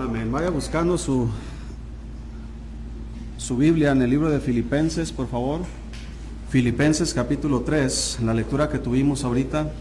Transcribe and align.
Amén. 0.00 0.30
Vaya 0.30 0.50
buscando 0.50 0.96
su, 0.96 1.28
su 3.36 3.56
Biblia 3.56 3.90
en 3.90 4.00
el 4.00 4.08
libro 4.08 4.30
de 4.30 4.38
Filipenses, 4.38 5.10
por 5.10 5.26
favor. 5.26 5.62
Filipenses 6.50 7.12
capítulo 7.12 7.62
3, 7.62 8.20
la 8.22 8.32
lectura 8.32 8.68
que 8.68 8.78
tuvimos 8.78 9.24
ahorita. 9.24 9.72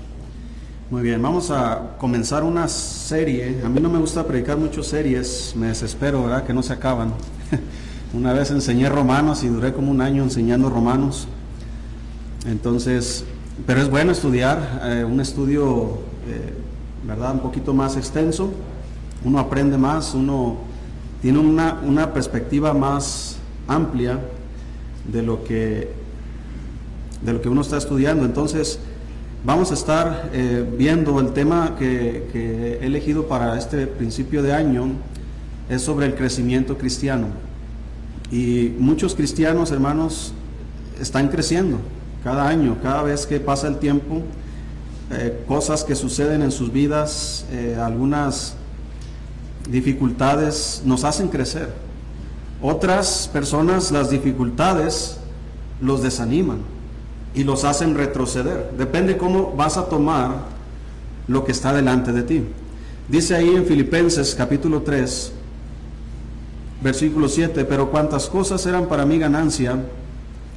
Muy 0.90 1.04
bien, 1.04 1.22
vamos 1.22 1.52
a 1.52 1.98
comenzar 2.00 2.44
una 2.44 2.68
serie. 2.68 3.62
A 3.64 3.70
mí 3.70 3.80
no 3.80 3.90
me 3.90 4.00
gusta 4.00 4.26
predicar 4.26 4.58
muchas 4.58 4.88
series, 4.88 5.54
me 5.56 5.68
desespero, 5.68 6.24
¿verdad? 6.24 6.46
Que 6.48 6.54
no 6.54 6.64
se 6.64 6.74
acaban. 6.74 7.14
una 8.14 8.34
vez 8.34 8.50
enseñé 8.50 8.90
romanos 8.90 9.44
y 9.44 9.50
duré 9.50 9.72
como 9.72 9.92
un 9.92 10.02
año 10.02 10.24
enseñando 10.24 10.72
romanos. 10.72 11.28
Entonces, 12.48 13.24
pero 13.68 13.82
es 13.82 13.90
bueno 13.90 14.14
estudiar, 14.14 14.82
eh, 14.84 15.04
un 15.04 15.22
estudio, 15.22 16.00
eh, 16.28 16.54
¿verdad? 17.06 17.36
Un 17.36 17.42
poquito 17.42 17.76
más 17.76 17.98
extenso. 17.98 18.52
Uno 19.24 19.40
aprende 19.40 19.78
más, 19.78 20.14
uno 20.14 20.58
tiene 21.22 21.40
una, 21.40 21.82
una 21.84 22.14
perspectiva 22.14 22.74
más 22.74 23.38
amplia 23.68 24.20
de 25.12 25.22
lo 25.24 25.44
que 25.44 26.08
de 27.22 27.34
lo 27.34 27.42
que 27.42 27.50
uno 27.50 27.62
está 27.62 27.78
estudiando. 27.78 28.26
Entonces, 28.26 28.80
vamos 29.44 29.72
a 29.72 29.74
estar 29.74 30.30
eh, 30.34 30.66
viendo 30.78 31.20
el 31.20 31.34
tema 31.34 31.76
que, 31.78 32.80
he 32.82 32.86
elegido 32.86 33.28
para 33.28 33.58
este 33.58 33.88
principio 33.88 34.44
de 34.44 34.54
año, 34.54 34.92
es 35.70 35.82
sobre 35.82 36.06
el 36.06 36.16
crecimiento 36.16 36.78
cristiano. 36.78 37.28
Y 38.32 38.74
muchos 38.78 39.16
cristianos, 39.16 39.72
hermanos, 39.72 40.34
están 41.00 41.30
creciendo 41.30 41.78
cada 42.24 42.48
año, 42.48 42.78
cada 42.82 43.04
vez 43.04 43.26
que 43.26 43.40
pasa 43.40 43.68
el 43.68 43.78
tiempo, 43.78 44.22
eh, 45.12 45.44
cosas 45.48 45.84
que 45.84 45.96
suceden 45.96 46.42
en 46.42 46.52
sus 46.52 46.72
vidas, 46.72 47.46
eh, 47.52 47.78
algunas 47.82 48.56
dificultades 49.70 50.82
nos 50.86 51.04
hacen 51.04 51.28
crecer. 51.28 51.70
Otras 52.62 53.30
personas 53.32 53.92
las 53.92 54.10
dificultades 54.10 55.18
los 55.82 56.02
desaniman 56.02 56.60
y 57.36 57.44
los 57.44 57.64
hacen 57.64 57.96
retroceder. 57.96 58.72
Depende 58.78 59.18
cómo 59.18 59.54
vas 59.56 59.78
a 59.78 59.86
tomar 59.86 60.46
lo 61.28 61.44
que 61.44 61.52
está 61.52 61.74
delante 61.74 62.12
de 62.12 62.24
ti. 62.24 62.44
Dice 63.08 63.36
ahí 63.36 63.56
en 63.56 63.66
Filipenses 63.66 64.36
capítulo 64.36 64.82
3, 64.82 65.32
versículo 66.82 67.30
7, 67.30 67.64
pero 67.66 67.92
cuantas 67.92 68.28
cosas 68.28 68.66
eran 68.66 68.88
para 68.88 69.06
mí 69.06 69.20
ganancia, 69.20 69.78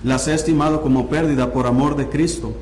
las 0.03 0.27
he 0.27 0.35
estimado 0.35 0.81
como 0.81 1.09
pérdida 1.09 1.53
por 1.53 1.67
amor 1.67 1.97
de 1.97 2.09
Cristo. 2.09 2.55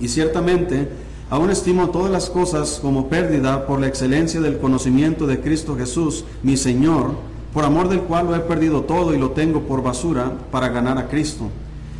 Y 0.00 0.08
ciertamente, 0.08 0.88
aún 1.30 1.50
estimo 1.50 1.90
todas 1.90 2.10
las 2.10 2.30
cosas 2.30 2.78
como 2.80 3.08
pérdida 3.08 3.66
por 3.66 3.80
la 3.80 3.88
excelencia 3.88 4.40
del 4.40 4.58
conocimiento 4.58 5.26
de 5.26 5.40
Cristo 5.40 5.76
Jesús, 5.76 6.24
mi 6.42 6.56
Señor, 6.56 7.12
por 7.52 7.64
amor 7.64 7.88
del 7.88 8.00
cual 8.00 8.26
lo 8.26 8.36
he 8.36 8.40
perdido 8.40 8.82
todo 8.82 9.14
y 9.14 9.18
lo 9.18 9.30
tengo 9.30 9.62
por 9.62 9.82
basura 9.82 10.32
para 10.50 10.68
ganar 10.68 10.98
a 10.98 11.08
Cristo. 11.08 11.48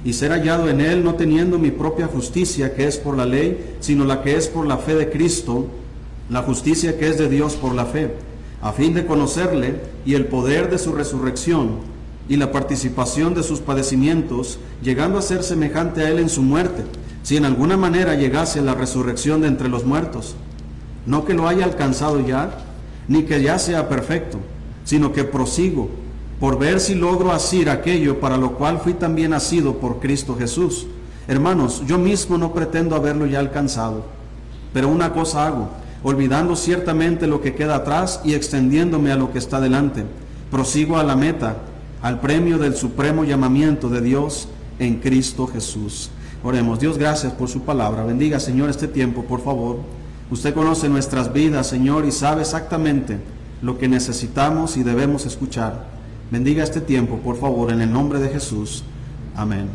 Y 0.05 0.13
ser 0.13 0.33
hallado 0.33 0.69
en 0.69 0.81
Él 0.81 1.03
no 1.03 1.15
teniendo 1.15 1.59
mi 1.59 1.71
propia 1.71 2.07
justicia 2.07 2.75
que 2.75 2.87
es 2.87 2.99
por 2.99 3.17
la 3.17 3.25
ley, 3.25 3.77
sino 3.81 4.05
la 4.05 4.23
que 4.23 4.37
es 4.37 4.49
por 4.49 4.67
la 4.67 4.77
fe 4.77 4.95
de 4.95 5.11
Cristo, 5.11 5.69
la 6.29 6.43
justicia 6.43 6.99
que 6.99 7.09
es 7.09 7.19
de 7.19 7.29
Dios 7.29 7.55
por 7.55 7.75
la 7.75 7.87
fe, 7.87 8.15
a 8.61 8.73
fin 8.73 8.95
de 8.95 9.07
conocerle 9.07 9.81
y 10.05 10.15
el 10.15 10.27
poder 10.27 10.71
de 10.71 10.79
su 10.79 10.93
resurrección 10.93 11.95
y 12.29 12.37
la 12.37 12.51
participación 12.51 13.35
de 13.35 13.43
sus 13.43 13.61
padecimientos, 13.61 14.59
llegando 14.83 15.19
a 15.19 15.23
ser 15.23 15.43
semejante 15.43 16.03
a 16.03 16.11
Él 16.11 16.19
en 16.19 16.29
su 16.29 16.43
muerte, 16.43 16.83
si 17.25 17.39
en 17.39 17.47
alguna 17.47 17.77
manera 17.77 18.15
llegase 18.15 18.61
la 18.61 18.75
resurrección 18.75 19.41
de 19.41 19.49
entre 19.49 19.69
los 19.69 19.85
muertos. 19.85 20.37
No 21.07 21.25
que 21.25 21.35
lo 21.35 21.49
haya 21.49 21.65
alcanzado 21.65 22.25
ya, 22.25 22.51
ni 23.09 23.25
que 23.25 23.43
ya 23.43 23.59
sea 23.59 23.89
perfecto, 23.89 24.39
sino 24.85 25.13
que 25.13 25.25
prosigo 25.25 25.89
por 26.39 26.59
ver 26.59 26.81
si 26.81 26.95
logro 26.95 27.33
asir 27.33 27.71
aquello 27.71 28.21
para 28.21 28.37
lo 28.37 28.53
cual 28.53 28.79
fui 28.79 28.93
también 28.93 29.31
nacido 29.31 29.79
por 29.79 30.01
Cristo 30.01 30.37
Jesús. 30.39 30.87
Hermanos, 31.27 31.83
yo 31.87 31.97
mismo 31.97 32.37
no 32.37 32.53
pretendo 32.53 32.95
haberlo 32.95 33.25
ya 33.25 33.39
alcanzado, 33.39 34.05
pero 34.75 34.89
una 34.89 35.15
cosa 35.15 35.47
hago, 35.47 35.71
olvidando 36.03 36.55
ciertamente 36.57 37.27
lo 37.27 37.41
que 37.41 37.55
queda 37.55 37.77
atrás 37.77 38.21
y 38.25 38.35
extendiéndome 38.35 39.11
a 39.11 39.17
lo 39.17 39.33
que 39.33 39.39
está 39.39 39.61
delante. 39.61 40.05
Prosigo 40.51 40.99
a 40.99 41.03
la 41.05 41.17
meta 41.17 41.57
al 42.03 42.21
premio 42.21 42.59
del 42.59 42.77
supremo 42.77 43.25
llamamiento 43.25 43.89
de 43.89 44.03
Dios 44.03 44.49
en 44.79 44.97
Cristo 44.97 45.47
Jesús. 45.47 46.11
Oremos, 46.47 46.79
Dios, 46.79 46.99
gracias 46.99 47.33
por 47.33 47.49
su 47.49 47.63
palabra. 47.63 48.05
Bendiga, 48.05 48.39
Señor, 48.39 48.69
este 48.69 48.87
tiempo, 48.87 49.25
por 49.25 49.43
favor. 49.43 49.79
Usted 50.31 50.53
conoce 50.53 50.91
nuestras 50.91 51.33
vidas, 51.33 51.67
Señor, 51.67 52.05
y 52.05 52.13
sabe 52.13 52.43
exactamente 52.43 53.19
lo 53.63 53.79
que 53.79 53.89
necesitamos 53.89 54.77
y 54.77 54.83
debemos 54.83 55.25
escuchar. 55.25 55.87
Bendiga 56.31 56.63
este 56.63 56.83
tiempo, 56.83 57.17
por 57.17 57.39
favor, 57.39 57.73
en 57.73 57.81
el 57.81 57.91
nombre 57.91 58.19
de 58.19 58.29
Jesús. 58.29 58.85
Amén. 59.35 59.69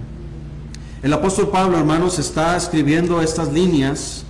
El 1.01 1.11
apóstol 1.11 1.49
Pablo, 1.49 1.75
hermanos, 1.75 2.19
está 2.19 2.55
escribiendo 2.55 3.19
estas 3.19 3.51
líneas 3.51 4.23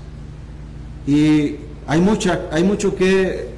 y 1.06 1.58
hay, 1.88 2.00
mucha, 2.00 2.44
hay 2.54 2.64
mucho 2.64 2.96
que, 2.96 3.50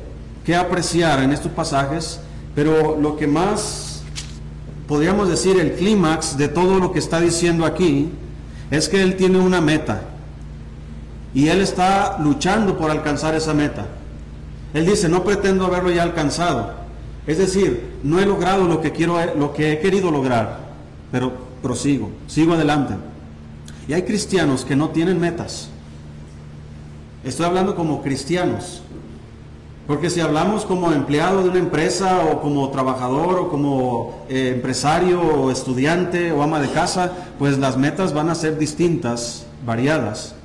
que 0.44 0.56
apreciar 0.56 1.22
en 1.22 1.34
estos 1.34 1.52
pasajes, 1.52 2.20
pero 2.56 2.98
lo 3.00 3.16
que 3.16 3.28
más 3.28 4.02
podríamos 4.88 5.30
decir, 5.30 5.60
el 5.60 5.74
clímax 5.74 6.36
de 6.36 6.48
todo 6.48 6.80
lo 6.80 6.92
que 6.92 6.98
está 6.98 7.22
diciendo 7.22 7.64
aquí 7.64 8.10
es 8.72 8.88
que 8.88 9.04
él 9.04 9.18
tiene 9.18 9.38
una 9.38 9.62
meta 9.62 10.02
y 11.34 11.50
él 11.50 11.62
está 11.62 12.18
luchando 12.20 12.78
por 12.78 12.90
alcanzar 12.90 13.36
esa 13.36 13.54
meta. 13.54 13.86
Él 14.74 14.86
dice, 14.86 15.10
no 15.10 15.24
pretendo 15.24 15.66
haberlo 15.66 15.92
ya 15.92 16.04
alcanzado. 16.04 16.74
Es 17.28 17.38
decir, 17.38 17.92
no 18.04 18.20
he 18.20 18.26
logrado 18.26 18.68
lo 18.68 18.82
que 18.82 18.92
quiero, 18.92 19.18
lo 19.36 19.54
que 19.54 19.74
he 19.74 19.80
querido 19.80 20.10
lograr, 20.10 20.60
pero 21.12 21.34
prosigo, 21.62 22.12
sigo 22.28 22.54
adelante. 22.54 22.96
Y 23.88 23.94
hay 23.94 24.04
cristianos 24.04 24.66
que 24.66 24.76
no 24.76 24.90
tienen 24.90 25.20
metas. 25.20 25.70
Estoy 27.24 27.46
hablando 27.46 27.76
como 27.76 28.02
cristianos. 28.02 28.82
Porque 29.88 30.10
si 30.10 30.22
hablamos 30.22 30.66
como 30.66 30.92
empleado 30.92 31.44
de 31.44 31.50
una 31.50 31.60
empresa 31.60 32.22
o 32.32 32.42
como 32.42 32.70
trabajador 32.70 33.40
o 33.40 33.50
como 33.50 34.26
eh, 34.30 34.54
empresario 34.56 35.22
o 35.22 35.52
estudiante 35.52 36.32
o 36.32 36.44
ama 36.44 36.60
de 36.60 36.70
casa, 36.70 37.12
pues 37.40 37.58
las 37.58 37.78
metas 37.78 38.14
van 38.14 38.30
a 38.30 38.36
ser 38.36 38.58
distintas, 38.58 39.46
variadas. 39.66 40.36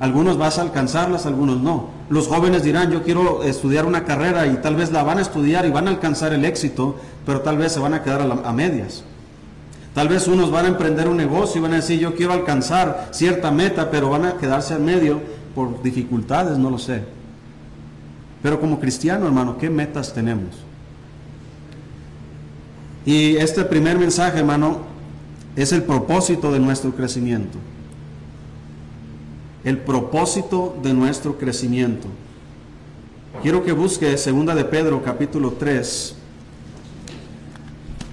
Algunos 0.00 0.36
vas 0.36 0.58
a 0.58 0.62
alcanzarlas, 0.62 1.26
algunos 1.26 1.60
no. 1.60 1.90
Los 2.10 2.26
jóvenes 2.26 2.64
dirán, 2.64 2.90
yo 2.90 3.04
quiero 3.04 3.44
estudiar 3.44 3.86
una 3.86 4.04
carrera 4.04 4.46
y 4.48 4.56
tal 4.56 4.74
vez 4.74 4.90
la 4.90 5.04
van 5.04 5.18
a 5.18 5.22
estudiar 5.22 5.64
y 5.64 5.70
van 5.70 5.86
a 5.86 5.90
alcanzar 5.90 6.32
el 6.32 6.44
éxito, 6.44 6.96
pero 7.24 7.40
tal 7.40 7.56
vez 7.56 7.72
se 7.72 7.78
van 7.78 7.94
a 7.94 8.02
quedar 8.02 8.20
a, 8.20 8.48
a 8.48 8.52
medias. 8.52 9.04
Tal 9.94 10.08
vez 10.08 10.26
unos 10.26 10.50
van 10.50 10.64
a 10.64 10.68
emprender 10.68 11.06
un 11.06 11.18
negocio 11.18 11.60
y 11.60 11.62
van 11.62 11.74
a 11.74 11.76
decir, 11.76 12.00
yo 12.00 12.16
quiero 12.16 12.32
alcanzar 12.32 13.10
cierta 13.12 13.52
meta, 13.52 13.90
pero 13.90 14.10
van 14.10 14.24
a 14.24 14.36
quedarse 14.38 14.74
en 14.74 14.84
medio 14.84 15.20
por 15.54 15.82
dificultades, 15.82 16.58
no 16.58 16.68
lo 16.68 16.78
sé. 16.78 17.04
Pero 18.42 18.60
como 18.60 18.80
cristiano, 18.80 19.26
hermano, 19.26 19.56
¿qué 19.56 19.70
metas 19.70 20.12
tenemos? 20.12 20.50
Y 23.06 23.36
este 23.36 23.64
primer 23.64 23.98
mensaje, 23.98 24.38
hermano, 24.38 24.80
es 25.54 25.72
el 25.72 25.82
propósito 25.84 26.52
de 26.52 26.58
nuestro 26.58 26.92
crecimiento. 26.94 27.58
El 29.64 29.78
propósito 29.78 30.76
de 30.82 30.92
nuestro 30.92 31.38
crecimiento. 31.38 32.08
Quiero 33.42 33.64
que 33.64 33.72
busque 33.72 34.16
segunda 34.18 34.54
de 34.54 34.64
Pedro 34.64 35.02
capítulo 35.02 35.52
3. 35.52 36.16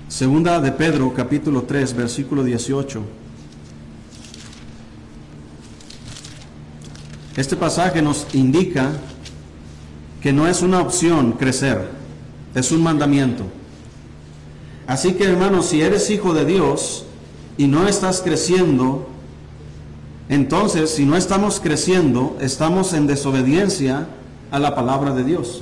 Segunda 0.08 0.60
de 0.60 0.72
Pedro 0.72 1.14
capítulo 1.14 1.64
3, 1.64 1.96
versículo 1.96 2.44
18. 2.44 3.02
Este 7.36 7.56
pasaje 7.56 8.02
nos 8.02 8.28
indica 8.34 8.92
que 10.22 10.34
no 10.34 10.48
es 10.48 10.62
una 10.62 10.82
opción 10.82 11.34
crecer, 11.34 11.90
es 12.54 12.72
un 12.72 12.84
mandamiento. 12.84 13.46
Así 14.88 15.14
que 15.14 15.26
hermanos, 15.26 15.68
si 15.68 15.82
eres 15.82 16.10
hijo 16.10 16.34
de 16.34 16.46
Dios 16.46 17.06
y 17.58 17.68
no 17.68 17.88
estás 17.88 18.22
creciendo, 18.22 19.08
entonces 20.28 20.90
si 20.90 21.06
no 21.06 21.16
estamos 21.16 21.60
creciendo, 21.60 22.38
estamos 22.42 22.94
en 22.94 23.08
desobediencia 23.08 24.08
a 24.52 24.60
la 24.60 24.76
palabra 24.76 25.14
de 25.14 25.24
Dios. 25.24 25.62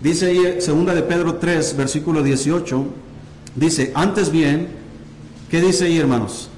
Dice 0.00 0.26
ahí 0.26 0.60
segunda 0.60 0.94
de 0.94 1.02
Pedro 1.02 1.36
3, 1.36 1.76
versículo 1.76 2.22
18, 2.22 2.84
dice, 3.54 3.92
antes 3.94 4.30
bien, 4.30 4.68
¿qué 5.50 5.60
dice 5.60 5.84
ahí 5.84 5.98
hermanos? 5.98 6.48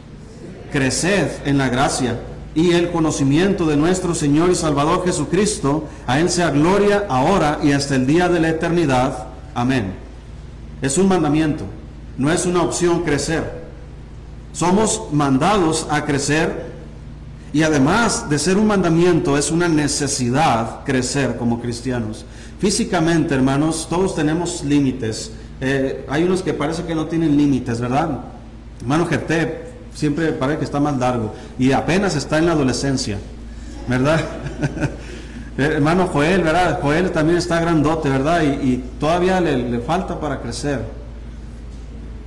Creced 0.72 1.28
en 1.44 1.58
la 1.58 1.68
gracia 1.68 2.18
y 2.56 2.72
el 2.72 2.90
conocimiento 2.90 3.66
de 3.66 3.76
nuestro 3.76 4.14
Señor 4.14 4.50
y 4.50 4.54
Salvador 4.54 5.04
Jesucristo, 5.04 5.84
a 6.06 6.18
Él 6.18 6.30
sea 6.30 6.50
gloria 6.50 7.04
ahora 7.10 7.60
y 7.62 7.72
hasta 7.72 7.96
el 7.96 8.06
día 8.06 8.30
de 8.30 8.40
la 8.40 8.48
eternidad. 8.48 9.26
Amén. 9.54 9.92
Es 10.80 10.96
un 10.96 11.06
mandamiento, 11.06 11.64
no 12.16 12.32
es 12.32 12.46
una 12.46 12.62
opción 12.62 13.02
crecer. 13.02 13.66
Somos 14.54 15.02
mandados 15.12 15.86
a 15.90 16.06
crecer 16.06 16.72
y 17.52 17.62
además 17.62 18.30
de 18.30 18.38
ser 18.38 18.56
un 18.56 18.66
mandamiento 18.66 19.36
es 19.36 19.50
una 19.50 19.68
necesidad 19.68 20.82
crecer 20.84 21.36
como 21.36 21.60
cristianos. 21.60 22.24
Físicamente, 22.58 23.34
hermanos, 23.34 23.86
todos 23.90 24.14
tenemos 24.14 24.64
límites. 24.64 25.30
Eh, 25.60 26.06
hay 26.08 26.24
unos 26.24 26.40
que 26.40 26.54
parece 26.54 26.84
que 26.84 26.94
no 26.94 27.04
tienen 27.04 27.36
límites, 27.36 27.82
¿verdad? 27.82 28.20
Hermano 28.80 29.06
siempre 29.96 30.30
parece 30.32 30.58
que 30.58 30.64
está 30.66 30.78
más 30.78 30.98
largo 30.98 31.34
y 31.58 31.72
apenas 31.72 32.14
está 32.14 32.38
en 32.38 32.46
la 32.46 32.52
adolescencia, 32.52 33.18
¿verdad? 33.88 34.20
Eh, 35.58 35.72
hermano 35.76 36.06
Joel, 36.08 36.42
¿verdad? 36.42 36.80
Joel 36.82 37.12
también 37.12 37.38
está 37.38 37.58
grandote, 37.58 38.10
¿verdad? 38.10 38.42
Y, 38.42 38.84
todavía 39.00 39.40
le, 39.40 39.80
falta 39.80 40.20
para 40.20 40.42
crecer. 40.42 40.84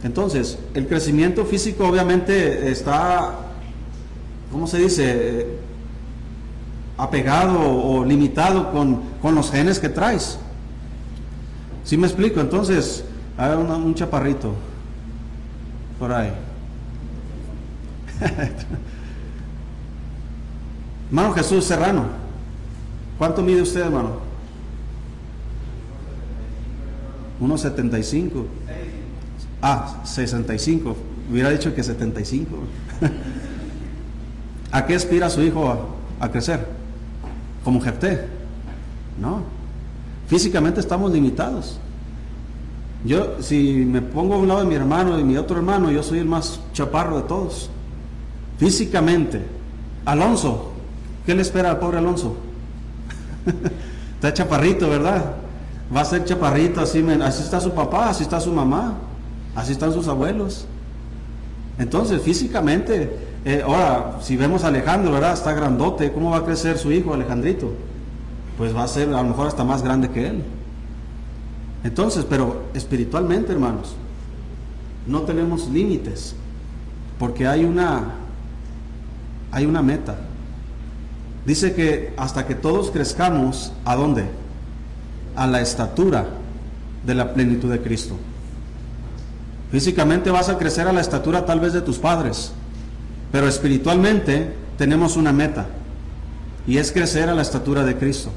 Entonces, 0.03 0.57
el 0.73 0.87
crecimiento 0.87 1.45
físico 1.45 1.87
obviamente 1.87 2.71
está, 2.71 3.35
¿cómo 4.51 4.65
se 4.65 4.79
dice? 4.79 5.45
Apegado 6.97 7.59
o 7.61 8.03
limitado 8.03 8.71
con, 8.71 9.35
los 9.35 9.51
genes 9.51 9.77
que 9.77 9.89
traes. 9.89 10.39
¿Sí 11.83 11.97
me 11.97 12.07
explico? 12.07 12.41
Entonces, 12.41 13.03
hay 13.37 13.55
un 13.55 13.93
chaparrito 13.93 14.55
por 15.99 16.11
ahí. 16.11 16.31
hermano 21.11 21.33
Jesús 21.33 21.65
Serrano, 21.65 22.05
¿cuánto 23.17 23.41
mide 23.41 23.61
usted, 23.61 23.81
hermano? 23.81 24.29
1,75. 27.41 28.45
Ah, 29.61 30.01
65. 30.03 30.95
Hubiera 31.31 31.49
dicho 31.49 31.73
que 31.73 31.83
75. 31.83 32.55
¿A 34.71 34.85
qué 34.85 34.95
aspira 34.95 35.29
su 35.29 35.41
hijo 35.41 35.97
a, 36.19 36.31
crecer? 36.31 36.67
Como 37.63 37.81
Jefté. 37.81 38.27
No. 39.19 39.41
Físicamente 40.27 40.79
estamos 40.79 41.11
limitados. 41.11 41.79
Yo, 43.03 43.41
si 43.41 43.85
me 43.85 44.01
pongo 44.01 44.35
a 44.35 44.37
un 44.37 44.47
lado 44.47 44.61
de 44.61 44.67
mi 44.67 44.75
hermano 44.75 45.19
y 45.19 45.23
mi 45.23 45.37
otro 45.37 45.57
hermano, 45.57 45.91
yo 45.91 46.03
soy 46.03 46.19
el 46.19 46.25
más 46.25 46.59
chaparro 46.73 47.17
de 47.17 47.23
todos. 47.23 47.69
Físicamente. 48.59 49.41
Alonso, 50.05 50.71
¿qué 51.25 51.33
le 51.33 51.41
espera 51.41 51.71
al 51.71 51.79
pobre 51.79 51.97
Alonso? 51.97 52.35
está 54.15 54.33
chaparrito, 54.33 54.89
¿verdad? 54.89 55.33
Va 55.95 56.01
a 56.01 56.05
ser 56.05 56.25
chaparrito, 56.25 56.81
así, 56.81 56.99
está 56.99 57.61
su 57.61 57.71
papá, 57.71 58.09
así 58.09 58.23
está 58.23 58.39
su 58.39 58.51
mamá, 58.51 58.95
así 59.55 59.71
están 59.71 59.93
sus 59.93 60.07
abuelos. 60.07 60.65
Entonces, 61.77 62.21
físicamente, 62.21 63.17
eh, 63.45 63.63
ahora, 63.65 64.17
si 64.21 64.35
vemos 64.35 64.65
a 64.65 64.67
Alejandro, 64.67 65.13
¿verdad? 65.13 65.33
Está 65.33 65.53
grandote, 65.53 66.11
¿cómo 66.11 66.31
va 66.31 66.37
a 66.37 66.45
crecer 66.45 66.77
su 66.77 66.91
hijo 66.91 67.13
Alejandrito? 67.13 67.71
Pues 68.57 68.75
va 68.75 68.83
a 68.83 68.87
ser 68.87 69.07
a 69.07 69.21
lo 69.21 69.29
mejor 69.29 69.47
hasta 69.47 69.63
más 69.63 69.81
grande 69.81 70.09
que 70.09 70.27
él. 70.27 70.43
Entonces, 71.85 72.25
pero 72.29 72.63
espiritualmente, 72.73 73.53
hermanos, 73.53 73.95
no 75.07 75.21
tenemos 75.21 75.69
límites, 75.69 76.35
porque 77.17 77.47
hay 77.47 77.63
una 77.63 78.15
hay 79.51 79.65
una 79.65 79.81
meta. 79.81 80.15
Dice 81.45 81.73
que 81.73 82.13
hasta 82.17 82.45
que 82.45 82.55
todos 82.55 82.91
crezcamos, 82.91 83.71
¿a 83.85 83.95
dónde? 83.95 84.25
A 85.35 85.47
la 85.47 85.61
estatura 85.61 86.27
de 87.05 87.15
la 87.15 87.33
plenitud 87.33 87.71
de 87.71 87.81
Cristo. 87.81 88.15
Físicamente 89.71 90.31
vas 90.31 90.49
a 90.49 90.57
crecer 90.57 90.87
a 90.87 90.93
la 90.93 91.01
estatura 91.01 91.45
tal 91.45 91.59
vez 91.59 91.73
de 91.73 91.81
tus 91.81 91.97
padres, 91.97 92.51
pero 93.31 93.47
espiritualmente 93.47 94.53
tenemos 94.77 95.15
una 95.15 95.31
meta 95.31 95.67
y 96.67 96.77
es 96.77 96.91
crecer 96.91 97.29
a 97.29 97.35
la 97.35 97.41
estatura 97.41 97.83
de 97.83 97.95
Cristo. 97.95 98.31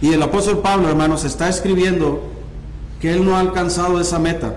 Y 0.00 0.12
el 0.12 0.22
apóstol 0.22 0.60
Pablo, 0.60 0.88
hermanos, 0.88 1.24
está 1.24 1.48
escribiendo 1.48 2.22
que 3.00 3.12
él 3.12 3.24
no 3.24 3.36
ha 3.36 3.40
alcanzado 3.40 4.00
esa 4.00 4.18
meta 4.18 4.56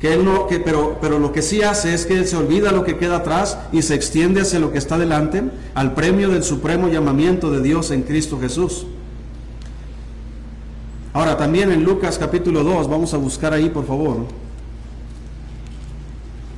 que 0.00 0.14
él 0.14 0.24
no, 0.24 0.46
que, 0.46 0.60
pero, 0.60 0.98
pero 1.00 1.18
lo 1.18 1.32
que 1.32 1.42
sí 1.42 1.62
hace 1.62 1.92
es 1.92 2.06
que 2.06 2.14
él 2.14 2.26
se 2.26 2.36
olvida 2.36 2.70
lo 2.70 2.84
que 2.84 2.96
queda 2.96 3.16
atrás 3.16 3.58
y 3.72 3.82
se 3.82 3.94
extiende 3.94 4.42
hacia 4.42 4.60
lo 4.60 4.70
que 4.70 4.78
está 4.78 4.96
delante, 4.96 5.42
al 5.74 5.94
premio 5.94 6.28
del 6.28 6.44
supremo 6.44 6.88
llamamiento 6.88 7.50
de 7.50 7.62
Dios 7.62 7.90
en 7.90 8.02
Cristo 8.02 8.38
Jesús. 8.40 8.86
Ahora 11.12 11.36
también 11.36 11.72
en 11.72 11.82
Lucas 11.82 12.16
capítulo 12.16 12.62
2, 12.62 12.88
vamos 12.88 13.12
a 13.12 13.16
buscar 13.16 13.52
ahí 13.52 13.70
por 13.70 13.86
favor. 13.86 14.26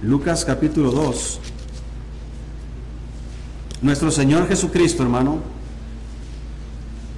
Lucas 0.02 0.44
capítulo 0.44 0.90
2. 0.90 1.40
Nuestro 3.81 4.10
Señor 4.10 4.48
Jesucristo, 4.48 5.02
hermano, 5.02 5.38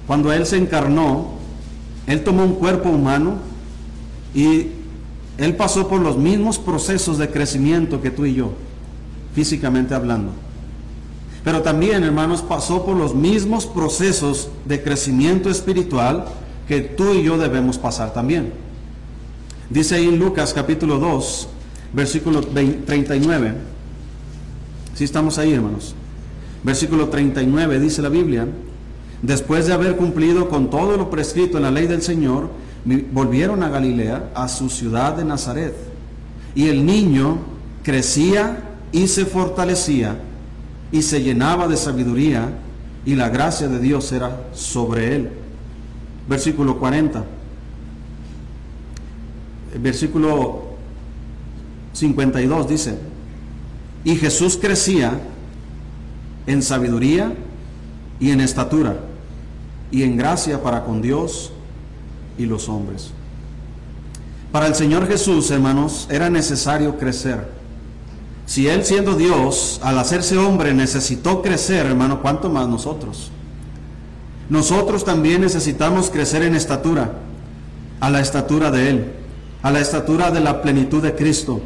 cuando 0.07 0.31
Él 0.31 0.45
se 0.45 0.55
encarnó, 0.55 1.33
Él 2.07 2.23
tomó 2.23 2.43
un 2.43 2.55
cuerpo 2.55 2.89
humano 2.89 3.39
y 4.33 4.67
él 5.37 5.55
pasó 5.55 5.87
por 5.87 5.99
los 6.01 6.17
mismos 6.17 6.59
procesos 6.59 7.17
de 7.17 7.29
crecimiento 7.29 8.01
que 8.01 8.11
tú 8.11 8.25
y 8.25 8.35
yo, 8.35 8.51
físicamente 9.33 9.95
hablando. 9.95 10.31
Pero 11.43 11.61
también, 11.61 12.03
hermanos, 12.03 12.41
pasó 12.41 12.85
por 12.85 12.95
los 12.95 13.15
mismos 13.15 13.65
procesos 13.65 14.49
de 14.65 14.81
crecimiento 14.81 15.49
espiritual 15.49 16.25
que 16.67 16.81
tú 16.81 17.13
y 17.13 17.23
yo 17.23 17.37
debemos 17.37 17.77
pasar 17.77 18.13
también. 18.13 18.53
Dice 19.69 19.95
ahí 19.95 20.07
en 20.07 20.19
Lucas 20.19 20.53
capítulo 20.53 20.99
2, 20.99 21.49
versículo 21.93 22.41
39. 22.41 23.55
Si 24.93 25.03
estamos 25.03 25.37
ahí, 25.37 25.53
hermanos. 25.53 25.95
Versículo 26.63 27.09
39 27.09 27.79
dice 27.79 28.01
la 28.01 28.09
Biblia, 28.09 28.47
después 29.21 29.67
de 29.67 29.73
haber 29.73 29.97
cumplido 29.97 30.47
con 30.47 30.69
todo 30.69 30.95
lo 30.95 31.09
prescrito 31.09 31.57
en 31.57 31.63
la 31.63 31.71
ley 31.71 31.87
del 31.87 32.01
Señor, 32.01 32.49
volvieron 32.85 33.63
a 33.63 33.69
Galilea, 33.69 34.31
a 34.35 34.47
su 34.47 34.69
ciudad 34.69 35.15
de 35.15 35.25
Nazaret. 35.25 35.75
Y 36.55 36.67
el 36.67 36.85
niño 36.85 37.37
crecía 37.83 38.57
y 38.91 39.07
se 39.07 39.25
fortalecía 39.25 40.17
y 40.91 41.01
se 41.01 41.21
llenaba 41.21 41.67
de 41.67 41.77
sabiduría 41.77 42.49
y 43.05 43.15
la 43.15 43.29
gracia 43.29 43.67
de 43.67 43.79
Dios 43.79 44.11
era 44.11 44.47
sobre 44.53 45.15
él. 45.15 45.29
Versículo 46.27 46.79
40. 46.79 47.23
Versículo 49.81 50.73
52 51.93 52.69
dice, 52.69 52.97
y 54.03 54.15
Jesús 54.15 54.57
crecía 54.57 55.19
en 56.45 56.61
sabiduría 56.61 57.33
y 58.19 58.31
en 58.31 58.41
estatura 58.41 58.97
y 59.91 60.03
en 60.03 60.17
gracia 60.17 60.61
para 60.61 60.83
con 60.83 61.01
Dios 61.01 61.52
y 62.37 62.45
los 62.45 62.69
hombres. 62.69 63.11
Para 64.51 64.67
el 64.67 64.75
Señor 64.75 65.07
Jesús, 65.07 65.49
hermanos, 65.51 66.07
era 66.11 66.29
necesario 66.29 66.97
crecer. 66.97 67.47
Si 68.45 68.67
Él 68.67 68.85
siendo 68.85 69.15
Dios, 69.15 69.79
al 69.83 69.97
hacerse 69.97 70.37
hombre, 70.37 70.73
necesitó 70.73 71.41
crecer, 71.41 71.85
hermano, 71.85 72.21
¿cuánto 72.21 72.49
más 72.49 72.67
nosotros? 72.67 73.31
Nosotros 74.49 75.05
también 75.05 75.41
necesitamos 75.41 76.09
crecer 76.09 76.43
en 76.43 76.55
estatura, 76.55 77.13
a 77.99 78.09
la 78.09 78.19
estatura 78.19 78.69
de 78.69 78.89
Él, 78.89 79.13
a 79.63 79.71
la 79.71 79.79
estatura 79.79 80.29
de 80.29 80.41
la 80.41 80.61
plenitud 80.61 81.01
de 81.01 81.15
Cristo. 81.15 81.61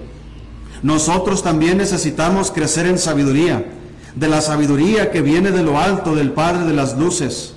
Nosotros 0.83 1.43
también 1.43 1.79
necesitamos 1.79 2.51
crecer 2.51 2.85
en 2.85 2.99
sabiduría, 2.99 3.65
de 4.15 4.27
la 4.29 4.39
sabiduría 4.41 5.11
que 5.11 5.21
viene 5.21 5.51
de 5.51 5.63
lo 5.63 5.77
alto 5.77 6.15
del 6.15 6.31
Padre 6.31 6.65
de 6.65 6.73
las 6.73 6.97
Luces 6.97 7.56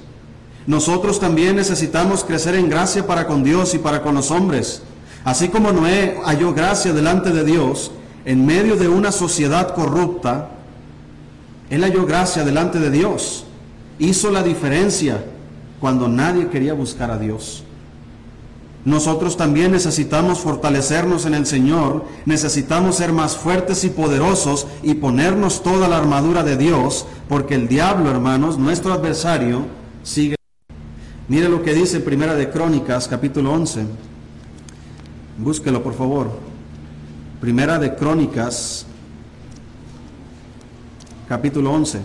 nosotros 0.70 1.18
también 1.18 1.56
necesitamos 1.56 2.22
crecer 2.22 2.54
en 2.54 2.70
gracia 2.70 3.04
para 3.04 3.26
con 3.26 3.42
Dios 3.42 3.74
y 3.74 3.78
para 3.78 4.02
con 4.02 4.14
los 4.14 4.30
hombres. 4.30 4.82
Así 5.24 5.48
como 5.48 5.72
Noé 5.72 6.20
halló 6.24 6.54
gracia 6.54 6.92
delante 6.92 7.30
de 7.30 7.42
Dios 7.42 7.90
en 8.24 8.46
medio 8.46 8.76
de 8.76 8.86
una 8.86 9.10
sociedad 9.10 9.74
corrupta, 9.74 10.50
él 11.70 11.82
halló 11.82 12.06
gracia 12.06 12.44
delante 12.44 12.78
de 12.78 12.92
Dios. 12.92 13.46
Hizo 13.98 14.30
la 14.30 14.44
diferencia 14.44 15.24
cuando 15.80 16.06
nadie 16.06 16.46
quería 16.50 16.72
buscar 16.72 17.10
a 17.10 17.18
Dios. 17.18 17.64
Nosotros 18.84 19.36
también 19.36 19.72
necesitamos 19.72 20.38
fortalecernos 20.38 21.26
en 21.26 21.34
el 21.34 21.46
Señor, 21.46 22.04
necesitamos 22.26 22.94
ser 22.94 23.12
más 23.12 23.36
fuertes 23.36 23.82
y 23.82 23.90
poderosos 23.90 24.68
y 24.84 24.94
ponernos 24.94 25.64
toda 25.64 25.88
la 25.88 25.96
armadura 25.96 26.44
de 26.44 26.56
Dios, 26.56 27.06
porque 27.28 27.56
el 27.56 27.66
diablo, 27.66 28.08
hermanos, 28.08 28.56
nuestro 28.56 28.92
adversario, 28.92 29.64
sigue. 30.04 30.39
Mire 31.30 31.48
lo 31.48 31.62
que 31.62 31.72
dice 31.72 32.00
Primera 32.00 32.34
de 32.34 32.50
Crónicas, 32.50 33.06
capítulo 33.06 33.52
11. 33.52 33.86
Búsquelo, 35.38 35.80
por 35.80 35.94
favor. 35.94 36.28
Primera 37.40 37.78
de 37.78 37.94
Crónicas, 37.94 38.84
capítulo 41.28 41.70
11. 41.70 42.00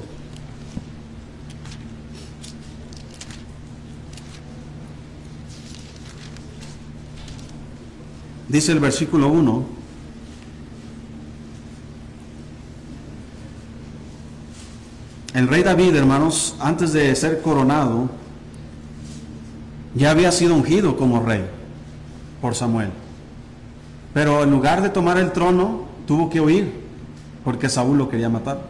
Dice 8.47 8.71
el 8.73 8.79
versículo 8.79 9.29
1. 9.29 9.65
El 15.33 15.47
rey 15.47 15.63
David, 15.63 15.95
hermanos, 15.95 16.55
antes 16.59 16.93
de 16.93 17.15
ser 17.15 17.41
coronado, 17.41 18.23
ya 19.95 20.11
había 20.11 20.31
sido 20.31 20.53
ungido 20.53 20.97
como 20.97 21.21
rey 21.21 21.45
por 22.41 22.53
Samuel. 22.53 22.89
Pero 24.13 24.43
en 24.43 24.51
lugar 24.51 24.81
de 24.81 24.89
tomar 24.89 25.17
el 25.17 25.31
trono, 25.31 25.85
tuvo 26.05 26.29
que 26.29 26.41
huir, 26.41 26.71
porque 27.43 27.69
Saúl 27.69 27.97
lo 27.97 28.09
quería 28.09 28.29
matar. 28.29 28.61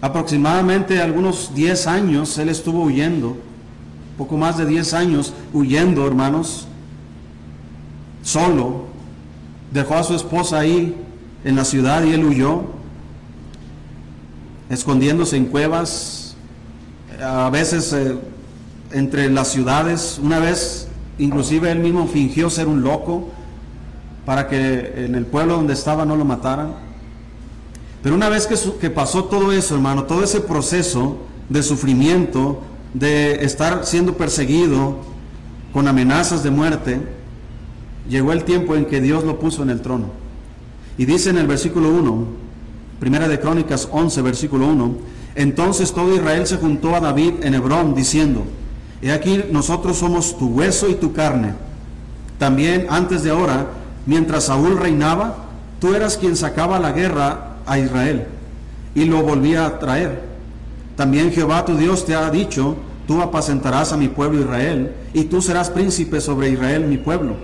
Aproximadamente 0.00 1.00
algunos 1.00 1.54
10 1.54 1.86
años 1.86 2.36
él 2.38 2.48
estuvo 2.48 2.82
huyendo, 2.82 3.36
poco 4.18 4.36
más 4.36 4.58
de 4.58 4.66
10 4.66 4.94
años 4.94 5.32
huyendo, 5.52 6.06
hermanos, 6.06 6.66
solo. 8.22 8.86
Dejó 9.70 9.94
a 9.94 10.02
su 10.02 10.14
esposa 10.14 10.58
ahí 10.58 10.94
en 11.44 11.56
la 11.56 11.64
ciudad 11.64 12.04
y 12.04 12.12
él 12.12 12.24
huyó, 12.24 12.62
escondiéndose 14.68 15.36
en 15.36 15.46
cuevas, 15.46 16.36
a 17.20 17.48
veces 17.50 17.92
eh, 17.92 18.18
entre 18.92 19.30
las 19.30 19.48
ciudades. 19.48 20.20
Una 20.22 20.38
vez, 20.38 20.88
inclusive 21.18 21.70
él 21.70 21.78
mismo 21.78 22.06
fingió 22.06 22.50
ser 22.50 22.68
un 22.68 22.82
loco 22.82 23.28
para 24.24 24.48
que 24.48 25.04
en 25.04 25.14
el 25.14 25.26
pueblo 25.26 25.56
donde 25.56 25.72
estaba 25.72 26.04
no 26.04 26.16
lo 26.16 26.24
mataran. 26.24 26.74
Pero 28.02 28.14
una 28.14 28.28
vez 28.28 28.46
que, 28.46 28.90
pasó 28.90 29.24
todo 29.24 29.52
eso, 29.52 29.74
hermano, 29.74 30.04
todo 30.04 30.24
ese 30.24 30.40
proceso 30.40 31.18
de 31.48 31.62
sufrimiento, 31.62 32.60
de 32.94 33.44
estar 33.44 33.86
siendo 33.86 34.16
perseguido 34.16 34.96
con 35.72 35.86
amenazas 35.86 36.42
de 36.42 36.50
muerte, 36.50 37.00
llegó 38.08 38.32
el 38.32 38.44
tiempo 38.44 38.74
en 38.74 38.86
que 38.86 39.00
Dios 39.00 39.24
lo 39.24 39.38
puso 39.38 39.62
en 39.62 39.70
el 39.70 39.80
trono. 39.80 40.06
Y 40.98 41.04
dice 41.04 41.30
en 41.30 41.38
el 41.38 41.46
versículo 41.46 41.90
1, 41.90 42.26
Primera 42.98 43.28
de 43.28 43.40
Crónicas 43.40 43.88
11, 43.90 44.22
versículo 44.22 44.66
1, 44.66 44.94
entonces 45.34 45.92
todo 45.92 46.14
Israel 46.14 46.46
se 46.46 46.56
juntó 46.56 46.94
a 46.94 47.00
David 47.00 47.34
en 47.42 47.54
Hebrón 47.54 47.94
diciendo, 47.94 48.44
He 49.02 49.10
aquí 49.10 49.42
nosotros 49.50 49.98
somos 49.98 50.38
tu 50.38 50.48
hueso 50.48 50.88
y 50.88 50.94
tu 50.94 51.12
carne. 51.12 51.54
También 52.38 52.86
antes 52.88 53.24
de 53.24 53.30
ahora, 53.30 53.66
mientras 54.06 54.44
Saúl 54.44 54.78
reinaba, 54.78 55.36
tú 55.80 55.94
eras 55.94 56.16
quien 56.16 56.36
sacaba 56.36 56.78
la 56.78 56.92
guerra 56.92 57.56
a 57.66 57.78
Israel 57.78 58.26
y 58.94 59.04
lo 59.04 59.22
volvía 59.22 59.66
a 59.66 59.78
traer. 59.78 60.22
También 60.96 61.32
Jehová 61.32 61.64
tu 61.64 61.76
Dios 61.76 62.04
te 62.04 62.14
ha 62.14 62.30
dicho, 62.30 62.76
tú 63.06 63.20
apacentarás 63.20 63.92
a 63.92 63.96
mi 63.96 64.08
pueblo 64.08 64.40
Israel 64.40 64.92
y 65.12 65.24
tú 65.24 65.42
serás 65.42 65.70
príncipe 65.70 66.20
sobre 66.20 66.50
Israel 66.50 66.86
mi 66.86 66.98
pueblo. 66.98 67.36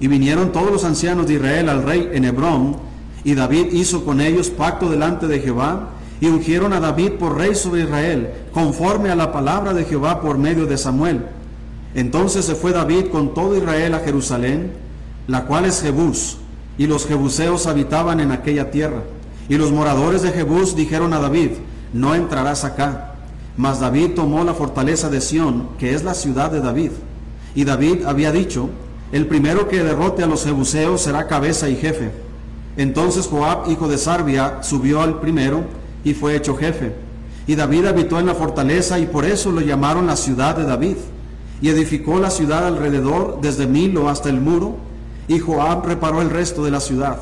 Y 0.00 0.08
vinieron 0.08 0.52
todos 0.52 0.70
los 0.70 0.84
ancianos 0.84 1.26
de 1.26 1.34
Israel 1.34 1.68
al 1.68 1.82
rey 1.82 2.10
en 2.12 2.24
Hebrón, 2.24 2.76
y 3.22 3.34
David 3.34 3.68
hizo 3.72 4.04
con 4.04 4.20
ellos 4.20 4.50
pacto 4.50 4.90
delante 4.90 5.26
de 5.26 5.40
Jehová, 5.40 5.88
y 6.20 6.26
ungieron 6.28 6.72
a 6.72 6.80
David 6.80 7.12
por 7.12 7.36
rey 7.36 7.54
sobre 7.54 7.82
Israel, 7.82 8.30
conforme 8.52 9.10
a 9.10 9.16
la 9.16 9.32
palabra 9.32 9.74
de 9.74 9.84
Jehová 9.84 10.20
por 10.20 10.38
medio 10.38 10.66
de 10.66 10.78
Samuel. 10.78 11.22
Entonces 11.94 12.44
se 12.44 12.54
fue 12.54 12.72
David 12.72 13.06
con 13.10 13.34
todo 13.34 13.56
Israel 13.56 13.94
a 13.94 14.00
Jerusalén, 14.00 14.72
la 15.26 15.44
cual 15.44 15.64
es 15.64 15.82
Jebús, 15.82 16.38
y 16.78 16.86
los 16.86 17.06
jebuseos 17.06 17.66
habitaban 17.66 18.20
en 18.20 18.32
aquella 18.32 18.70
tierra. 18.70 19.02
Y 19.48 19.56
los 19.56 19.72
moradores 19.72 20.22
de 20.22 20.32
Jebús 20.32 20.74
dijeron 20.74 21.12
a 21.12 21.20
David, 21.20 21.50
no 21.92 22.14
entrarás 22.14 22.64
acá. 22.64 23.14
Mas 23.56 23.78
David 23.78 24.12
tomó 24.16 24.42
la 24.42 24.54
fortaleza 24.54 25.08
de 25.08 25.20
Sión, 25.20 25.68
que 25.78 25.94
es 25.94 26.02
la 26.02 26.14
ciudad 26.14 26.50
de 26.50 26.60
David. 26.60 26.90
Y 27.54 27.64
David 27.64 28.04
había 28.04 28.32
dicho, 28.32 28.68
el 29.12 29.26
primero 29.26 29.68
que 29.68 29.84
derrote 29.84 30.24
a 30.24 30.26
los 30.26 30.44
jebuseos 30.44 31.02
será 31.02 31.28
cabeza 31.28 31.68
y 31.68 31.76
jefe. 31.76 32.10
Entonces 32.76 33.28
Joab, 33.28 33.70
hijo 33.70 33.86
de 33.86 33.98
Sarbia, 33.98 34.58
subió 34.62 35.02
al 35.02 35.20
primero 35.20 35.62
y 36.04 36.14
fue 36.14 36.36
hecho 36.36 36.56
jefe. 36.56 36.92
Y 37.46 37.56
David 37.56 37.86
habitó 37.86 38.18
en 38.20 38.26
la 38.26 38.34
fortaleza 38.34 38.98
y 38.98 39.06
por 39.06 39.24
eso 39.24 39.50
lo 39.50 39.60
llamaron 39.60 40.06
la 40.06 40.16
ciudad 40.16 40.56
de 40.56 40.64
David. 40.64 40.96
Y 41.60 41.68
edificó 41.68 42.18
la 42.18 42.30
ciudad 42.30 42.66
alrededor 42.66 43.38
desde 43.40 43.66
Milo 43.66 44.08
hasta 44.08 44.28
el 44.28 44.40
muro. 44.40 44.76
Y 45.28 45.38
Joab 45.38 45.86
reparó 45.86 46.20
el 46.20 46.30
resto 46.30 46.64
de 46.64 46.70
la 46.70 46.80
ciudad. 46.80 47.18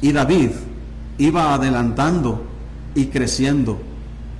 Y 0.00 0.12
David 0.12 0.50
iba 1.18 1.54
adelantando 1.54 2.42
y 2.94 3.06
creciendo. 3.06 3.78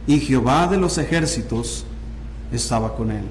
Y 0.06 0.18
Jehová 0.20 0.66
de 0.66 0.76
los 0.76 0.98
ejércitos 0.98 1.84
estaba 2.52 2.96
con 2.96 3.10
él. 3.10 3.24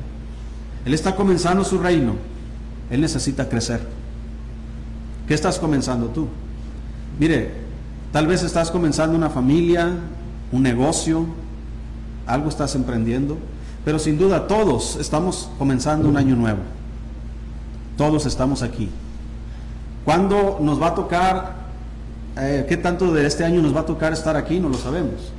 Él 0.85 0.93
está 0.93 1.15
comenzando 1.15 1.63
su 1.63 1.77
reino. 1.77 2.15
Él 2.89 3.01
necesita 3.01 3.47
crecer. 3.47 3.81
¿Qué 5.27 5.33
estás 5.33 5.59
comenzando 5.59 6.07
tú? 6.07 6.27
Mire, 7.19 7.51
tal 8.11 8.27
vez 8.27 8.43
estás 8.43 8.71
comenzando 8.71 9.15
una 9.15 9.29
familia, 9.29 9.93
un 10.51 10.63
negocio, 10.63 11.25
algo 12.27 12.49
estás 12.49 12.75
emprendiendo, 12.75 13.37
pero 13.85 13.99
sin 13.99 14.17
duda 14.17 14.47
todos 14.47 14.97
estamos 14.97 15.49
comenzando 15.57 16.07
un 16.07 16.17
año 16.17 16.35
nuevo. 16.35 16.59
Todos 17.97 18.25
estamos 18.25 18.61
aquí. 18.61 18.89
¿Cuándo 20.05 20.59
nos 20.61 20.81
va 20.81 20.87
a 20.87 20.95
tocar, 20.95 21.55
eh, 22.37 22.65
qué 22.67 22.77
tanto 22.77 23.13
de 23.13 23.25
este 23.25 23.43
año 23.43 23.61
nos 23.61 23.75
va 23.75 23.81
a 23.81 23.85
tocar 23.85 24.13
estar 24.13 24.35
aquí? 24.35 24.59
No 24.59 24.69
lo 24.69 24.77
sabemos. 24.77 25.31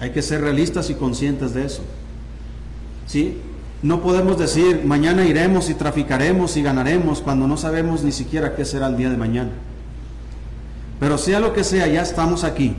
Hay 0.00 0.10
que 0.10 0.22
ser 0.22 0.42
realistas 0.42 0.90
y 0.90 0.94
conscientes 0.94 1.54
de 1.54 1.64
eso. 1.64 1.82
¿Sí? 3.06 3.38
No 3.82 4.02
podemos 4.02 4.38
decir, 4.38 4.82
mañana 4.84 5.24
iremos 5.24 5.70
y 5.70 5.74
traficaremos 5.74 6.56
y 6.56 6.62
ganaremos 6.62 7.20
cuando 7.20 7.46
no 7.46 7.56
sabemos 7.56 8.02
ni 8.02 8.12
siquiera 8.12 8.54
qué 8.54 8.64
será 8.64 8.88
el 8.88 8.96
día 8.96 9.10
de 9.10 9.16
mañana. 9.16 9.50
Pero 10.98 11.18
sea 11.18 11.40
lo 11.40 11.52
que 11.52 11.62
sea, 11.62 11.86
ya 11.86 12.02
estamos 12.02 12.42
aquí. 12.42 12.74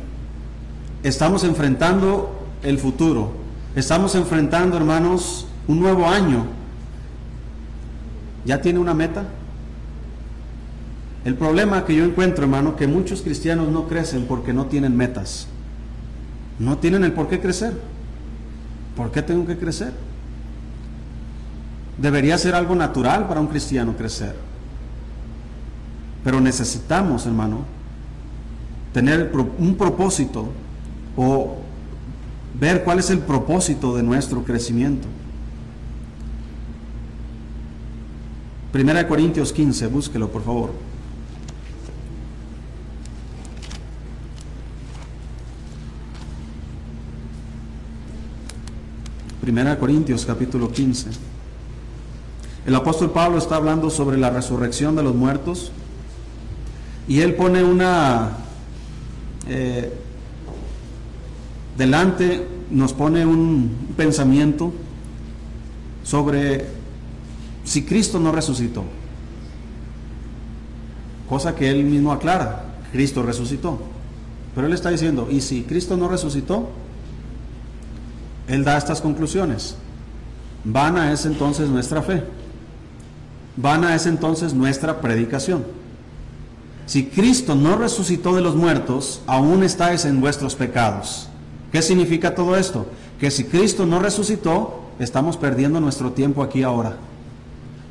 Estamos 1.03 1.43
enfrentando 1.43 2.47
el 2.63 2.79
futuro. 2.79 3.31
Estamos 3.75 4.15
enfrentando, 4.15 4.77
hermanos, 4.77 5.47
un 5.67 5.79
nuevo 5.79 6.07
año. 6.07 6.45
¿Ya 8.45 8.61
tiene 8.61 8.79
una 8.79 8.93
meta? 8.93 9.25
El 11.23 11.35
problema 11.35 11.85
que 11.85 11.95
yo 11.95 12.03
encuentro, 12.03 12.45
hermano, 12.45 12.75
que 12.75 12.87
muchos 12.87 13.21
cristianos 13.21 13.69
no 13.69 13.87
crecen 13.87 14.25
porque 14.25 14.53
no 14.53 14.65
tienen 14.65 14.95
metas. 14.95 15.47
No 16.57 16.77
tienen 16.77 17.03
el 17.03 17.11
por 17.11 17.27
qué 17.27 17.39
crecer. 17.39 17.73
¿Por 18.95 19.11
qué 19.11 19.21
tengo 19.21 19.45
que 19.45 19.57
crecer? 19.57 19.93
Debería 21.97 22.37
ser 22.37 22.55
algo 22.55 22.75
natural 22.75 23.27
para 23.27 23.39
un 23.39 23.47
cristiano 23.47 23.95
crecer. 23.95 24.35
Pero 26.23 26.41
necesitamos, 26.41 27.25
hermano, 27.27 27.59
tener 28.93 29.31
un 29.59 29.75
propósito 29.75 30.49
o 31.17 31.57
ver 32.59 32.83
cuál 32.83 32.99
es 32.99 33.09
el 33.09 33.19
propósito 33.19 33.95
de 33.95 34.03
nuestro 34.03 34.43
crecimiento. 34.43 35.07
Primera 38.71 38.99
de 38.99 39.07
Corintios 39.07 39.51
15, 39.51 39.87
búsquelo 39.87 40.29
por 40.29 40.43
favor. 40.43 40.71
Primera 49.41 49.71
de 49.71 49.77
Corintios 49.77 50.25
capítulo 50.25 50.71
15. 50.71 51.09
El 52.65 52.75
apóstol 52.75 53.11
Pablo 53.11 53.37
está 53.37 53.55
hablando 53.55 53.89
sobre 53.89 54.17
la 54.17 54.29
resurrección 54.29 54.95
de 54.95 55.03
los 55.03 55.15
muertos 55.15 55.71
y 57.07 57.21
él 57.21 57.33
pone 57.33 57.63
una, 57.63 58.31
eh, 59.47 59.97
delante, 61.77 62.47
nos 62.69 62.93
pone 62.93 63.25
un 63.25 63.93
pensamiento 63.95 64.73
sobre 66.03 66.65
si 67.63 67.83
Cristo 67.83 68.19
no 68.19 68.31
resucitó. 68.31 68.83
Cosa 71.29 71.55
que 71.55 71.69
él 71.69 71.83
mismo 71.83 72.11
aclara, 72.11 72.63
Cristo 72.91 73.21
resucitó. 73.21 73.79
Pero 74.55 74.67
él 74.67 74.73
está 74.73 74.89
diciendo, 74.89 75.27
¿y 75.29 75.41
si 75.41 75.63
Cristo 75.63 75.97
no 75.97 76.07
resucitó? 76.07 76.69
Él 78.47 78.63
da 78.63 78.77
estas 78.77 79.01
conclusiones. 79.01 79.75
Vana 80.63 81.11
es 81.11 81.25
entonces 81.25 81.69
nuestra 81.69 82.01
fe. 82.01 82.23
Vana 83.57 83.93
es 83.95 84.05
entonces 84.05 84.53
nuestra 84.53 85.01
predicación. 85.01 85.65
Si 86.85 87.07
Cristo 87.07 87.53
no 87.55 87.75
resucitó 87.75 88.33
de 88.33 88.41
los 88.41 88.55
muertos, 88.55 89.21
aún 89.27 89.63
estáis 89.63 90.05
en 90.05 90.21
vuestros 90.21 90.55
pecados. 90.55 91.27
¿Qué 91.71 91.81
significa 91.81 92.35
todo 92.35 92.55
esto? 92.55 92.87
Que 93.19 93.31
si 93.31 93.45
Cristo 93.45 93.85
no 93.85 93.99
resucitó, 93.99 94.81
estamos 94.99 95.37
perdiendo 95.37 95.79
nuestro 95.79 96.11
tiempo 96.11 96.43
aquí 96.43 96.63
ahora. 96.63 96.97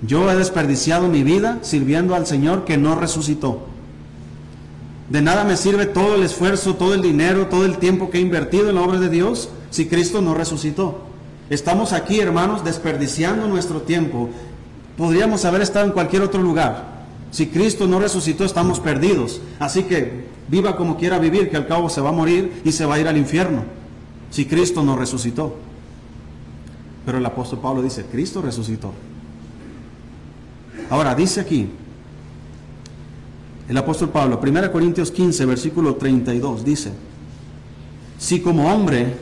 Yo 0.02 0.30
he 0.30 0.36
desperdiciado 0.36 1.08
mi 1.08 1.22
vida 1.22 1.58
sirviendo 1.62 2.14
al 2.14 2.26
Señor 2.26 2.64
que 2.64 2.76
no 2.76 2.94
resucitó. 2.94 3.66
De 5.10 5.22
nada 5.22 5.44
me 5.44 5.56
sirve 5.56 5.86
todo 5.86 6.16
el 6.16 6.22
esfuerzo, 6.22 6.74
todo 6.74 6.94
el 6.94 7.02
dinero, 7.02 7.46
todo 7.46 7.64
el 7.64 7.78
tiempo 7.78 8.10
que 8.10 8.18
he 8.18 8.20
invertido 8.20 8.68
en 8.68 8.74
la 8.74 8.82
obra 8.82 8.98
de 8.98 9.08
Dios 9.08 9.48
si 9.70 9.86
Cristo 9.86 10.20
no 10.20 10.34
resucitó. 10.34 11.02
Estamos 11.48 11.92
aquí, 11.92 12.18
hermanos, 12.18 12.64
desperdiciando 12.64 13.46
nuestro 13.46 13.82
tiempo 13.82 14.30
Podríamos 14.96 15.44
haber 15.44 15.60
estado 15.60 15.84
en 15.84 15.92
cualquier 15.92 16.22
otro 16.22 16.40
lugar. 16.40 16.95
Si 17.36 17.48
Cristo 17.48 17.86
no 17.86 17.98
resucitó, 17.98 18.46
estamos 18.46 18.80
perdidos. 18.80 19.42
Así 19.58 19.82
que 19.82 20.24
viva 20.48 20.74
como 20.74 20.96
quiera 20.96 21.18
vivir, 21.18 21.50
que 21.50 21.58
al 21.58 21.66
cabo 21.66 21.90
se 21.90 22.00
va 22.00 22.08
a 22.08 22.12
morir 22.12 22.62
y 22.64 22.72
se 22.72 22.86
va 22.86 22.94
a 22.94 22.98
ir 22.98 23.06
al 23.06 23.18
infierno. 23.18 23.62
Si 24.30 24.46
Cristo 24.46 24.82
no 24.82 24.96
resucitó. 24.96 25.54
Pero 27.04 27.18
el 27.18 27.26
apóstol 27.26 27.58
Pablo 27.58 27.82
dice, 27.82 28.06
Cristo 28.10 28.40
resucitó. 28.40 28.94
Ahora, 30.88 31.14
dice 31.14 31.42
aquí, 31.42 31.68
el 33.68 33.76
apóstol 33.76 34.08
Pablo, 34.08 34.40
1 34.42 34.72
Corintios 34.72 35.10
15, 35.10 35.44
versículo 35.44 35.96
32, 35.96 36.64
dice, 36.64 36.92
si 38.16 38.40
como 38.40 38.72
hombre 38.72 39.14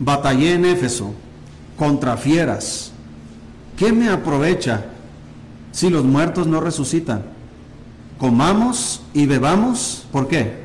batallé 0.00 0.54
en 0.54 0.64
Éfeso 0.64 1.12
contra 1.76 2.16
fieras, 2.16 2.90
¿qué 3.76 3.92
me 3.92 4.08
aprovecha 4.08 4.92
si 5.78 5.90
los 5.90 6.04
muertos 6.04 6.48
no 6.48 6.60
resucitan? 6.60 7.22
Comamos 8.18 9.00
y 9.14 9.26
bebamos, 9.26 10.04
¿por 10.10 10.26
qué? 10.26 10.56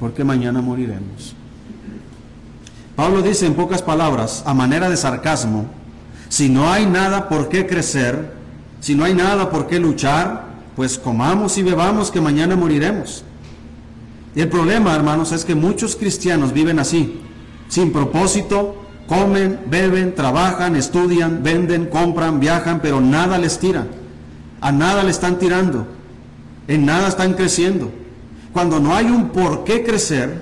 Porque 0.00 0.24
mañana 0.24 0.62
moriremos. 0.62 1.34
Pablo 2.96 3.20
dice 3.20 3.44
en 3.44 3.52
pocas 3.52 3.82
palabras, 3.82 4.42
a 4.46 4.54
manera 4.54 4.88
de 4.88 4.96
sarcasmo, 4.96 5.66
si 6.30 6.48
no 6.48 6.72
hay 6.72 6.86
nada 6.86 7.28
por 7.28 7.50
qué 7.50 7.66
crecer, 7.66 8.32
si 8.80 8.94
no 8.94 9.04
hay 9.04 9.12
nada 9.12 9.50
por 9.50 9.66
qué 9.66 9.78
luchar, 9.78 10.46
pues 10.74 10.96
comamos 10.96 11.58
y 11.58 11.62
bebamos 11.62 12.10
que 12.10 12.22
mañana 12.22 12.56
moriremos. 12.56 13.22
Y 14.34 14.40
el 14.40 14.48
problema, 14.48 14.94
hermanos, 14.94 15.30
es 15.30 15.44
que 15.44 15.54
muchos 15.54 15.94
cristianos 15.94 16.54
viven 16.54 16.78
así, 16.78 17.20
sin 17.68 17.92
propósito, 17.92 18.81
comen, 19.12 19.60
beben, 19.66 20.14
trabajan, 20.14 20.74
estudian, 20.74 21.42
venden, 21.42 21.84
compran, 21.84 22.40
viajan, 22.40 22.80
pero 22.80 22.98
nada 23.02 23.36
les 23.36 23.58
tira. 23.58 23.86
A 24.62 24.72
nada 24.72 25.02
le 25.02 25.10
están 25.10 25.38
tirando. 25.38 25.86
En 26.66 26.86
nada 26.86 27.08
están 27.08 27.34
creciendo. 27.34 27.90
Cuando 28.54 28.80
no 28.80 28.94
hay 28.94 29.06
un 29.06 29.28
por 29.28 29.64
qué 29.64 29.84
crecer, 29.84 30.40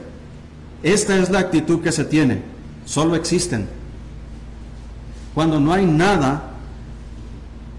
esta 0.85 1.17
es 1.17 1.31
la 1.31 1.41
actitud 1.41 1.83
que 1.83 1.91
se 1.91 2.05
tiene. 2.05 2.43
Solo 2.85 3.17
existen. 3.17 3.69
Cuando 5.35 5.59
no 5.59 5.73
hay 5.73 5.85
nada 5.85 6.51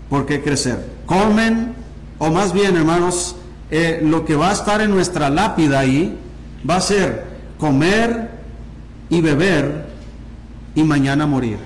por 0.10 0.26
qué 0.26 0.44
crecer. 0.44 0.86
Comen, 1.06 1.74
o 2.20 2.32
más 2.32 2.52
bien, 2.52 2.76
hermanos, 2.76 3.38
eh, 3.70 4.02
lo 4.04 4.26
que 4.26 4.36
va 4.36 4.50
a 4.50 4.54
estar 4.54 4.82
en 4.82 4.92
nuestra 4.92 5.30
lápida 5.30 5.80
ahí 5.80 6.18
va 6.70 6.76
a 6.76 6.82
ser 6.82 7.28
comer 7.58 8.30
y 9.10 9.22
beber 9.22 9.91
y 10.76 10.84
mañana 10.84 11.26
morir. 11.26 11.58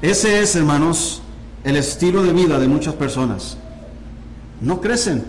Ese 0.00 0.40
es, 0.40 0.56
hermanos, 0.56 1.22
el 1.64 1.76
estilo 1.76 2.22
de 2.22 2.32
vida 2.32 2.58
de 2.58 2.68
muchas 2.68 2.94
personas. 2.94 3.56
No 4.60 4.80
crecen, 4.80 5.24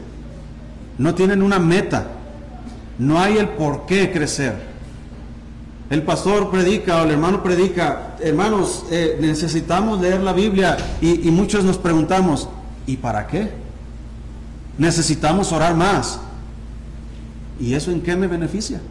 no 0.97 1.15
tienen 1.15 1.41
una 1.41 1.59
meta, 1.59 2.07
no 2.99 3.19
hay 3.19 3.37
el 3.37 3.49
por 3.49 3.85
qué 3.85 4.11
crecer. 4.11 4.73
El 5.89 6.01
pastor 6.03 6.49
predica 6.49 7.01
o 7.01 7.05
el 7.05 7.11
hermano 7.11 7.43
predica, 7.43 8.15
hermanos, 8.19 8.85
eh, 8.89 9.17
necesitamos 9.19 10.01
leer 10.01 10.21
la 10.21 10.33
Biblia 10.33 10.77
y 11.01 11.29
muchos 11.29 11.63
nos 11.63 11.77
preguntamos, 11.77 12.47
¿y 12.87 12.97
para 12.97 13.27
qué? 13.27 13.51
Necesitamos 14.77 15.51
orar 15.51 15.75
más. 15.75 16.19
¿Y 17.59 17.75
eso 17.75 17.91
en 17.91 18.01
qué 18.01 18.15
me 18.15 18.27
beneficia? 18.27 18.81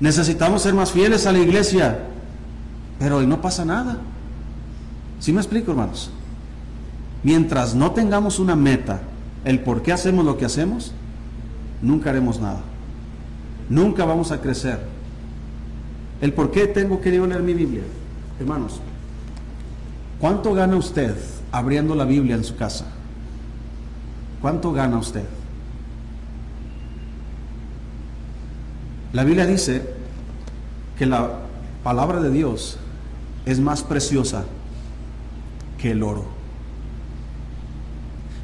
Necesitamos 0.00 0.62
ser 0.62 0.74
más 0.74 0.92
fieles 0.92 1.26
a 1.26 1.32
la 1.32 1.38
iglesia. 1.38 1.98
Pero 2.98 3.18
hoy 3.18 3.26
no 3.26 3.40
pasa 3.40 3.64
nada. 3.64 3.98
¿Sí 5.20 5.32
me 5.32 5.40
explico, 5.40 5.70
hermanos? 5.70 6.10
Mientras 7.22 7.74
no 7.74 7.92
tengamos 7.92 8.38
una 8.38 8.54
meta, 8.54 9.00
el 9.44 9.60
por 9.60 9.82
qué 9.82 9.92
hacemos 9.92 10.24
lo 10.24 10.36
que 10.36 10.44
hacemos, 10.44 10.92
nunca 11.80 12.10
haremos 12.10 12.40
nada. 12.40 12.60
Nunca 13.68 14.04
vamos 14.04 14.30
a 14.30 14.40
crecer. 14.40 14.78
El 16.20 16.32
por 16.32 16.50
qué 16.50 16.66
tengo 16.66 17.00
que 17.00 17.10
leer 17.10 17.42
mi 17.42 17.54
Biblia. 17.54 17.82
Hermanos, 18.38 18.80
¿cuánto 20.20 20.54
gana 20.54 20.76
usted 20.76 21.16
abriendo 21.50 21.94
la 21.94 22.04
Biblia 22.04 22.34
en 22.36 22.44
su 22.44 22.56
casa? 22.56 22.86
¿Cuánto 24.40 24.72
gana 24.72 24.98
usted? 24.98 25.24
La 29.12 29.24
Biblia 29.24 29.46
dice 29.46 29.82
que 30.98 31.06
la 31.06 31.38
palabra 31.82 32.20
de 32.20 32.30
Dios 32.30 32.78
es 33.46 33.60
más 33.60 33.82
preciosa 33.82 34.44
que 35.78 35.90
el 35.90 36.02
oro. 36.02 36.24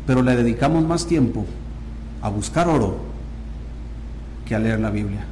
Pero 0.06 0.22
le 0.22 0.36
dedicamos 0.36 0.84
más 0.84 1.06
tiempo 1.06 1.46
a 2.22 2.28
buscar 2.28 2.68
oro 2.68 2.96
que 4.44 4.54
a 4.54 4.58
leer 4.58 4.80
la 4.80 4.90
Biblia. 4.90 5.24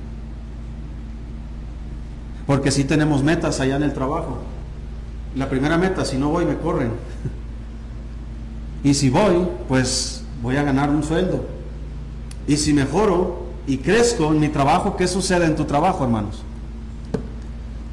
Porque 2.47 2.71
si 2.71 2.85
tenemos 2.85 3.23
metas 3.23 3.61
allá 3.61 3.77
en 3.77 3.83
el 3.83 3.93
trabajo. 3.93 4.39
La 5.37 5.51
primera 5.51 5.77
meta, 5.77 6.05
si 6.05 6.17
no 6.17 6.31
voy, 6.31 6.45
me 6.45 6.57
corren. 6.57 6.93
Y 8.85 8.95
si 8.95 9.11
voy, 9.11 9.47
pues 9.67 10.23
voy 10.41 10.57
a 10.57 10.63
ganar 10.63 10.89
un 10.89 11.03
sueldo. 11.03 11.45
Y 12.47 12.57
si 12.57 12.73
mejoro 12.73 13.49
y 13.67 13.79
crezco 13.79 14.33
en 14.33 14.39
mi 14.39 14.49
trabajo, 14.49 14.97
¿qué 14.97 15.09
sucede 15.09 15.47
en 15.47 15.57
tu 15.57 15.65
trabajo, 15.65 16.05
hermanos? 16.05 16.43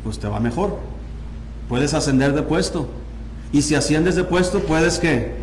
Pues 0.04 0.20
te 0.20 0.28
va 0.28 0.40
mejor. 0.40 0.78
Puedes 1.70 1.94
ascender 1.94 2.34
de 2.34 2.42
puesto. 2.42 2.88
Y 3.52 3.62
si 3.62 3.76
asciendes 3.76 4.16
de 4.16 4.24
puesto, 4.24 4.60
puedes 4.60 5.00
que 5.00 5.34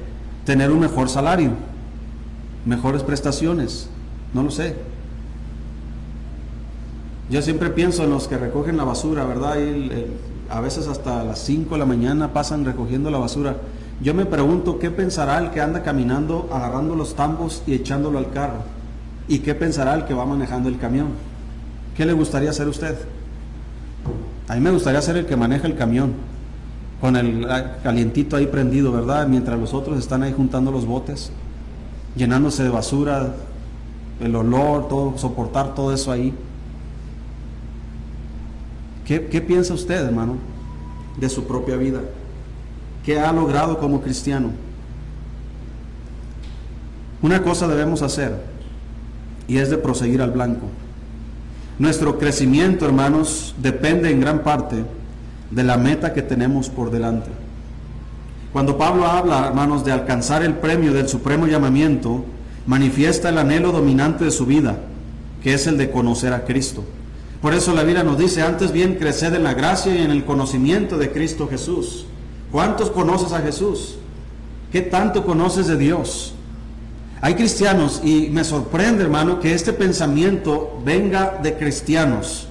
tener 0.44 0.70
un 0.70 0.80
mejor 0.80 1.08
salario, 1.08 1.50
mejores 2.66 3.02
prestaciones. 3.02 3.88
No 4.34 4.42
lo 4.42 4.50
sé. 4.50 4.76
Yo 7.30 7.40
siempre 7.40 7.70
pienso 7.70 8.04
en 8.04 8.10
los 8.10 8.28
que 8.28 8.36
recogen 8.36 8.76
la 8.76 8.84
basura, 8.84 9.24
¿verdad? 9.24 9.56
A 10.50 10.60
veces 10.60 10.86
hasta 10.88 11.24
las 11.24 11.38
5 11.38 11.74
de 11.74 11.78
la 11.78 11.86
mañana 11.86 12.32
pasan 12.32 12.64
recogiendo 12.64 13.10
la 13.10 13.18
basura. 13.18 13.56
Yo 14.02 14.14
me 14.14 14.26
pregunto 14.26 14.78
qué 14.78 14.90
pensará 14.90 15.38
el 15.38 15.50
que 15.50 15.60
anda 15.60 15.82
caminando, 15.82 16.50
agarrando 16.52 16.94
los 16.94 17.14
tambos 17.14 17.62
y 17.66 17.74
echándolo 17.74 18.18
al 18.18 18.30
carro. 18.30 18.64
¿Y 19.28 19.38
qué 19.38 19.54
pensará 19.54 19.94
el 19.94 20.04
que 20.04 20.12
va 20.12 20.26
manejando 20.26 20.68
el 20.68 20.78
camión? 20.78 21.08
¿Qué 21.96 22.04
le 22.04 22.12
gustaría 22.12 22.52
ser 22.52 22.68
usted? 22.68 22.98
A 24.52 24.54
mí 24.54 24.60
me 24.60 24.70
gustaría 24.70 25.00
ser 25.00 25.16
el 25.16 25.24
que 25.24 25.34
maneja 25.34 25.66
el 25.66 25.76
camión, 25.76 26.12
con 27.00 27.16
el 27.16 27.48
calientito 27.82 28.36
ahí 28.36 28.46
prendido, 28.46 28.92
¿verdad? 28.92 29.26
Mientras 29.26 29.58
los 29.58 29.72
otros 29.72 29.98
están 29.98 30.22
ahí 30.22 30.34
juntando 30.36 30.70
los 30.70 30.84
botes, 30.84 31.32
llenándose 32.16 32.62
de 32.62 32.68
basura, 32.68 33.34
el 34.20 34.36
olor, 34.36 34.88
todo, 34.88 35.16
soportar 35.16 35.74
todo 35.74 35.94
eso 35.94 36.12
ahí. 36.12 36.34
¿Qué, 39.06 39.20
piensa 39.40 39.72
usted, 39.72 40.04
hermano, 40.04 40.36
de 41.16 41.30
su 41.30 41.44
propia 41.44 41.76
vida? 41.76 42.02
¿Qué 43.06 43.18
ha 43.18 43.32
logrado 43.32 43.78
como 43.78 44.02
cristiano. 44.02 44.50
Una 47.22 47.42
cosa 47.42 47.66
debemos 47.68 48.02
hacer 48.02 48.38
y 49.48 49.56
es 49.56 49.70
de 49.70 49.78
proseguir 49.78 50.20
al 50.20 50.30
blanco. 50.30 50.66
Nuestro 51.78 52.18
crecimiento, 52.18 52.84
hermanos, 52.84 53.54
depende 53.58 54.10
en 54.10 54.20
gran 54.20 54.42
parte 54.42 54.84
de 55.50 55.62
la 55.62 55.76
meta 55.76 56.12
que 56.12 56.22
tenemos 56.22 56.68
por 56.68 56.90
delante. 56.90 57.30
Cuando 58.52 58.76
Pablo 58.76 59.06
habla, 59.06 59.46
hermanos, 59.46 59.84
de 59.84 59.92
alcanzar 59.92 60.42
el 60.42 60.54
premio 60.54 60.92
del 60.92 61.08
supremo 61.08 61.46
llamamiento, 61.46 62.24
manifiesta 62.66 63.30
el 63.30 63.38
anhelo 63.38 63.72
dominante 63.72 64.24
de 64.24 64.30
su 64.30 64.44
vida, 64.44 64.78
que 65.42 65.54
es 65.54 65.66
el 65.66 65.78
de 65.78 65.90
conocer 65.90 66.32
a 66.34 66.44
Cristo. 66.44 66.84
Por 67.40 67.54
eso 67.54 67.74
la 67.74 67.82
Biblia 67.82 68.04
nos 68.04 68.18
dice, 68.18 68.42
antes 68.42 68.70
bien 68.70 68.96
creced 68.96 69.34
en 69.34 69.42
la 69.42 69.54
gracia 69.54 69.94
y 69.94 70.02
en 70.02 70.10
el 70.10 70.24
conocimiento 70.24 70.98
de 70.98 71.10
Cristo 71.10 71.48
Jesús. 71.48 72.06
¿Cuántos 72.52 72.90
conoces 72.90 73.32
a 73.32 73.40
Jesús? 73.40 73.96
¿Qué 74.70 74.82
tanto 74.82 75.24
conoces 75.24 75.66
de 75.66 75.76
Dios? 75.76 76.31
Hay 77.22 77.36
cristianos 77.36 78.00
y 78.02 78.30
me 78.30 78.42
sorprende, 78.42 79.04
hermano, 79.04 79.38
que 79.38 79.54
este 79.54 79.72
pensamiento 79.72 80.82
venga 80.84 81.38
de 81.40 81.56
cristianos 81.56 82.48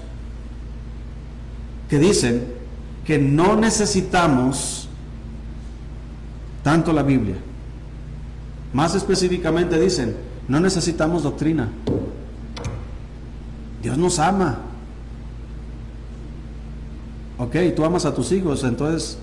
que 1.90 2.00
dicen 2.00 2.46
que 3.06 3.20
no 3.20 3.58
necesitamos 3.58 4.88
tanto 6.64 6.94
la 6.94 7.04
Biblia. 7.04 7.36
Más 8.72 8.96
específicamente 8.96 9.78
dicen, 9.78 10.16
no 10.48 10.62
necesitamos 10.62 11.24
doctrina. 11.24 11.68
Dios 13.84 13.98
nos 13.98 14.20
ama. 14.20 14.60
Ok, 17.38 17.58
tú 17.76 17.84
amas 17.84 18.06
a 18.06 18.16
tus 18.16 18.32
hijos, 18.32 18.64
entonces 18.64 19.18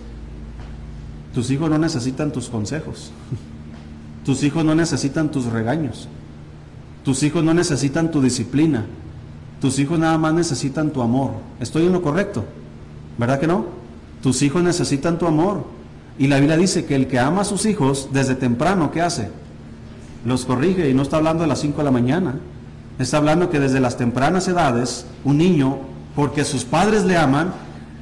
tus 1.32 1.50
hijos 1.50 1.70
no 1.70 1.78
necesitan 1.78 2.32
tus 2.32 2.50
consejos. 2.50 3.12
Tus 4.28 4.42
hijos 4.42 4.62
no 4.62 4.74
necesitan 4.74 5.30
tus 5.30 5.46
regaños. 5.46 6.06
Tus 7.02 7.22
hijos 7.22 7.42
no 7.42 7.54
necesitan 7.54 8.10
tu 8.10 8.20
disciplina. 8.20 8.84
Tus 9.58 9.78
hijos 9.78 9.98
nada 9.98 10.18
más 10.18 10.34
necesitan 10.34 10.90
tu 10.90 11.00
amor. 11.00 11.30
¿Estoy 11.60 11.86
en 11.86 11.94
lo 11.94 12.02
correcto? 12.02 12.44
¿Verdad 13.16 13.40
que 13.40 13.46
no? 13.46 13.64
Tus 14.22 14.42
hijos 14.42 14.62
necesitan 14.62 15.18
tu 15.18 15.26
amor. 15.26 15.64
Y 16.18 16.26
la 16.26 16.36
Biblia 16.40 16.58
dice 16.58 16.84
que 16.84 16.94
el 16.94 17.06
que 17.06 17.18
ama 17.18 17.40
a 17.40 17.44
sus 17.46 17.64
hijos 17.64 18.10
desde 18.12 18.34
temprano, 18.34 18.90
¿qué 18.90 19.00
hace? 19.00 19.30
Los 20.26 20.44
corrige 20.44 20.90
y 20.90 20.92
no 20.92 21.04
está 21.04 21.16
hablando 21.16 21.44
de 21.44 21.48
las 21.48 21.60
5 21.60 21.78
de 21.78 21.84
la 21.84 21.90
mañana. 21.90 22.34
Está 22.98 23.16
hablando 23.16 23.48
que 23.48 23.60
desde 23.60 23.80
las 23.80 23.96
tempranas 23.96 24.46
edades, 24.46 25.06
un 25.24 25.38
niño, 25.38 25.78
porque 26.14 26.44
sus 26.44 26.66
padres 26.66 27.06
le 27.06 27.16
aman, 27.16 27.54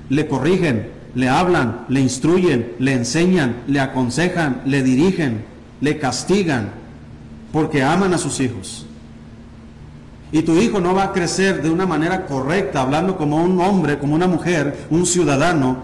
le 0.09 0.27
corrigen, 0.27 0.91
le 1.15 1.29
hablan, 1.29 1.85
le 1.89 2.01
instruyen, 2.01 2.73
le 2.81 2.95
enseñan, 2.95 3.59
le 3.69 3.79
aconsejan, 3.79 4.62
le 4.65 4.83
dirigen, 4.83 5.55
le 5.81 5.99
castigan, 5.99 6.71
porque 7.53 7.83
aman 7.83 8.15
a 8.15 8.19
sus 8.19 8.41
hijos. 8.41 8.87
Y 10.33 10.43
tu 10.43 10.57
hijo 10.57 10.81
no 10.81 10.95
va 10.95 11.05
a 11.05 11.12
crecer 11.12 11.62
de 11.62 11.71
una 11.71 11.87
manera 11.87 12.27
correcta, 12.27 12.83
hablando 12.83 13.17
como 13.17 13.43
un 13.43 13.61
hombre, 13.61 13.99
como 13.99 14.15
una 14.15 14.27
mujer, 14.27 14.87
un 14.91 15.07
ciudadano. 15.07 15.79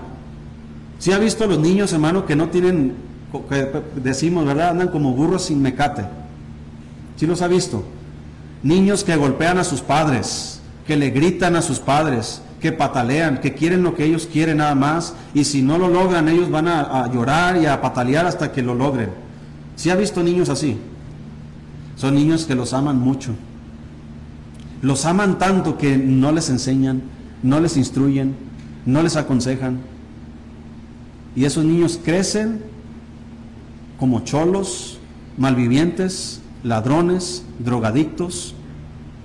Si 0.98 1.12
ha 1.12 1.18
visto 1.18 1.44
a 1.44 1.46
los 1.46 1.58
niños, 1.58 1.92
hermano, 1.92 2.26
que 2.26 2.36
no 2.36 2.48
tienen, 2.48 2.94
que 3.48 3.68
decimos, 3.96 4.44
¿verdad? 4.44 4.70
Andan 4.70 4.88
como 4.88 5.12
burros 5.12 5.44
sin 5.46 5.62
mecate. 5.62 6.04
Si 7.16 7.26
los 7.26 7.40
ha 7.42 7.48
visto? 7.48 7.84
Niños 8.62 9.04
que 9.04 9.16
golpean 9.16 9.58
a 9.58 9.64
sus 9.64 9.80
padres, 9.80 10.60
que 10.86 10.96
le 10.96 11.10
gritan 11.10 11.56
a 11.56 11.62
sus 11.62 11.78
padres, 11.78 12.42
que 12.60 12.72
patalean, 12.72 13.40
que 13.40 13.54
quieren 13.54 13.82
lo 13.82 13.94
que 13.94 14.04
ellos 14.04 14.28
quieren 14.32 14.58
nada 14.58 14.74
más, 14.74 15.14
y 15.34 15.44
si 15.44 15.62
no 15.62 15.78
lo 15.78 15.88
logran, 15.88 16.28
ellos 16.28 16.50
van 16.50 16.68
a, 16.68 17.10
llorar 17.12 17.56
y 17.56 17.66
a 17.66 17.80
patalear 17.80 18.26
hasta 18.26 18.52
que 18.52 18.62
lo 18.62 18.74
logren. 18.74 19.10
Si 19.76 19.90
ha 19.90 19.96
visto 19.96 20.22
niños 20.22 20.48
así? 20.48 20.76
Son 21.96 22.14
niños 22.14 22.46
que 22.46 22.54
los 22.54 22.72
aman 22.72 22.98
mucho. 22.98 23.32
Los 24.80 25.06
aman 25.06 25.38
tanto 25.38 25.78
que 25.78 25.96
no 25.96 26.32
les 26.32 26.50
enseñan, 26.50 27.02
no 27.42 27.60
les 27.60 27.76
instruyen, 27.76 28.34
no 28.86 29.02
les 29.02 29.16
aconsejan. 29.16 29.80
Y 31.36 31.44
esos 31.44 31.64
niños 31.64 32.00
crecen 32.02 32.60
como 33.98 34.20
cholos, 34.20 34.98
malvivientes, 35.38 36.40
ladrones, 36.64 37.44
drogadictos, 37.58 38.54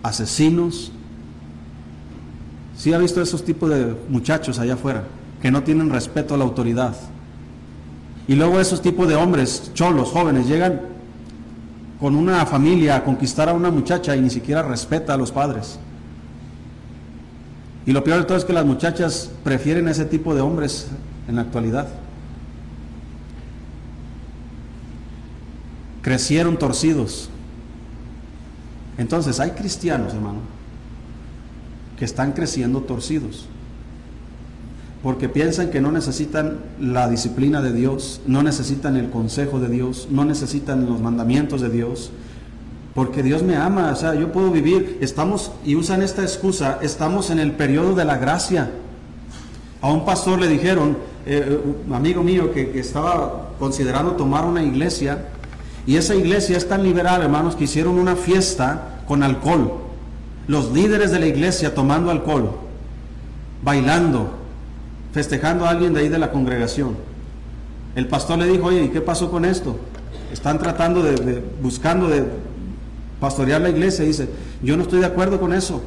asesinos, 0.04 0.92
¿Sí 2.78 2.94
ha 2.94 3.00
visto 3.00 3.22
esos 3.22 3.44
tipos 3.44 3.70
de 3.72 3.96
muchachos 4.08 4.60
allá 4.60 4.76
afuera 4.76 5.04
que 5.42 5.50
no 5.50 5.64
tienen 5.64 5.90
respeto 5.90 6.36
a 6.36 6.38
la 6.38 6.44
autoridad? 6.44 6.96
Y 8.28 8.36
luego 8.36 8.60
esos 8.60 8.82
tipos 8.82 9.08
de 9.08 9.16
hombres, 9.16 9.72
cholos, 9.74 10.10
jóvenes, 10.10 10.48
llegan 10.48 10.82
con 12.00 12.16
una 12.16 12.46
familia 12.46 12.98
a 12.98 13.04
conquistar 13.04 13.50
a 13.50 13.54
una 13.54 13.72
muchacha 13.72 14.16
y 14.16 14.22
ni 14.22 14.30
siquiera 14.30 14.62
respeta 14.62 15.14
a 15.14 15.18
los 15.18 15.32
padres. 15.32 15.80
Y 17.86 17.94
lo 17.94 18.04
peor 18.04 18.20
de 18.20 18.26
todo 18.26 18.38
es 18.38 18.44
que 18.44 18.54
las 18.54 18.66
muchachas 18.66 19.32
prefieren 19.44 19.88
ese 19.88 20.06
tipo 20.06 20.36
de 20.36 20.42
hombres 20.42 20.88
en 21.30 21.38
la 21.38 21.44
actualidad. 21.44 21.88
Crecieron 26.02 26.58
torcidos. 26.60 27.30
Entonces 28.98 29.40
hay 29.40 29.52
cristianos, 29.52 30.14
hermano, 30.14 30.40
que 31.98 32.04
están 32.04 32.34
creciendo 32.34 32.82
torcidos. 32.82 33.48
Porque 35.04 35.30
piensan 35.30 35.70
que 35.70 35.80
no 35.80 35.92
necesitan 35.92 36.58
la 36.80 37.08
disciplina 37.08 37.62
de 37.62 37.72
Dios, 37.72 38.22
no 38.26 38.44
necesitan 38.44 38.98
el 38.98 39.10
consejo 39.10 39.60
de 39.60 39.70
Dios, 39.70 40.08
no 40.10 40.26
necesitan 40.26 40.86
los 40.88 41.00
mandamientos 41.02 41.62
de 41.62 41.70
Dios. 41.70 42.12
Porque 42.96 43.22
Dios 43.22 43.44
me 43.44 43.56
ama, 43.56 43.92
o 43.92 43.96
sea, 43.96 44.16
yo 44.16 44.32
puedo 44.32 44.52
vivir. 44.52 44.98
Estamos, 45.02 45.52
y 45.64 45.76
usan 45.76 46.02
esta 46.02 46.24
excusa, 46.24 46.80
estamos 46.82 47.30
en 47.30 47.40
el 47.40 47.52
periodo 47.52 47.94
de 47.94 48.06
la 48.06 48.18
gracia. 48.18 48.72
A 49.82 49.92
un 49.92 50.04
pastor 50.04 50.40
le 50.40 50.48
dijeron, 50.48 50.98
eh, 51.26 51.60
amigo 51.94 52.24
mío 52.24 52.52
que, 52.52 52.72
que 52.72 52.80
estaba 52.80 53.52
considerando 53.60 54.14
tomar 54.14 54.46
una 54.46 54.64
iglesia, 54.64 55.26
y 55.86 55.96
esa 55.96 56.16
iglesia 56.16 56.58
es 56.58 56.68
tan 56.68 56.84
liberal, 56.84 57.22
hermanos, 57.22 57.56
que 57.56 57.66
hicieron 57.66 58.00
una 58.00 58.16
fiesta 58.16 59.04
con 59.08 59.24
alcohol 59.24 59.88
los 60.48 60.72
líderes 60.72 61.12
de 61.12 61.20
la 61.20 61.28
iglesia 61.28 61.76
tomando 61.76 62.10
alcohol, 62.10 62.52
bailando, 63.62 64.37
festejando 65.18 65.66
a 65.66 65.72
alguien 65.72 65.96
de 65.96 66.02
ahí 66.02 66.10
de 66.10 66.20
la 66.20 66.32
congregación. 66.32 66.96
El 67.96 68.08
pastor 68.08 68.38
le 68.38 68.46
dijo, 68.46 68.66
oye, 68.68 68.84
¿y 68.84 68.90
qué 68.90 69.02
pasó 69.02 69.32
con 69.32 69.46
esto? 69.46 69.76
Están 70.32 70.60
tratando 70.60 71.02
de, 71.02 71.44
buscando 71.60 72.08
de 72.08 72.24
pastorear 73.20 73.62
la 73.62 73.70
iglesia. 73.70 74.06
dice, 74.06 74.30
yo 74.62 74.78
no 74.78 74.84
estoy 74.84 75.00
de 75.00 75.08
acuerdo 75.08 75.40
con 75.40 75.54
eso. 75.54 75.82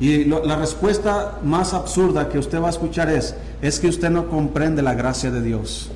Y 0.00 0.24
la 0.24 0.56
respuesta 0.56 1.38
más 1.44 1.74
absurda 1.74 2.28
que 2.28 2.40
usted 2.40 2.60
va 2.60 2.66
a 2.66 2.70
escuchar 2.70 3.08
es, 3.08 3.36
es 3.62 3.78
que 3.78 3.86
usted 3.86 4.10
no 4.10 4.26
comprende 4.26 4.82
la 4.82 4.94
gracia 4.94 5.30
de 5.30 5.42
Dios. 5.42 5.88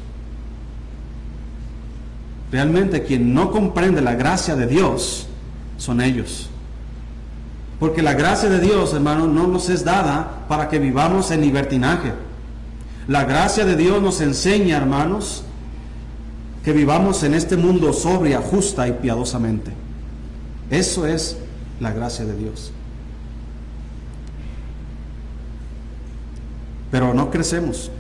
Realmente 2.53 3.03
quien 3.03 3.35
no 3.35 3.51
comprende 3.51 4.01
la 4.01 4.15
gracia 4.15 4.55
de 4.55 4.69
Dios 4.69 5.27
son 5.77 6.01
ellos. 6.01 6.49
Porque 7.81 8.01
la 8.01 8.15
gracia 8.15 8.49
de 8.49 8.61
Dios, 8.61 8.95
hermano, 8.95 9.27
no 9.27 9.49
nos 9.49 9.69
es 9.71 9.85
dada 9.85 10.45
para 10.47 10.69
que 10.69 10.79
vivamos 10.79 11.33
en 11.33 11.41
libertinaje. 11.41 12.13
La 13.07 13.25
gracia 13.25 13.67
de 13.67 13.77
Dios 13.77 14.01
nos 14.01 14.21
enseña, 14.21 14.79
hermanos, 14.79 15.45
que 16.65 16.73
vivamos 16.73 17.23
en 17.23 17.35
este 17.35 17.57
mundo 17.57 17.93
sobria, 17.93 18.41
justa 18.41 18.89
y 18.89 18.93
piadosamente. 18.93 19.73
Eso 20.71 21.07
es 21.07 21.37
la 21.81 21.93
gracia 21.93 22.25
de 22.25 22.35
Dios. 22.37 22.73
Pero 26.91 27.13
no 27.13 27.31
crecemos. 27.31 27.91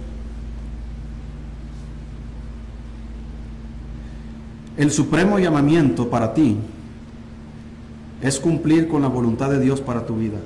El 4.77 4.90
supremo 4.90 5.38
llamamiento 5.38 6.09
para 6.09 6.33
ti 6.33 6.57
es 8.23 8.40
cumplir 8.40 8.88
con 8.88 9.03
la 9.03 9.09
voluntad 9.09 9.51
de 9.51 9.61
Dios 9.61 9.83
para 9.83 10.07
tu 10.07 10.17
vida. 10.17 10.38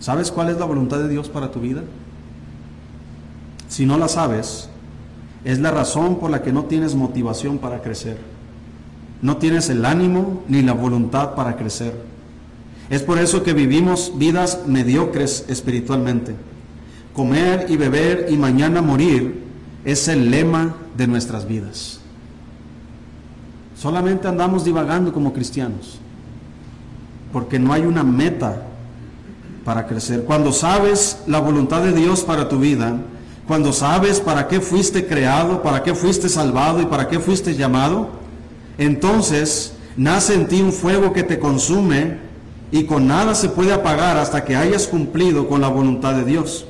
¿Sabes 0.00 0.32
cuál 0.32 0.48
es 0.48 0.58
la 0.58 0.64
voluntad 0.64 0.98
de 1.00 1.08
Dios 1.08 1.28
para 1.28 1.50
tu 1.50 1.60
vida? 1.60 1.82
Si 3.68 3.86
no 3.86 3.98
la 3.98 4.08
sabes, 4.08 4.68
es 5.44 5.60
la 5.60 5.70
razón 5.70 6.18
por 6.18 6.30
la 6.30 6.42
que 6.42 6.52
no 6.52 6.64
tienes 6.64 6.94
motivación 6.94 7.58
para 7.58 7.80
crecer. 7.80 8.18
No 9.22 9.36
tienes 9.36 9.68
el 9.68 9.84
ánimo 9.84 10.42
ni 10.48 10.62
la 10.62 10.72
voluntad 10.72 11.34
para 11.34 11.56
crecer. 11.56 11.94
Es 12.90 13.02
por 13.02 13.18
eso 13.18 13.42
que 13.42 13.52
vivimos 13.52 14.12
vidas 14.16 14.60
mediocres 14.66 15.44
espiritualmente. 15.48 16.34
Comer 17.12 17.66
y 17.68 17.76
beber 17.76 18.28
y 18.30 18.36
mañana 18.36 18.80
morir 18.80 19.44
es 19.84 20.08
el 20.08 20.30
lema 20.30 20.74
de 20.96 21.06
nuestras 21.06 21.46
vidas. 21.46 22.00
Solamente 23.76 24.26
andamos 24.26 24.64
divagando 24.64 25.12
como 25.12 25.32
cristianos, 25.32 25.98
porque 27.32 27.58
no 27.58 27.72
hay 27.72 27.82
una 27.82 28.02
meta 28.02 28.62
para 29.64 29.86
crecer. 29.86 30.24
Cuando 30.24 30.52
sabes 30.52 31.22
la 31.26 31.38
voluntad 31.38 31.82
de 31.82 31.92
Dios 31.92 32.22
para 32.22 32.48
tu 32.48 32.58
vida, 32.58 32.98
cuando 33.48 33.72
sabes 33.72 34.20
para 34.20 34.46
qué 34.46 34.60
fuiste 34.60 35.06
creado, 35.06 35.62
para 35.62 35.82
qué 35.82 35.94
fuiste 35.94 36.28
salvado 36.28 36.82
y 36.82 36.86
para 36.86 37.08
qué 37.08 37.18
fuiste 37.18 37.54
llamado, 37.54 38.10
entonces 38.76 39.72
nace 39.96 40.34
en 40.34 40.46
ti 40.48 40.60
un 40.60 40.70
fuego 40.70 41.14
que 41.14 41.22
te 41.22 41.38
consume 41.38 42.18
y 42.70 42.84
con 42.84 43.06
nada 43.06 43.34
se 43.34 43.48
puede 43.48 43.72
apagar 43.72 44.18
hasta 44.18 44.44
que 44.44 44.54
hayas 44.54 44.86
cumplido 44.86 45.48
con 45.48 45.62
la 45.62 45.68
voluntad 45.68 46.14
de 46.14 46.26
Dios. 46.26 46.66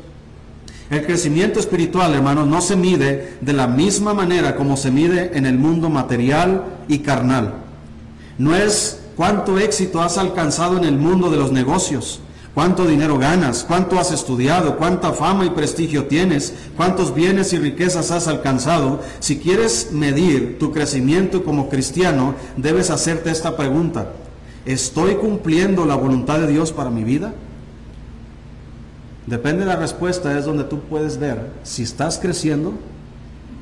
El 0.89 1.05
crecimiento 1.05 1.59
espiritual, 1.59 2.15
hermanos, 2.15 2.47
no 2.47 2.61
se 2.61 2.77
mide 2.77 3.35
de 3.41 3.53
la 3.53 3.67
misma 3.67 4.15
manera 4.15 4.55
como 4.55 4.77
se 4.77 4.93
mide 4.93 5.37
en 5.37 5.47
el 5.47 5.59
mundo 5.59 5.91
material 5.91 6.63
y 6.87 7.01
carnal. 7.01 7.55
No 8.39 8.55
es 8.55 9.01
cuánto 9.17 9.59
éxito 9.59 10.01
has 10.01 10.17
alcanzado 10.17 10.79
en 10.79 10.85
el 10.85 10.97
mundo 10.97 11.29
de 11.29 11.39
los 11.39 11.51
negocios, 11.51 12.21
cuánto 12.59 12.89
dinero 12.89 13.19
ganas, 13.19 13.63
cuánto 13.63 14.01
has 14.01 14.11
estudiado, 14.11 14.79
cuánta 14.79 15.13
fama 15.13 15.47
y 15.47 15.51
prestigio 15.51 16.07
tienes, 16.09 16.53
cuántos 16.77 17.15
bienes 17.15 17.53
y 17.53 17.59
riquezas 17.59 18.11
has 18.11 18.27
alcanzado. 18.27 19.01
Si 19.21 19.39
quieres 19.39 19.93
medir 19.93 20.59
tu 20.59 20.73
crecimiento 20.73 21.45
como 21.45 21.69
cristiano, 21.69 22.35
debes 22.57 22.91
hacerte 22.91 23.31
esta 23.31 23.57
pregunta. 23.57 24.11
¿Estoy 24.67 25.15
cumpliendo 25.15 25.87
la 25.87 25.95
voluntad 25.95 26.41
de 26.41 26.49
Dios 26.49 26.73
para 26.73 26.91
mi 26.91 27.05
vida? 27.05 27.33
Depende 29.29 29.61
de 29.61 29.67
la 29.67 29.77
respuesta, 29.77 30.37
es 30.37 30.45
donde 30.45 30.65
tú 30.65 30.81
puedes 30.81 31.17
ver 31.17 31.53
si 31.63 31.85
estás 31.85 32.19
creciendo 32.19 32.73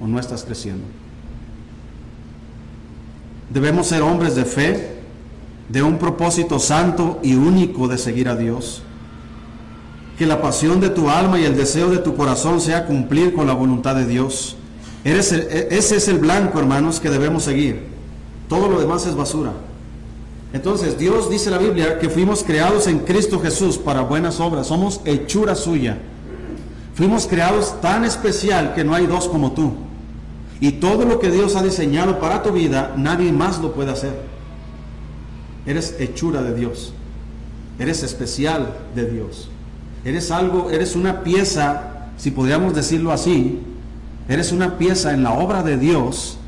o 0.00 0.06
no 0.06 0.18
estás 0.18 0.42
creciendo. 0.42 0.84
Debemos 3.50 3.88
ser 3.88 4.00
hombres 4.00 4.34
de 4.36 4.46
fe, 4.46 4.96
de 5.68 5.82
un 5.82 5.98
propósito 5.98 6.58
santo 6.58 7.20
y 7.22 7.34
único 7.34 7.88
de 7.88 7.98
seguir 7.98 8.30
a 8.30 8.36
Dios. 8.36 8.84
Que 10.18 10.26
la 10.26 10.40
pasión 10.40 10.80
de 10.80 10.90
tu 10.90 11.10
alma 11.10 11.38
y 11.38 11.44
el 11.44 11.56
deseo 11.56 11.90
de 11.90 11.98
tu 11.98 12.16
corazón 12.16 12.60
sea 12.60 12.86
cumplir 12.86 13.34
con 13.34 13.46
la 13.46 13.52
voluntad 13.52 13.94
de 13.94 14.06
Dios. 14.06 14.56
E, 15.04 15.18
ese 15.18 15.96
es 15.96 16.08
el 16.08 16.18
blanco, 16.18 16.58
hermanos, 16.58 17.00
que 17.00 17.10
debemos 17.10 17.44
seguir. 17.44 17.82
Todo 18.48 18.68
lo 18.68 18.80
demás 18.80 19.06
es 19.06 19.14
basura. 19.14 19.52
Entonces, 20.52 20.98
Dios 20.98 21.28
dice 21.28 21.50
la 21.50 21.58
Biblia 21.58 21.98
que 21.98 22.08
fuimos 22.08 22.42
creados 22.42 22.86
en 22.86 23.00
Cristo 23.00 23.40
Jesús 23.40 23.76
para 23.76 24.02
buenas 24.02 24.40
obras, 24.40 24.68
somos 24.68 25.00
hechura 25.04 25.54
suya. 25.54 25.98
Fuimos 26.94 27.26
creados 27.26 27.80
tan 27.82 28.04
especial 28.04 28.74
que 28.74 28.82
no 28.82 28.94
hay 28.94 29.06
dos 29.06 29.28
como 29.28 29.52
tú. 29.52 29.74
Y 30.60 30.72
todo 30.72 31.04
lo 31.04 31.18
que 31.18 31.30
Dios 31.30 31.54
ha 31.56 31.62
diseñado 31.62 32.18
para 32.18 32.42
tu 32.42 32.52
vida, 32.52 32.94
nadie 32.96 33.32
más 33.32 33.60
lo 33.60 33.74
puede 33.74 33.92
hacer. 33.92 34.14
Eres 35.66 35.96
hechura 35.98 36.42
de 36.42 36.54
Dios. 36.54 36.94
Eres 37.78 38.02
especial 38.02 38.74
de 38.94 39.10
Dios. 39.10 39.50
Eres 40.06 40.30
algo, 40.30 40.70
eres 40.70 40.94
una 40.94 41.24
pieza 41.24 41.96
si 42.16 42.30
podríamos 42.30 42.76
decirlo 42.76 43.10
así, 43.10 43.58
eres 44.28 44.52
una 44.52 44.78
pieza 44.78 45.12
en 45.12 45.24
la 45.24 45.32
obra 45.32 45.64
de 45.64 45.76
Dios 45.76 46.38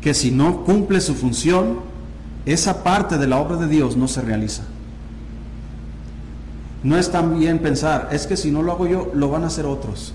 que 0.00 0.14
si 0.14 0.30
no 0.30 0.64
cumple 0.64 1.02
su 1.02 1.14
función, 1.14 1.80
esa 2.46 2.82
parte 2.82 3.18
de 3.18 3.26
la 3.26 3.36
obra 3.36 3.56
de 3.56 3.68
Dios 3.68 3.98
no 3.98 4.08
se 4.08 4.22
realiza. 4.22 4.62
No 6.82 6.96
es 6.96 7.10
tan 7.10 7.38
bien 7.38 7.58
pensar, 7.58 8.08
es 8.10 8.26
que 8.26 8.38
si 8.38 8.50
no 8.50 8.62
lo 8.62 8.72
hago 8.72 8.86
yo, 8.86 9.12
lo 9.14 9.28
van 9.28 9.44
a 9.44 9.48
hacer 9.48 9.66
otros. 9.66 10.14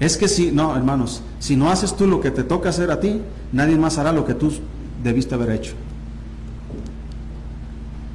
Es 0.00 0.16
que 0.16 0.26
si, 0.26 0.50
no, 0.50 0.76
hermanos, 0.76 1.22
si 1.38 1.54
no 1.54 1.70
haces 1.70 1.94
tú 1.94 2.08
lo 2.08 2.20
que 2.20 2.32
te 2.32 2.42
toca 2.42 2.70
hacer 2.70 2.90
a 2.90 2.98
ti, 2.98 3.20
nadie 3.52 3.76
más 3.76 3.98
hará 3.98 4.12
lo 4.12 4.26
que 4.26 4.34
tú 4.34 4.52
debiste 5.04 5.36
haber 5.36 5.50
hecho. 5.50 5.74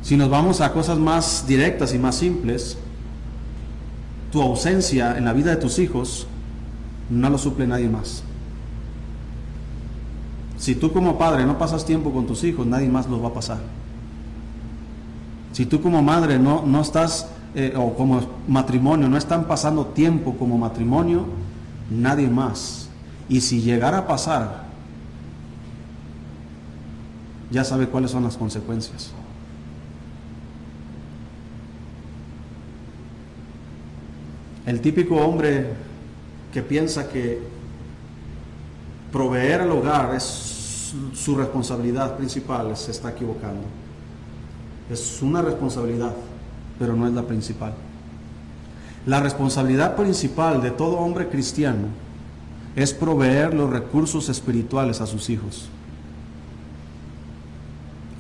Si 0.01 0.17
nos 0.17 0.29
vamos 0.29 0.59
a 0.59 0.73
cosas 0.73 0.97
más 0.97 1.45
directas 1.47 1.93
y 1.93 1.97
más 1.97 2.15
simples, 2.15 2.77
tu 4.31 4.41
ausencia 4.41 5.17
en 5.17 5.25
la 5.25 5.33
vida 5.33 5.51
de 5.51 5.57
tus 5.57 5.79
hijos 5.79 6.27
no 7.09 7.29
lo 7.29 7.37
suple 7.37 7.65
nadie 7.67 7.89
más. 7.89 8.23
Si 10.57 10.75
tú 10.75 10.91
como 10.91 11.17
padre 11.17 11.45
no 11.45 11.57
pasas 11.57 11.85
tiempo 11.85 12.11
con 12.11 12.27
tus 12.27 12.43
hijos, 12.43 12.67
nadie 12.67 12.89
más 12.89 13.07
los 13.07 13.23
va 13.23 13.29
a 13.29 13.33
pasar. 13.33 13.59
Si 15.53 15.65
tú 15.65 15.81
como 15.81 16.01
madre 16.01 16.37
no, 16.37 16.63
no 16.65 16.81
estás, 16.81 17.27
eh, 17.55 17.73
o 17.75 17.95
como 17.95 18.21
matrimonio, 18.47 19.09
no 19.09 19.17
están 19.17 19.45
pasando 19.45 19.87
tiempo 19.87 20.35
como 20.37 20.57
matrimonio, 20.57 21.25
nadie 21.89 22.29
más. 22.29 22.89
Y 23.29 23.41
si 23.41 23.61
llegara 23.61 23.99
a 23.99 24.07
pasar, 24.07 24.65
ya 27.51 27.63
sabe 27.63 27.87
cuáles 27.87 28.11
son 28.11 28.23
las 28.23 28.37
consecuencias. 28.37 29.11
El 34.69 34.82
típico 34.82 35.15
hombre 35.15 35.65
que 36.53 36.62
piensa 36.62 37.10
que 37.10 37.39
proveer 39.12 39.62
al 39.62 39.71
hogar 39.71 40.13
es 40.13 40.93
su 41.15 41.36
responsabilidad 41.36 42.15
principal 42.15 42.77
se 42.77 42.91
está 42.91 43.10
equivocando. 43.10 43.63
Es 44.91 45.23
una 45.23 45.41
responsabilidad, 45.41 46.13
pero 46.77 46.95
no 46.95 47.08
es 47.08 47.13
la 47.13 47.23
principal. 47.23 47.73
La 49.08 49.19
responsabilidad 49.19 49.95
principal 49.95 50.62
de 50.62 50.69
todo 50.69 50.99
hombre 50.99 51.29
cristiano 51.29 51.88
es 52.75 52.93
proveer 52.93 53.55
los 53.55 53.71
recursos 53.71 54.29
espirituales 54.29 55.01
a 55.01 55.08
sus 55.08 55.32
hijos. 55.32 55.67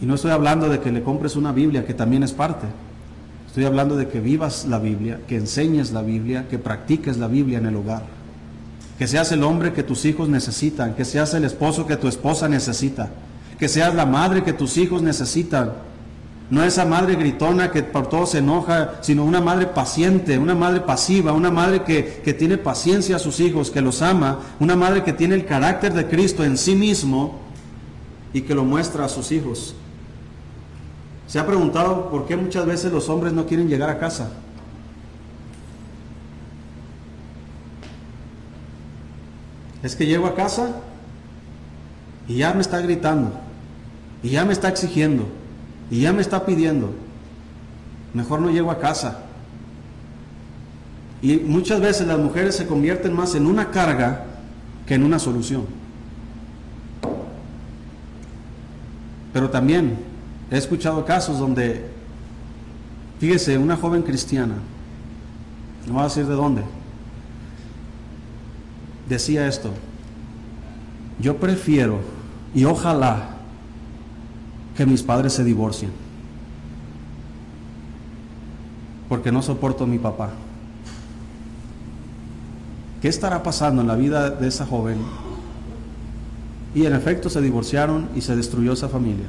Y 0.01 0.07
no 0.07 0.15
estoy 0.15 0.31
hablando 0.31 0.67
de 0.67 0.79
que 0.79 0.91
le 0.91 1.03
compres 1.03 1.35
una 1.35 1.51
Biblia, 1.51 1.85
que 1.85 1.93
también 1.93 2.23
es 2.23 2.33
parte. 2.33 2.65
Estoy 3.59 3.67
hablando 3.67 3.97
de 3.97 4.07
que 4.07 4.21
vivas 4.21 4.67
la 4.69 4.79
Biblia, 4.79 5.19
que 5.27 5.35
enseñes 5.35 5.91
la 5.91 6.01
Biblia, 6.01 6.47
que 6.47 6.57
practiques 6.57 7.17
la 7.17 7.27
Biblia 7.27 7.57
en 7.57 7.65
el 7.65 7.75
hogar. 7.75 8.03
Que 8.97 9.05
seas 9.05 9.33
el 9.33 9.43
hombre 9.43 9.73
que 9.73 9.83
tus 9.83 10.05
hijos 10.05 10.29
necesitan, 10.29 10.95
que 10.95 11.03
seas 11.03 11.33
el 11.33 11.43
esposo 11.43 11.85
que 11.85 11.97
tu 11.97 12.07
esposa 12.07 12.47
necesita, 12.47 13.09
que 13.59 13.67
seas 13.67 13.93
la 13.95 14.05
madre 14.05 14.45
que 14.45 14.53
tus 14.53 14.77
hijos 14.77 15.01
necesitan. 15.01 15.73
No 16.49 16.63
esa 16.63 16.85
madre 16.85 17.15
gritona 17.15 17.69
que 17.69 17.83
por 17.83 18.07
todo 18.07 18.25
se 18.25 18.37
enoja, 18.37 18.93
sino 19.01 19.25
una 19.25 19.41
madre 19.41 19.65
paciente, 19.65 20.39
una 20.39 20.55
madre 20.55 20.79
pasiva, 20.79 21.33
una 21.33 21.51
madre 21.51 21.83
que, 21.83 22.21
que 22.23 22.33
tiene 22.33 22.57
paciencia 22.57 23.17
a 23.17 23.19
sus 23.19 23.41
hijos, 23.41 23.71
que 23.71 23.81
los 23.81 24.01
ama, 24.01 24.39
una 24.61 24.77
madre 24.77 25.03
que 25.03 25.11
tiene 25.11 25.35
el 25.35 25.45
carácter 25.45 25.93
de 25.93 26.07
Cristo 26.07 26.45
en 26.45 26.57
sí 26.57 26.75
mismo 26.75 27.41
y 28.31 28.39
que 28.39 28.55
lo 28.55 28.63
muestra 28.63 29.03
a 29.03 29.09
sus 29.09 29.33
hijos. 29.33 29.75
¿Se 31.29 31.37
ha 31.37 31.45
preguntado 31.45 32.09
por 32.09 32.25
qué 32.25 32.35
muchas 32.35 32.65
veces 32.65 32.91
los 32.91 33.07
hombres 33.07 33.33
no 33.33 33.45
quieren 33.45 33.69
llegar 33.69 33.87
a 33.91 33.99
casa? 33.99 34.31
Es 39.83 39.95
que 39.95 40.07
llego 40.07 40.25
a 40.25 40.33
casa 40.33 40.71
y 42.27 42.37
ya 42.37 42.51
me 42.55 42.61
está 42.61 42.81
gritando, 42.81 43.31
y 44.23 44.29
ya 44.29 44.43
me 44.43 44.53
está 44.53 44.69
exigiendo, 44.69 45.27
y 45.91 46.01
ya 46.01 46.13
me 46.13 46.21
está 46.21 46.47
pidiendo. 46.47 46.95
Mejor 48.15 48.41
no 48.41 48.49
llego 48.49 48.71
a 48.71 48.79
casa. 48.79 49.19
Y 51.21 51.35
muchas 51.37 51.79
veces 51.79 52.07
las 52.07 52.17
mujeres 52.17 52.55
se 52.55 52.65
convierten 52.65 53.13
más 53.13 53.35
en 53.35 53.45
una 53.45 53.69
carga 53.69 54.25
que 54.87 54.95
en 54.95 55.03
una 55.03 55.19
solución. 55.19 55.67
Pero 59.31 59.51
también 59.51 60.08
He 60.51 60.57
escuchado 60.57 61.05
casos 61.05 61.37
donde, 61.37 61.85
fíjese, 63.19 63.57
una 63.57 63.75
joven 63.75 64.01
cristiana, 64.01 64.55
no 65.85 65.93
voy 65.93 66.01
a 66.01 66.05
decir 66.05 66.25
de 66.25 66.33
dónde, 66.33 66.63
decía 69.07 69.47
esto, 69.47 69.71
yo 71.19 71.37
prefiero 71.37 71.99
y 72.55 72.65
ojalá 72.65 73.29
que 74.75 74.85
mis 74.85 75.03
padres 75.03 75.33
se 75.33 75.43
divorcien, 75.43 75.91
porque 79.07 79.31
no 79.31 79.41
soporto 79.41 79.83
a 79.83 79.87
mi 79.87 79.99
papá. 79.99 80.31
¿Qué 83.01 83.07
estará 83.07 83.43
pasando 83.43 83.81
en 83.81 83.87
la 83.87 83.95
vida 83.95 84.29
de 84.29 84.47
esa 84.47 84.65
joven? 84.65 84.97
Y 86.75 86.85
en 86.85 86.93
efecto 86.93 87.29
se 87.29 87.41
divorciaron 87.41 88.09
y 88.15 88.21
se 88.21 88.35
destruyó 88.35 88.73
esa 88.73 88.89
familia. 88.89 89.25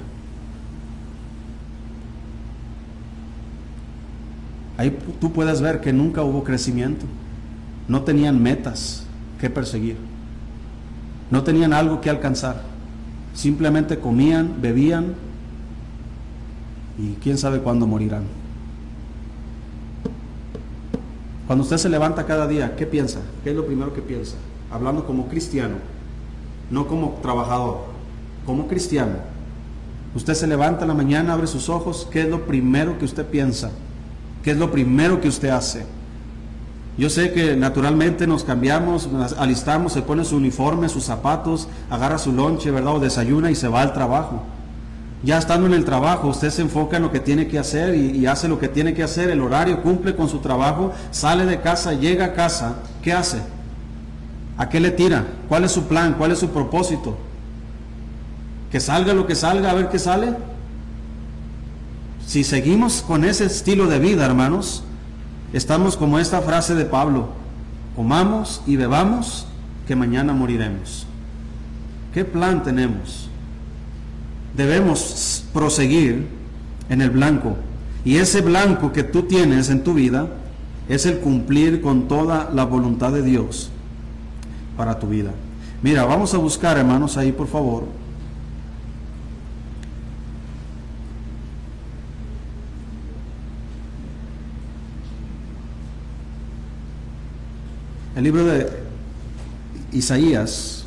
Ahí 4.81 4.99
tú 5.21 5.31
puedes 5.31 5.61
ver 5.61 5.83
que 5.83 5.93
nunca 5.93 6.23
hubo 6.23 6.43
crecimiento. 6.43 7.05
No 7.87 8.01
tenían 8.03 8.43
metas 8.43 9.05
que 9.39 9.51
perseguir. 9.51 9.99
No 11.31 11.43
tenían 11.43 11.75
algo 11.75 12.01
que 12.01 12.09
alcanzar. 12.09 12.63
Simplemente 13.35 13.99
comían, 13.99 14.55
bebían 14.63 15.17
y 16.97 17.13
quién 17.23 17.37
sabe 17.37 17.59
cuándo 17.59 17.87
morirán. 17.87 18.23
Cuando 21.47 21.63
usted 21.63 21.77
se 21.77 21.91
levanta 21.91 22.25
cada 22.25 22.47
día, 22.49 22.75
¿qué 22.75 22.87
piensa? 22.87 23.21
¿Qué 23.45 23.51
es 23.51 23.57
lo 23.57 23.67
primero 23.67 23.93
que 23.93 24.01
piensa? 24.01 24.37
Hablando 24.71 25.05
como 25.05 25.29
cristiano, 25.29 25.75
no 26.71 26.87
como 26.87 27.19
trabajador, 27.21 27.81
como 28.47 28.67
cristiano. 28.67 29.17
Usted 30.15 30.33
se 30.33 30.47
levanta 30.47 30.85
en 30.85 30.89
la 30.89 30.95
mañana, 30.95 31.35
abre 31.35 31.49
sus 31.49 31.69
ojos, 31.69 32.09
¿qué 32.11 32.23
es 32.23 32.31
lo 32.31 32.47
primero 32.47 32.99
que 32.99 33.05
usted 33.05 33.27
piensa? 33.27 33.71
¿Qué 34.43 34.53
es 34.53 34.57
lo 34.57 34.71
primero 34.71 35.21
que 35.21 35.29
usted 35.29 35.49
hace? 35.49 35.85
Yo 36.99 37.09
sé 37.09 37.33
que 37.33 37.57
naturalmente 37.57 38.27
nos 38.27 38.45
cambiamos, 38.45 39.09
alistamos, 39.39 39.93
se 39.93 40.03
pone 40.03 40.25
su 40.25 40.37
uniforme, 40.37 40.89
sus 40.89 41.05
zapatos, 41.05 41.69
agarra 41.89 42.19
su 42.19 42.33
lonche, 42.33 42.71
¿verdad? 42.71 42.97
O 42.97 43.01
desayuna 43.01 43.51
y 43.51 43.55
se 43.55 43.69
va 43.69 43.83
al 43.83 43.93
trabajo. 43.93 44.43
Ya 45.23 45.39
estando 45.39 45.67
en 45.67 45.75
el 45.75 45.85
trabajo, 45.85 46.29
usted 46.29 46.51
se 46.51 46.63
enfoca 46.63 46.97
en 46.97 47.03
lo 47.03 47.13
que 47.13 47.21
tiene 47.21 47.47
que 47.47 47.59
hacer 47.59 47.95
y, 47.95 48.19
y, 48.19 48.27
hace 48.27 48.49
lo 48.49 48.59
que 48.59 48.69
tiene 48.69 48.95
que 48.95 49.03
hacer, 49.03 49.31
el 49.31 49.41
horario 49.41 49.83
cumple 49.83 50.17
con 50.17 50.29
su 50.29 50.39
trabajo, 50.39 50.93
sale 51.11 51.45
de 51.45 51.61
casa, 51.61 51.93
llega 51.93 52.27
a 52.27 52.33
casa, 52.33 52.77
¿qué 53.03 53.13
hace? 53.13 53.39
¿A 54.57 54.69
qué 54.69 54.81
le 54.81 54.91
tira? 54.91 55.25
¿Cuál 55.49 55.65
es 55.65 55.73
su 55.73 55.85
plan? 55.85 56.15
¿Cuál 56.17 56.33
es 56.33 56.39
su 56.39 56.49
propósito? 56.49 57.17
¿Que 58.71 58.81
salga 58.81 59.13
lo 59.13 59.27
que 59.27 59.35
salga, 59.35 59.71
a 59.71 59.75
ver 59.75 59.89
qué 59.89 59.99
sale? 59.99 60.35
Si 62.31 62.45
seguimos 62.45 63.03
con 63.03 63.25
ese 63.25 63.47
estilo 63.47 63.89
de 63.89 63.99
vida, 63.99 64.25
hermanos, 64.25 64.85
estamos 65.53 65.97
como 65.97 66.17
esta 66.21 66.41
frase 66.41 66.77
de 66.77 66.85
Pablo, 66.85 67.31
comamos 67.97 68.63
y 68.69 68.77
bebamos, 68.77 69.49
que 69.89 69.97
mañana 69.97 70.33
moriremos. 70.33 71.09
¿Qué 72.15 72.25
plan 72.25 72.63
tenemos? 72.63 73.29
Debemos 74.57 75.45
proseguir 75.53 76.29
en 76.89 77.03
el 77.03 77.11
blanco. 77.11 77.57
Y 78.05 78.19
ese 78.19 78.43
blanco 78.43 78.93
que 78.93 79.03
tú 79.03 79.25
tienes 79.25 79.69
en 79.69 79.83
tu 79.83 79.95
vida 79.95 80.29
es 80.89 81.07
el 81.07 81.19
cumplir 81.19 81.81
con 81.81 82.07
toda 82.07 82.49
la 82.55 82.65
voluntad 82.65 83.11
de 83.11 83.25
Dios 83.25 83.71
para 84.77 85.01
tu 85.01 85.09
vida. 85.09 85.33
Mira, 85.83 86.05
vamos 86.05 86.33
a 86.33 86.39
buscar, 86.39 86.79
hermanos, 86.79 87.17
ahí 87.17 87.33
por 87.33 87.49
favor, 87.49 87.87
El 98.21 98.25
libro 98.25 98.45
de 98.45 98.69
Isaías, 99.93 100.85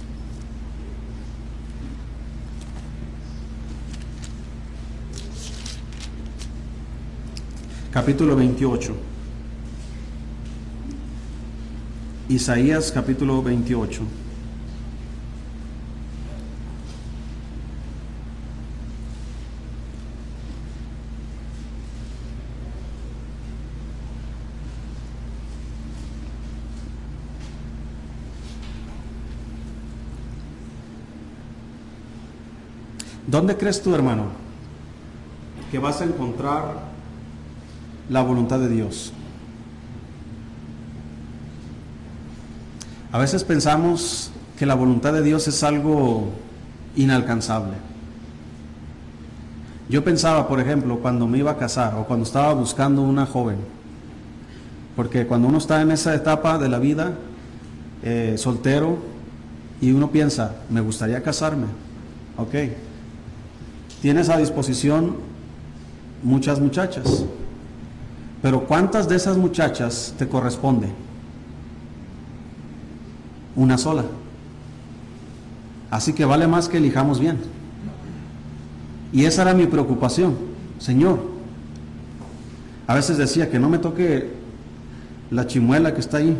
capítulo 7.92 8.36
28. 8.36 8.96
Isaías 12.30 12.92
capítulo 12.92 13.42
28. 13.42 14.23
¿Dónde 33.34 33.58
crees 33.58 33.82
tú, 33.82 33.96
hermano, 33.96 34.26
que 35.72 35.80
vas 35.80 36.02
a 36.02 36.04
encontrar 36.04 36.76
la 38.08 38.22
voluntad 38.22 38.60
de 38.60 38.70
Dios? 38.70 39.12
A 43.12 43.18
veces 43.18 43.44
pensamos 43.44 44.30
que 44.56 44.68
la 44.68 44.76
voluntad 44.76 45.14
de 45.14 45.24
Dios 45.24 45.48
es 45.48 45.64
algo 45.64 46.30
inalcanzable. 46.96 47.74
Yo 49.90 50.04
pensaba, 50.04 50.48
por 50.48 50.60
ejemplo, 50.60 51.00
cuando 51.00 51.26
me 51.26 51.40
iba 51.40 51.50
a 51.50 51.58
casar 51.58 51.96
o 51.96 52.06
cuando 52.06 52.26
estaba 52.26 52.54
buscando 52.54 53.02
una 53.02 53.26
joven, 53.26 53.58
porque 54.96 55.26
cuando 55.26 55.48
uno 55.48 55.58
está 55.58 55.82
en 55.82 55.90
esa 55.90 56.14
etapa 56.14 56.60
de 56.60 56.70
la 56.70 56.78
vida, 56.78 57.14
eh, 58.04 58.36
soltero, 58.38 59.00
y 59.82 59.92
uno 59.92 60.12
piensa, 60.12 60.58
me 60.70 60.82
gustaría 60.82 61.24
casarme, 61.24 61.66
ok, 62.38 62.54
tienes 64.04 64.28
a 64.28 64.38
disposición 64.38 65.16
muchas 66.24 66.60
muchachas, 66.60 67.24
pero 68.42 68.66
¿cuántas 68.66 69.08
de 69.08 69.16
esas 69.16 69.38
muchachas 69.38 70.14
te 70.20 70.28
corresponde? 70.28 70.90
Una 73.56 73.78
sola. 73.78 74.04
Así 75.90 76.12
que 76.12 76.26
vale 76.26 76.48
más 76.48 76.68
que 76.68 76.80
elijamos 76.80 77.22
bien. 77.22 77.38
Y 79.14 79.24
esa 79.24 79.44
era 79.44 79.54
mi 79.54 79.68
preocupación, 79.68 80.36
Señor. 80.80 81.22
A 82.88 82.96
veces 82.96 83.18
decía 83.18 83.50
que 83.50 83.58
no 83.58 83.70
me 83.70 83.78
toque 83.78 84.34
la 85.32 85.48
chimuela 85.48 85.94
que 85.94 86.02
está 86.02 86.18
ahí. 86.18 86.38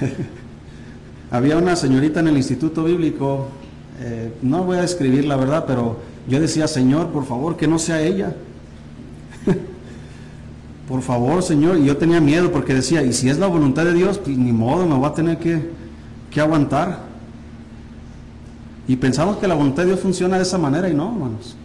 Había 1.30 1.56
una 1.56 1.76
señorita 1.76 2.20
en 2.20 2.28
el 2.28 2.36
Instituto 2.36 2.84
Bíblico, 2.84 3.48
eh, 4.00 4.32
no 4.42 4.64
voy 4.64 4.78
a 4.78 4.82
describir 4.82 5.24
la 5.24 5.36
verdad, 5.36 5.64
pero 5.66 5.96
yo 6.28 6.40
decía, 6.40 6.68
Señor, 6.68 7.08
por 7.08 7.24
favor, 7.24 7.56
que 7.56 7.66
no 7.66 7.78
sea 7.78 8.00
ella. 8.00 8.36
por 10.88 11.02
favor, 11.02 11.42
Señor. 11.42 11.78
Y 11.78 11.86
yo 11.86 11.96
tenía 11.96 12.20
miedo 12.20 12.52
porque 12.52 12.74
decía, 12.74 13.02
y 13.02 13.12
si 13.12 13.28
es 13.28 13.38
la 13.38 13.46
voluntad 13.46 13.84
de 13.84 13.94
Dios, 13.94 14.18
pues 14.18 14.36
ni 14.36 14.52
modo, 14.52 14.86
me 14.86 14.94
voy 14.94 15.08
a 15.08 15.14
tener 15.14 15.38
que, 15.38 15.70
que 16.30 16.40
aguantar. 16.40 17.08
Y 18.86 18.96
pensamos 18.96 19.38
que 19.38 19.48
la 19.48 19.54
voluntad 19.54 19.82
de 19.82 19.88
Dios 19.88 20.00
funciona 20.00 20.36
de 20.36 20.42
esa 20.42 20.58
manera 20.58 20.88
y 20.88 20.94
no, 20.94 21.12
hermanos. 21.12 21.56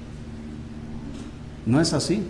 No 1.66 1.80
es 1.80 1.94
así. 1.94 2.24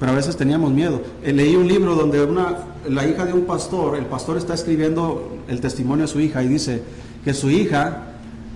Pero 0.00 0.12
a 0.12 0.14
veces 0.16 0.36
teníamos 0.36 0.72
miedo. 0.72 1.00
Eh, 1.22 1.32
leí 1.32 1.54
un 1.54 1.68
libro 1.68 1.94
donde 1.94 2.24
una, 2.24 2.56
la 2.88 3.06
hija 3.06 3.24
de 3.24 3.32
un 3.32 3.44
pastor, 3.44 3.96
el 3.96 4.06
pastor 4.06 4.36
está 4.36 4.52
escribiendo 4.52 5.38
el 5.46 5.60
testimonio 5.60 6.06
de 6.06 6.08
su 6.08 6.18
hija 6.18 6.42
y 6.42 6.48
dice 6.48 6.82
que 7.24 7.34
su 7.34 7.50
hija, 7.50 8.02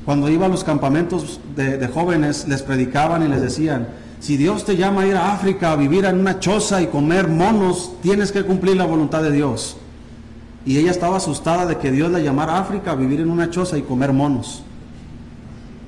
cuando 0.04 0.28
iba 0.28 0.46
a 0.46 0.48
los 0.48 0.64
campamentos 0.64 1.40
de, 1.54 1.86
jóvenes, 1.88 2.46
les 2.48 2.62
predicaban 2.62 3.22
y 3.22 3.28
les 3.28 3.40
decían, 3.40 3.88
si 4.20 4.36
Dios 4.36 4.64
te 4.64 4.76
llama 4.76 5.02
a 5.02 5.06
ir 5.06 5.16
a 5.16 5.32
África 5.32 5.72
a 5.72 5.76
vivir 5.76 6.04
en 6.04 6.18
una 6.18 6.40
choza 6.40 6.82
y 6.82 6.86
comer 6.86 7.28
monos, 7.28 7.92
tienes 8.02 8.32
que 8.32 8.44
cumplir 8.44 8.76
la 8.76 8.86
voluntad 8.86 9.22
de 9.22 9.32
Dios. 9.32 9.76
Y 10.64 10.78
ella 10.78 10.90
estaba 10.90 11.18
asustada 11.18 11.66
de 11.66 11.78
que 11.78 11.92
Dios 11.92 12.10
la 12.10 12.18
llamara 12.18 12.54
a 12.54 12.60
África 12.60 12.92
a 12.92 12.96
vivir 12.96 13.20
en 13.20 13.30
una 13.30 13.50
choza 13.50 13.78
y 13.78 13.82
comer 13.82 14.12
monos. 14.12 14.62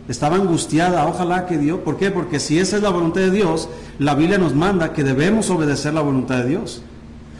Estaba 0.08 0.36
angustiada, 0.36 1.06
ojalá 1.06 1.46
que 1.46 1.58
Dios, 1.58 1.80
¿por 1.80 1.96
qué? 1.96 2.10
Porque 2.10 2.40
si 2.40 2.58
esa 2.58 2.76
es 2.76 2.82
la 2.82 2.90
voluntad 2.90 3.20
de 3.20 3.30
Dios, 3.30 3.68
la 3.98 4.14
Biblia 4.14 4.38
nos 4.38 4.54
manda 4.54 4.92
que 4.92 5.04
debemos 5.04 5.50
obedecer 5.50 5.94
la 5.94 6.00
voluntad 6.00 6.38
de 6.38 6.48
Dios. 6.48 6.82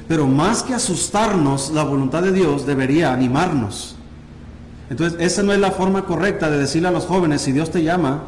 Pero 0.08 0.26
más 0.26 0.62
que 0.62 0.74
asustarnos, 0.74 1.70
la 1.70 1.84
voluntad 1.84 2.22
de 2.22 2.32
Dios 2.32 2.66
debería 2.66 3.12
animarnos. 3.12 3.97
Entonces, 4.90 5.20
esa 5.20 5.42
no 5.42 5.52
es 5.52 5.60
la 5.60 5.70
forma 5.70 6.04
correcta 6.04 6.50
de 6.50 6.58
decirle 6.58 6.88
a 6.88 6.92
los 6.92 7.04
jóvenes, 7.04 7.42
si 7.42 7.52
Dios 7.52 7.70
te 7.70 7.82
llama, 7.82 8.24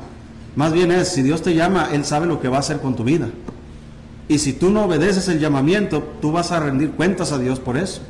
más 0.57 0.73
bien 0.73 0.93
es, 0.93 1.09
si 1.09 1.23
Dios 1.23 1.43
te 1.43 1.55
llama, 1.55 1.89
Él 1.93 2.05
sabe 2.05 2.27
lo 2.27 2.41
que 2.41 2.49
va 2.49 2.59
a 2.59 2.61
hacer 2.61 2.81
con 2.81 2.97
tu 2.97 3.05
vida. 3.05 3.29
Y 4.29 4.39
si 4.39 4.53
tú 4.53 4.71
no 4.71 4.85
obedeces 4.85 5.29
el 5.29 5.41
llamamiento, 5.41 6.03
tú 6.21 6.33
vas 6.33 6.53
a 6.53 6.61
rendir 6.61 6.93
cuentas 6.93 7.33
a 7.33 7.39
Dios 7.39 7.59
por 7.59 7.77
eso 7.77 8.03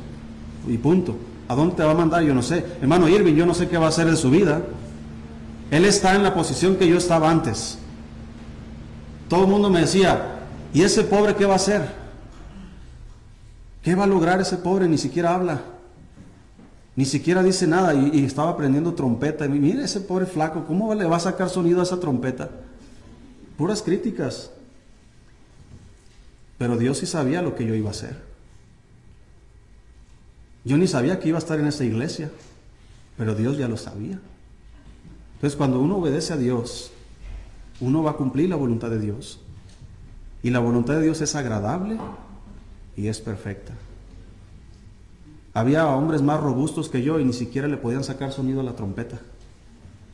y 0.67 0.77
punto. 0.77 1.15
¿A 1.47 1.55
dónde 1.55 1.75
te 1.75 1.83
va 1.83 1.91
a 1.91 1.95
mandar? 1.95 2.23
Yo 2.23 2.33
no 2.33 2.43
sé. 2.43 2.65
Hermano 2.81 3.09
Irving, 3.09 3.33
yo 3.33 3.45
no 3.45 3.53
sé 3.53 3.67
qué 3.67 3.77
va 3.77 3.87
a 3.87 3.89
hacer 3.89 4.09
de 4.09 4.15
su 4.15 4.29
vida. 4.29 4.61
Él 5.71 5.85
está 5.85 6.15
en 6.15 6.23
la 6.23 6.33
posición 6.33 6.75
que 6.75 6.87
yo 6.87 6.97
estaba 6.97 7.29
antes. 7.29 7.79
Todo 9.27 9.45
el 9.45 9.49
mundo 9.49 9.69
me 9.69 9.81
decía, 9.81 10.39
¿y 10.73 10.83
ese 10.83 11.03
pobre 11.03 11.35
qué 11.35 11.45
va 11.45 11.53
a 11.53 11.55
hacer? 11.55 11.89
¿Qué 13.81 13.95
va 13.95 14.03
a 14.03 14.07
lograr 14.07 14.39
ese 14.39 14.57
pobre? 14.57 14.87
Ni 14.87 14.97
siquiera 14.97 15.33
habla. 15.33 15.61
Ni 17.01 17.05
siquiera 17.05 17.41
dice 17.41 17.65
nada 17.65 17.95
y, 17.95 18.23
estaba 18.23 18.51
aprendiendo 18.51 18.93
trompeta. 18.93 19.47
Y 19.47 19.49
mire 19.49 19.83
ese 19.83 20.01
pobre 20.01 20.27
flaco, 20.27 20.65
¿cómo 20.67 20.93
le 20.93 21.05
va 21.05 21.17
a 21.17 21.19
sacar 21.19 21.49
sonido 21.49 21.79
a 21.79 21.83
esa 21.83 21.99
trompeta? 21.99 22.51
Puras 23.57 23.81
críticas. 23.81 24.51
Pero 26.59 26.77
Dios 26.77 26.99
sí 26.99 27.07
sabía 27.07 27.41
lo 27.41 27.55
que 27.55 27.65
yo 27.65 27.73
iba 27.73 27.87
a 27.87 27.91
hacer. 27.91 28.21
Yo 30.63 30.77
ni 30.77 30.85
sabía 30.85 31.19
que 31.19 31.29
iba 31.29 31.39
a 31.39 31.41
estar 31.41 31.59
en 31.59 31.65
esa 31.65 31.83
iglesia, 31.85 32.29
pero 33.17 33.33
Dios 33.33 33.57
ya 33.57 33.67
lo 33.67 33.77
sabía. 33.77 34.19
Entonces 35.33 35.57
cuando 35.57 35.79
uno 35.79 35.97
obedece 35.97 36.33
a 36.33 36.37
Dios, 36.37 36.91
uno 37.79 38.03
va 38.03 38.11
a 38.11 38.15
cumplir 38.15 38.47
la 38.47 38.57
voluntad 38.57 38.91
de 38.91 38.99
Dios. 38.99 39.39
Y 40.43 40.51
la 40.51 40.59
voluntad 40.59 40.93
de 40.93 41.01
Dios 41.01 41.19
es 41.21 41.33
agradable 41.33 41.97
y 42.95 43.07
es 43.07 43.19
perfecta. 43.21 43.73
Había 45.53 45.87
hombres 45.87 46.21
más 46.21 46.39
robustos 46.39 46.89
que 46.89 47.01
yo 47.01 47.19
y 47.19 47.25
ni 47.25 47.33
siquiera 47.33 47.67
le 47.67 47.77
podían 47.77 48.03
sacar 48.03 48.31
sonido 48.31 48.61
a 48.61 48.63
la 48.63 48.75
trompeta. 48.75 49.19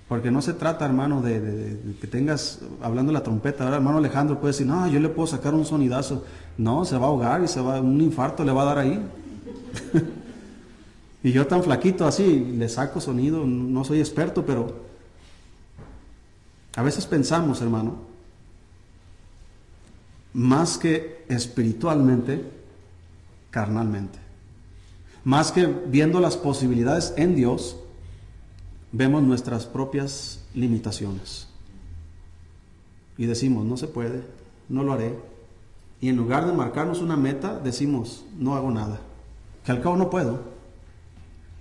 Porque 0.08 0.32
no 0.32 0.41
se 0.41 0.54
trata, 0.54 0.86
hermano, 0.86 1.21
de, 1.21 1.95
que 2.00 2.08
tengas 2.08 2.60
hablando 2.82 3.12
la 3.12 3.23
trompeta. 3.23 3.65
Ahora, 3.65 3.76
hermano 3.78 3.97
Alejandro 3.97 4.39
puede 4.39 4.54
decir, 4.54 4.65
no, 4.65 4.88
yo 4.88 5.00
le 5.00 5.10
puedo 5.10 5.28
sacar 5.28 5.54
un 5.54 5.65
sonidazo. 5.65 6.23
No, 6.58 6.86
se 6.86 6.97
va 6.97 7.06
a 7.06 7.10
ahogar 7.10 7.43
y 7.43 7.47
se 7.47 7.60
va, 7.60 7.82
un 7.82 8.00
infarto 8.02 8.43
le 8.43 8.52
va 8.52 8.63
a 8.63 8.65
dar 8.65 8.78
ahí. 8.80 9.06
Y 11.23 11.32
yo 11.32 11.47
tan 11.47 11.63
flaquito 11.63 12.06
así, 12.06 12.54
le 12.58 12.69
saco 12.69 13.02
sonido, 13.02 13.45
no 13.45 13.84
soy 13.84 14.00
experto, 14.00 14.45
pero 14.45 14.86
a 16.76 16.82
veces 16.84 17.06
pensamos, 17.06 17.62
hermano, 17.62 17.97
más 20.32 20.78
que 20.78 21.26
espiritualmente, 21.28 22.50
carnalmente. 23.50 24.19
Más 25.27 25.51
que 25.51 25.65
viendo 25.65 26.21
las 26.21 26.37
posibilidades 26.37 27.13
en 27.17 27.35
Dios, 27.35 27.75
vemos 28.93 29.23
nuestras 29.23 29.65
propias 29.65 30.39
limitaciones. 30.53 31.49
Y 33.17 33.25
decimos, 33.25 33.65
no 33.65 33.75
se 33.75 33.89
puede, 33.89 34.23
no 34.69 34.83
lo 34.83 34.93
haré. 34.93 35.19
Y 35.99 36.07
en 36.07 36.15
lugar 36.15 36.47
de 36.47 36.53
marcarnos 36.53 37.01
una 37.01 37.17
meta, 37.17 37.59
decimos, 37.59 38.23
no 38.39 38.55
hago 38.55 38.71
nada. 38.71 39.01
Que 39.65 39.73
al 39.73 39.81
cabo 39.81 39.97
no 39.97 40.09
puedo. 40.09 40.39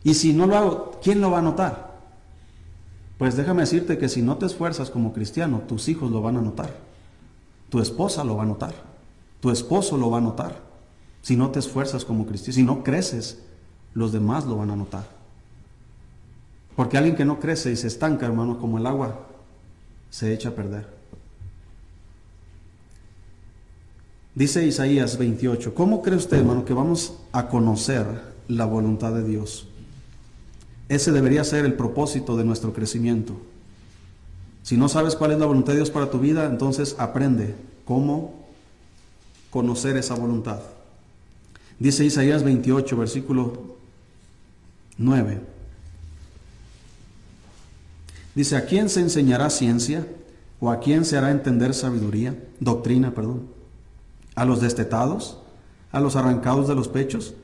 Y 0.04 0.14
si 0.14 0.32
no 0.32 0.46
lo 0.46 0.56
hago, 0.56 1.00
¿quién 1.02 1.20
lo 1.20 1.32
va 1.32 1.38
a 1.40 1.42
notar? 1.42 1.98
Pues 3.18 3.36
déjame 3.36 3.62
decirte 3.62 3.98
que 3.98 4.08
si 4.08 4.22
no 4.22 4.36
te 4.36 4.46
esfuerzas 4.46 4.90
como 4.90 5.12
cristiano, 5.12 5.62
tus 5.66 5.88
hijos 5.88 6.12
lo 6.12 6.22
van 6.22 6.36
a 6.36 6.40
notar. 6.40 6.72
Tu 7.68 7.80
esposa 7.80 8.22
lo 8.22 8.36
va 8.36 8.44
a 8.44 8.46
notar. 8.46 8.74
Tu 9.40 9.50
esposo 9.50 9.96
lo 9.96 10.08
va 10.08 10.18
a 10.18 10.20
notar. 10.20 10.60
Si 11.20 11.34
no 11.34 11.50
te 11.50 11.58
esfuerzas 11.58 12.04
como 12.04 12.26
cristiano, 12.26 12.54
si 12.54 12.62
no 12.62 12.84
creces, 12.84 13.42
los 13.96 14.12
demás 14.12 14.44
lo 14.44 14.58
van 14.58 14.70
a 14.70 14.76
notar. 14.76 15.08
Porque 16.76 16.98
alguien 16.98 17.16
que 17.16 17.24
no 17.24 17.40
crece 17.40 17.72
y 17.72 17.76
se 17.76 17.86
estanca, 17.86 18.26
hermano, 18.26 18.58
como 18.58 18.76
el 18.76 18.86
agua, 18.86 19.26
se 20.10 20.34
echa 20.34 20.50
a 20.50 20.54
perder. 20.54 20.86
Dice 24.34 24.66
Isaías 24.66 25.16
28, 25.16 25.74
¿cómo 25.74 26.02
cree 26.02 26.18
usted, 26.18 26.36
hermano, 26.36 26.66
que 26.66 26.74
vamos 26.74 27.14
a 27.32 27.48
conocer 27.48 28.04
la 28.48 28.66
voluntad 28.66 29.14
de 29.14 29.24
Dios? 29.24 29.66
Ese 30.90 31.10
debería 31.10 31.42
ser 31.42 31.64
el 31.64 31.72
propósito 31.72 32.36
de 32.36 32.44
nuestro 32.44 32.74
crecimiento. 32.74 33.32
Si 34.62 34.76
no 34.76 34.90
sabes 34.90 35.16
cuál 35.16 35.32
es 35.32 35.38
la 35.38 35.46
voluntad 35.46 35.72
de 35.72 35.78
Dios 35.78 35.90
para 35.90 36.10
tu 36.10 36.18
vida, 36.18 36.44
entonces 36.44 36.96
aprende 36.98 37.54
cómo 37.86 38.34
conocer 39.48 39.96
esa 39.96 40.14
voluntad. 40.14 40.60
Dice 41.78 42.04
Isaías 42.04 42.42
28, 42.42 42.94
versículo 42.94 43.75
9. 44.98 45.40
Dice, 48.34 48.56
¿a 48.56 48.66
quién 48.66 48.88
se 48.88 49.00
enseñará 49.00 49.50
ciencia? 49.50 50.06
¿O 50.60 50.70
a 50.70 50.80
quién 50.80 51.04
se 51.04 51.16
hará 51.16 51.30
entender 51.30 51.74
sabiduría? 51.74 52.34
Doctrina, 52.60 53.14
perdón. 53.14 53.42
¿A 54.34 54.44
los 54.44 54.60
destetados? 54.60 55.38
¿A 55.92 56.00
los 56.00 56.16
arrancados 56.16 56.68
de 56.68 56.74
los 56.74 56.88
pechos? 56.88 57.34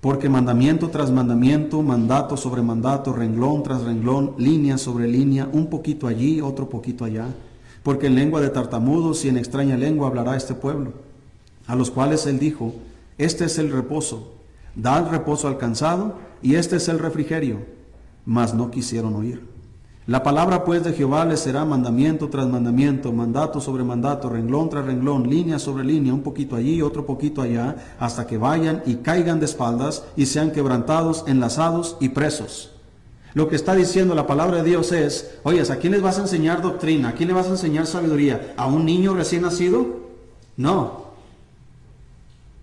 Porque 0.00 0.28
mandamiento 0.28 0.90
tras 0.90 1.10
mandamiento, 1.10 1.82
mandato 1.82 2.36
sobre 2.36 2.62
mandato, 2.62 3.12
renglón 3.12 3.62
tras 3.62 3.82
renglón, 3.82 4.34
línea 4.36 4.76
sobre 4.76 5.08
línea, 5.08 5.48
un 5.50 5.68
poquito 5.68 6.06
allí, 6.06 6.40
otro 6.40 6.68
poquito 6.68 7.04
allá. 7.04 7.28
Porque 7.82 8.06
en 8.06 8.14
lengua 8.14 8.40
de 8.40 8.50
tartamudos 8.50 9.24
y 9.24 9.28
en 9.28 9.38
extraña 9.38 9.76
lengua 9.76 10.08
hablará 10.08 10.36
este 10.36 10.54
pueblo. 10.54 10.92
A 11.66 11.74
los 11.74 11.90
cuales 11.90 12.26
él 12.26 12.38
dijo, 12.38 12.74
este 13.16 13.46
es 13.46 13.58
el 13.58 13.72
reposo, 13.72 14.34
dad 14.74 15.10
reposo 15.10 15.48
al 15.48 15.56
cansado, 15.56 16.16
y 16.44 16.56
este 16.56 16.76
es 16.76 16.88
el 16.88 17.00
refrigerio. 17.00 17.60
Mas 18.26 18.54
no 18.54 18.70
quisieron 18.70 19.16
oír. 19.16 19.42
La 20.06 20.22
palabra 20.22 20.62
pues 20.62 20.84
de 20.84 20.92
Jehová 20.92 21.24
les 21.24 21.40
será 21.40 21.64
mandamiento 21.64 22.28
tras 22.28 22.46
mandamiento, 22.46 23.10
mandato 23.10 23.62
sobre 23.62 23.82
mandato, 23.82 24.28
renglón 24.28 24.68
tras 24.68 24.84
renglón, 24.84 25.30
línea 25.30 25.58
sobre 25.58 25.84
línea, 25.84 26.12
un 26.12 26.22
poquito 26.22 26.54
allí, 26.54 26.82
otro 26.82 27.06
poquito 27.06 27.40
allá, 27.40 27.94
hasta 27.98 28.26
que 28.26 28.36
vayan 28.36 28.82
y 28.84 28.96
caigan 28.96 29.40
de 29.40 29.46
espaldas 29.46 30.04
y 30.16 30.26
sean 30.26 30.50
quebrantados, 30.50 31.24
enlazados 31.26 31.96
y 32.00 32.10
presos. 32.10 32.72
Lo 33.32 33.48
que 33.48 33.56
está 33.56 33.74
diciendo 33.74 34.14
la 34.14 34.26
palabra 34.26 34.58
de 34.58 34.68
Dios 34.68 34.92
es, 34.92 35.38
oye, 35.44 35.62
¿a 35.62 35.76
quién 35.76 35.94
les 35.94 36.02
vas 36.02 36.18
a 36.18 36.22
enseñar 36.22 36.60
doctrina? 36.60 37.08
¿A 37.08 37.12
quién 37.14 37.28
le 37.28 37.34
vas 37.34 37.46
a 37.46 37.52
enseñar 37.52 37.86
sabiduría? 37.86 38.52
¿A 38.58 38.66
un 38.66 38.84
niño 38.84 39.14
recién 39.14 39.40
nacido? 39.40 39.86
No. 40.58 41.04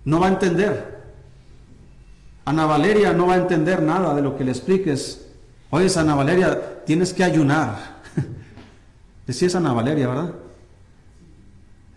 No 0.05 0.19
va 0.19 0.27
a 0.27 0.33
entender. 0.33 1.00
Ana 2.45 2.65
Valeria 2.65 3.13
no 3.13 3.27
va 3.27 3.35
a 3.35 3.37
entender 3.37 3.81
nada 3.81 4.15
de 4.15 4.21
lo 4.21 4.35
que 4.35 4.43
le 4.43 4.51
expliques. 4.51 5.27
Oye, 5.69 5.87
Ana 5.95 6.15
Valeria, 6.15 6.83
tienes 6.85 7.13
que 7.13 7.23
ayunar. 7.23 8.01
Decía 9.27 9.47
es 9.47 9.55
Ana 9.55 9.73
Valeria, 9.73 10.07
¿verdad? 10.07 10.33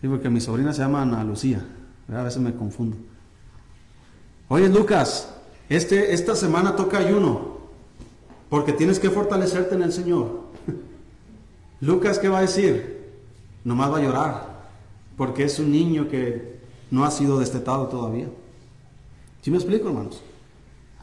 Sí, 0.00 0.08
porque 0.08 0.28
mi 0.28 0.40
sobrina 0.40 0.72
se 0.72 0.82
llama 0.82 1.02
Ana 1.02 1.24
Lucía. 1.24 1.64
A 2.12 2.22
veces 2.22 2.40
me 2.40 2.54
confundo. 2.54 2.96
Oye, 4.48 4.68
Lucas, 4.68 5.34
este, 5.68 6.12
esta 6.12 6.36
semana 6.36 6.76
toca 6.76 6.98
ayuno. 6.98 7.54
Porque 8.50 8.72
tienes 8.72 9.00
que 9.00 9.10
fortalecerte 9.10 9.74
en 9.74 9.82
el 9.82 9.92
Señor. 9.92 10.42
Lucas, 11.80 12.18
¿qué 12.18 12.28
va 12.28 12.38
a 12.38 12.42
decir? 12.42 13.12
Nomás 13.64 13.90
va 13.90 13.98
a 13.98 14.02
llorar. 14.02 14.54
Porque 15.16 15.44
es 15.44 15.58
un 15.58 15.72
niño 15.72 16.08
que 16.08 16.60
no 16.90 17.04
ha 17.04 17.10
sido 17.10 17.38
destetado 17.38 17.88
todavía. 17.88 18.28
¿Sí 19.40 19.50
me 19.50 19.56
explico, 19.56 19.88
hermanos? 19.88 20.22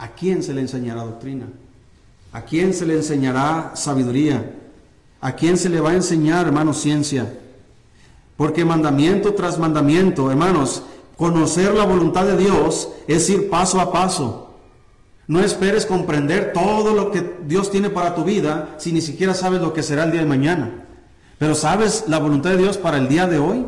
¿A 0.02 0.08
quién 0.16 0.41
se 0.41 0.52
le 0.52 0.62
enseñará 0.62 1.04
doctrina? 1.04 1.45
¿A 2.32 2.41
quién 2.41 2.74
se 2.74 2.88
le 2.88 2.95
enseñará 2.95 3.74
sabiduría? 3.76 4.56
¿A 5.22 5.34
quién 5.34 5.58
se 5.58 5.70
le 5.70 5.80
va 5.80 5.91
a 5.91 5.95
enseñar, 5.95 6.47
hermanos, 6.47 6.82
ciencia? 6.82 7.32
Porque 8.36 8.66
mandamiento 8.66 9.36
tras 9.36 9.60
mandamiento, 9.60 10.32
hermanos, 10.32 10.82
conocer 11.18 11.76
la 11.76 11.86
voluntad 11.86 12.26
de 12.26 12.36
Dios 12.36 12.89
es 13.08 13.30
ir 13.30 13.47
paso 13.52 13.80
a 13.80 13.91
paso. 13.91 14.56
No 15.28 15.39
esperes 15.39 15.86
comprender 15.86 16.52
todo 16.52 16.95
lo 16.95 17.12
que 17.12 17.36
Dios 17.45 17.70
tiene 17.70 17.91
para 17.91 18.16
tu 18.16 18.24
vida 18.24 18.74
si 18.80 18.91
ni 18.91 19.02
siquiera 19.02 19.36
sabes 19.36 19.62
lo 19.62 19.72
que 19.72 19.84
será 19.84 20.06
el 20.06 20.12
día 20.12 20.22
de 20.22 20.28
mañana. 20.28 20.88
Pero 21.38 21.54
¿sabes 21.54 22.06
la 22.08 22.18
voluntad 22.18 22.49
de 22.49 22.58
Dios 22.58 22.80
para 22.80 22.97
el 22.97 23.08
día 23.08 23.28
de 23.28 23.38
hoy? 23.38 23.68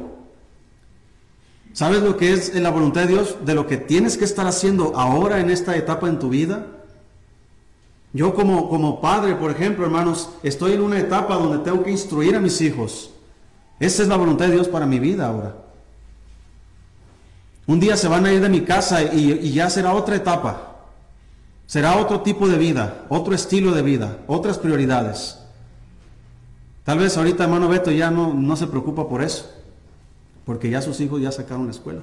¿Sabes 1.74 2.04
lo 2.04 2.18
que 2.18 2.34
es 2.34 2.54
la 2.54 2.70
voluntad 2.70 3.02
de 3.02 3.08
Dios 3.08 3.38
de 3.44 3.56
lo 3.56 3.66
que 3.66 3.78
tienes 3.78 4.16
que 4.16 4.26
estar 4.26 4.46
haciendo 4.46 4.96
ahora 4.96 5.40
en 5.40 5.50
esta 5.50 5.76
etapa 5.76 6.08
en 6.08 6.20
tu 6.20 6.30
vida? 6.30 6.68
Yo 8.14 8.36
como, 8.36 8.70
como 8.70 9.02
padre, 9.02 9.34
por 9.34 9.50
ejemplo, 9.50 9.84
hermanos, 9.84 10.30
estoy 10.44 10.74
en 10.74 10.82
una 10.82 11.00
etapa 11.00 11.34
donde 11.34 11.64
tengo 11.64 11.84
que 11.84 11.90
instruir 11.90 12.36
a 12.36 12.40
mis 12.40 12.62
hijos. 12.62 13.10
Esa 13.80 14.04
es 14.04 14.08
la 14.08 14.18
voluntad 14.18 14.46
de 14.46 14.54
Dios 14.54 14.68
para 14.68 14.86
mi 14.86 15.00
vida 15.00 15.28
ahora. 15.28 15.56
Un 17.66 17.80
día 17.80 17.98
se 17.98 18.08
van 18.08 18.28
a 18.28 18.32
ir 18.32 18.40
de 18.40 18.50
mi 18.50 18.62
casa 18.62 19.02
y, 19.02 19.52
ya 19.52 19.68
será 19.72 19.96
otra 19.96 20.16
etapa. 20.16 20.76
Será 21.66 21.98
otro 21.98 22.22
tipo 22.22 22.48
de 22.48 22.60
vida, 22.60 23.06
otro 23.10 23.34
estilo 23.34 23.72
de 23.72 23.82
vida, 23.82 24.20
otras 24.28 24.60
prioridades. 24.60 25.40
Tal 26.84 27.00
vez 27.00 27.18
ahorita 27.18 27.46
hermano 27.46 27.68
Beto 27.68 27.90
ya 27.90 28.12
no, 28.12 28.32
no 28.32 28.56
se 28.58 28.68
preocupa 28.68 29.10
por 29.10 29.24
eso 29.24 29.63
porque 30.46 30.70
ya 30.70 30.82
sus 30.82 31.00
hijos 31.00 31.22
ya 31.22 31.32
sacaron 31.32 31.66
la 31.66 31.72
escuela. 31.72 32.02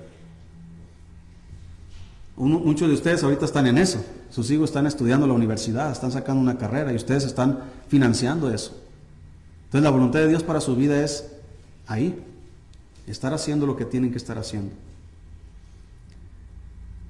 muchos 2.36 2.88
de 2.88 2.94
ustedes 2.94 3.22
ahorita 3.22 3.44
están 3.44 3.66
en 3.66 3.78
eso. 3.78 4.02
Sus 4.30 4.50
hijos 4.50 4.70
están 4.70 4.86
estudiando 4.86 5.26
la 5.26 5.34
universidad, 5.34 5.90
están 5.90 6.12
sacando 6.12 6.40
una 6.40 6.56
carrera 6.56 6.92
y 6.92 6.96
ustedes 6.96 7.24
están 7.24 7.60
financiando 7.88 8.50
eso. 8.50 8.76
Entonces 9.64 9.84
la 9.84 9.90
voluntad 9.90 10.20
de 10.20 10.28
Dios 10.28 10.42
para 10.42 10.60
su 10.60 10.74
vida 10.74 11.02
es 11.02 11.30
ahí, 11.86 12.22
estar 13.06 13.34
haciendo 13.34 13.66
lo 13.66 13.76
que 13.76 13.84
tienen 13.84 14.10
que 14.10 14.16
estar 14.16 14.38
haciendo. 14.38 14.72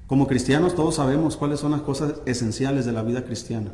Como 0.07 0.27
cristianos 0.27 0.75
todos 0.75 0.95
sabemos 0.95 1.37
cuáles 1.37 1.61
son 1.61 1.71
las 1.71 1.81
cosas 1.81 2.15
esenciales 2.25 2.85
de 2.85 2.91
la 2.91 3.01
vida 3.01 3.23
cristiana. 3.23 3.71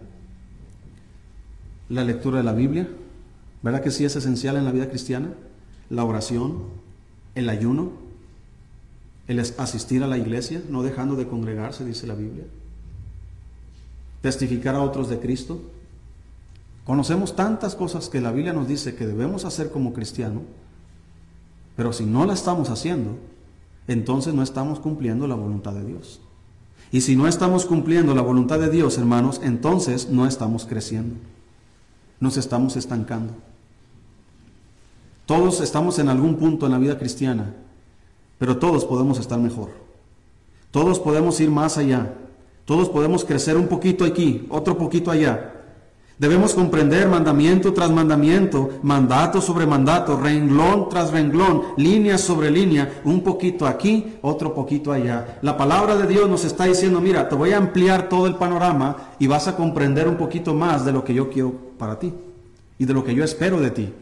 La 1.89 2.03
lectura 2.03 2.37
de 2.37 2.43
la 2.43 2.53
Biblia, 2.53 2.87
¿verdad 3.63 3.81
que 3.81 3.89
sí 3.89 4.05
es 4.05 4.15
esencial 4.15 4.57
en 4.57 4.65
la 4.65 4.71
vida 4.71 4.89
cristiana? 4.89 5.29
La 5.89 6.03
oración, 6.03 6.65
el 7.37 7.49
ayuno, 7.49 7.91
el 9.27 9.39
asistir 9.39 10.03
a 10.03 10.07
la 10.07 10.17
iglesia, 10.17 10.61
no 10.69 10.81
dejando 10.81 11.15
de 11.15 11.27
congregarse, 11.27 11.85
dice 11.85 12.07
la 12.07 12.15
Biblia, 12.15 12.45
testificar 14.21 14.75
a 14.75 14.81
otros 14.81 15.07
de 15.09 15.19
Cristo. 15.19 15.61
Conocemos 16.83 17.35
tantas 17.35 17.75
cosas 17.75 18.09
que 18.09 18.21
la 18.21 18.31
Biblia 18.31 18.53
nos 18.53 18.67
dice 18.67 18.95
que 18.95 19.05
debemos 19.05 19.45
hacer 19.45 19.69
como 19.69 19.93
cristiano, 19.93 20.41
pero 21.75 21.93
si 21.93 22.05
no 22.05 22.25
la 22.25 22.33
estamos 22.33 22.69
haciendo, 22.69 23.17
entonces 23.87 24.33
no 24.33 24.41
estamos 24.41 24.79
cumpliendo 24.79 25.27
la 25.27 25.35
voluntad 25.35 25.73
de 25.73 25.85
Dios. 25.85 26.19
Y 26.91 27.01
si 27.01 27.15
no 27.15 27.27
estamos 27.27 27.65
cumpliendo 27.65 28.15
la 28.15 28.21
voluntad 28.21 28.59
de 28.59 28.69
Dios, 28.69 28.97
hermanos, 28.97 29.41
entonces 29.43 30.09
no 30.09 30.25
estamos 30.25 30.65
creciendo. 30.65 31.15
Nos 32.19 32.37
estamos 32.37 32.77
estancando. 32.77 33.33
Todos 35.27 35.59
estamos 35.59 35.99
en 35.99 36.07
algún 36.07 36.37
punto 36.37 36.65
en 36.65 36.71
la 36.71 36.77
vida 36.77 36.97
cristiana, 36.97 37.53
pero 38.37 38.57
todos 38.57 38.85
podemos 38.85 39.19
estar 39.19 39.37
mejor. 39.37 39.71
Todos 40.71 41.01
podemos 41.01 41.37
ir 41.41 41.51
más 41.51 41.77
allá. 41.77 42.13
Todos 42.63 42.87
podemos 42.87 43.25
crecer 43.25 43.57
un 43.57 43.67
poquito 43.67 44.05
aquí, 44.05 44.47
otro 44.49 44.77
poquito 44.77 45.11
allá. 45.11 45.53
Debemos 46.17 46.53
comprender 46.53 47.09
mandamiento 47.09 47.73
tras 47.73 47.91
mandamiento, 47.91 48.79
mandato 48.83 49.41
sobre 49.41 49.67
mandato, 49.67 50.17
renglón 50.17 50.87
tras 50.89 51.11
renglón, 51.11 51.61
línea 51.75 52.17
sobre 52.17 52.49
línea, 52.49 53.01
un 53.03 53.21
poquito 53.21 53.67
aquí, 53.67 54.13
otro 54.21 54.53
poquito 54.53 54.93
allá. 54.93 55.39
La 55.41 55.57
palabra 55.57 55.97
de 55.97 56.07
Dios 56.07 56.29
nos 56.29 56.45
está 56.45 56.63
diciendo, 56.63 57.01
mira, 57.01 57.27
te 57.27 57.35
voy 57.35 57.51
a 57.51 57.57
ampliar 57.57 58.07
todo 58.07 58.27
el 58.27 58.35
panorama 58.35 58.95
y 59.19 59.27
vas 59.27 59.49
a 59.49 59.57
comprender 59.57 60.07
un 60.07 60.15
poquito 60.15 60.53
más 60.53 60.85
de 60.85 60.93
lo 60.93 61.03
que 61.03 61.13
yo 61.13 61.29
quiero 61.29 61.53
para 61.77 61.99
ti 61.99 62.13
y 62.79 62.85
de 62.85 62.93
lo 62.93 63.03
que 63.03 63.13
yo 63.13 63.25
espero 63.25 63.59
de 63.59 63.71
ti. 63.71 63.93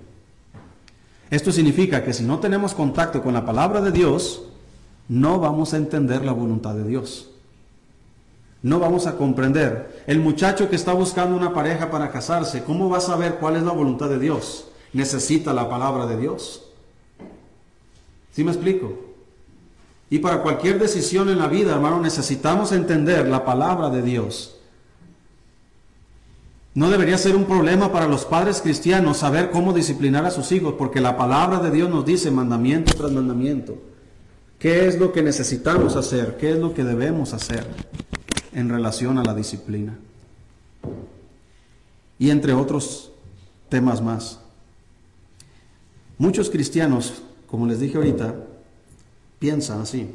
Esto 1.36 1.52
significa 1.52 2.02
que 2.02 2.14
si 2.14 2.24
no 2.24 2.40
tenemos 2.40 2.74
contacto 2.74 3.22
con 3.22 3.34
la 3.34 3.46
palabra 3.46 3.82
de 3.82 3.92
Dios, 3.92 4.44
no 5.10 5.38
vamos 5.38 5.74
a 5.74 5.78
entender 5.78 6.24
la 6.24 6.32
voluntad 6.32 6.74
de 6.74 6.86
Dios. 6.86 7.30
No 8.62 8.80
vamos 8.80 9.06
a 9.06 9.18
comprender. 9.18 10.06
El 10.08 10.20
muchacho 10.20 10.70
que 10.70 10.78
está 10.78 10.94
buscando 10.94 11.36
una 11.36 11.54
pareja 11.54 11.92
para 11.92 12.10
casarse, 12.10 12.64
¿cómo 12.64 12.90
va 12.90 13.00
a 13.00 13.02
saber 13.02 13.36
cuál 13.36 13.58
es 13.58 13.64
la 13.64 13.74
voluntad 13.74 14.08
de 14.08 14.18
Dios? 14.18 14.70
Necesita 14.94 15.54
la 15.54 15.68
palabra 15.68 16.06
de 16.06 16.16
Dios. 16.16 16.68
¿Sí 18.32 18.46
me 18.46 18.52
explico? 18.52 18.94
Y 20.10 20.20
para 20.20 20.42
cualquier 20.42 20.80
decisión 20.80 21.28
en 21.28 21.40
la 21.40 21.50
vida, 21.50 21.74
hermano, 21.74 22.00
necesitamos 22.00 22.72
entender 22.72 23.28
la 23.28 23.44
palabra 23.44 23.90
de 23.90 24.04
Dios. 24.04 24.55
No 26.76 26.90
debería 26.90 27.18
ser 27.18 27.38
un 27.38 27.46
problema 27.46 27.94
para 27.94 28.06
los 28.06 28.26
padres 28.26 28.62
cristianos 28.62 29.18
saber 29.18 29.50
cómo 29.50 29.72
disciplinar 29.72 30.26
a 30.26 30.32
sus 30.32 30.52
hijos, 30.52 30.76
porque 30.78 31.00
la 31.00 31.16
palabra 31.16 31.60
de 31.60 31.72
Dios 31.72 31.90
nos 31.90 32.06
dice 32.06 32.30
mandamiento 32.32 32.94
tras 32.94 33.14
mandamiento. 33.14 33.78
¿Qué 34.60 34.86
es 34.86 35.00
lo 35.00 35.14
que 35.14 35.24
necesitamos 35.24 35.96
hacer? 35.96 36.36
¿Qué 36.36 36.52
es 36.52 36.58
lo 36.58 36.74
que 36.74 36.84
debemos 36.84 37.34
hacer 37.34 37.66
en 38.52 38.68
relación 38.68 39.18
a 39.18 39.24
la 39.24 39.34
disciplina? 39.34 39.98
Y 42.20 42.30
entre 42.30 42.52
otros 42.52 43.14
temas 43.70 44.02
más. 44.02 44.40
Muchos 46.18 46.50
cristianos, 46.50 47.24
como 47.48 47.68
les 47.68 47.80
dije 47.80 47.96
ahorita, 47.96 48.36
piensan 49.40 49.80
así. 49.80 50.14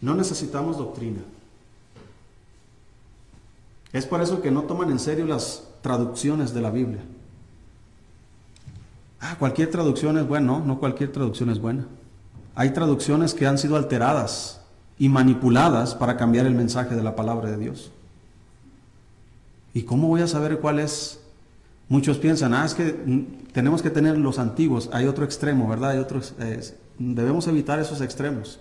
No 0.00 0.16
necesitamos 0.16 0.78
doctrina. 0.78 1.20
Es 3.92 4.04
por 4.04 4.20
eso 4.20 4.42
que 4.42 4.50
no 4.50 4.64
toman 4.64 4.90
en 4.90 4.98
serio 4.98 5.26
las 5.26 5.65
traducciones 5.82 6.52
de 6.54 6.60
la 6.60 6.70
Biblia. 6.70 7.00
Ah, 9.20 9.36
cualquier 9.38 9.70
traducción 9.70 10.18
es 10.18 10.26
buena, 10.26 10.46
no, 10.46 10.64
no 10.64 10.78
cualquier 10.78 11.12
traducción 11.12 11.50
es 11.50 11.58
buena. 11.58 11.86
Hay 12.54 12.70
traducciones 12.70 13.34
que 13.34 13.46
han 13.46 13.58
sido 13.58 13.76
alteradas 13.76 14.60
y 14.98 15.08
manipuladas 15.08 15.94
para 15.94 16.16
cambiar 16.16 16.46
el 16.46 16.54
mensaje 16.54 16.94
de 16.94 17.02
la 17.02 17.16
palabra 17.16 17.50
de 17.50 17.56
Dios. 17.58 17.90
¿Y 19.74 19.82
cómo 19.82 20.08
voy 20.08 20.22
a 20.22 20.26
saber 20.26 20.58
cuál 20.58 20.78
es? 20.78 21.20
Muchos 21.88 22.18
piensan, 22.18 22.54
ah, 22.54 22.64
es 22.64 22.74
que 22.74 22.92
tenemos 23.52 23.82
que 23.82 23.90
tener 23.90 24.18
los 24.18 24.38
antiguos. 24.38 24.90
Hay 24.92 25.06
otro 25.06 25.24
extremo, 25.24 25.68
¿verdad? 25.68 25.90
Hay 25.90 25.98
otros, 25.98 26.34
debemos 26.98 27.46
evitar 27.46 27.78
esos 27.78 28.00
extremos. 28.00 28.58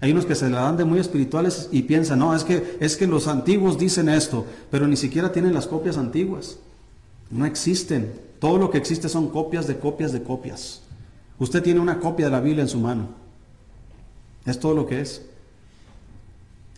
Hay 0.00 0.12
unos 0.12 0.26
que 0.26 0.34
se 0.34 0.48
la 0.48 0.60
dan 0.60 0.76
de 0.76 0.84
muy 0.84 1.00
espirituales 1.00 1.68
y 1.72 1.82
piensan, 1.82 2.20
no, 2.20 2.34
es 2.34 2.44
que, 2.44 2.76
es 2.80 2.96
que 2.96 3.06
los 3.06 3.26
antiguos 3.26 3.78
dicen 3.78 4.08
esto, 4.08 4.46
pero 4.70 4.86
ni 4.86 4.96
siquiera 4.96 5.32
tienen 5.32 5.54
las 5.54 5.66
copias 5.66 5.96
antiguas. 5.96 6.58
No 7.30 7.44
existen. 7.46 8.12
Todo 8.38 8.58
lo 8.58 8.70
que 8.70 8.78
existe 8.78 9.08
son 9.08 9.28
copias 9.28 9.66
de 9.66 9.78
copias 9.78 10.12
de 10.12 10.22
copias. 10.22 10.82
Usted 11.38 11.62
tiene 11.62 11.80
una 11.80 11.98
copia 11.98 12.26
de 12.26 12.32
la 12.32 12.40
Biblia 12.40 12.62
en 12.62 12.68
su 12.68 12.78
mano. 12.78 13.08
Es 14.46 14.60
todo 14.60 14.74
lo 14.74 14.86
que 14.86 15.00
es. 15.00 15.22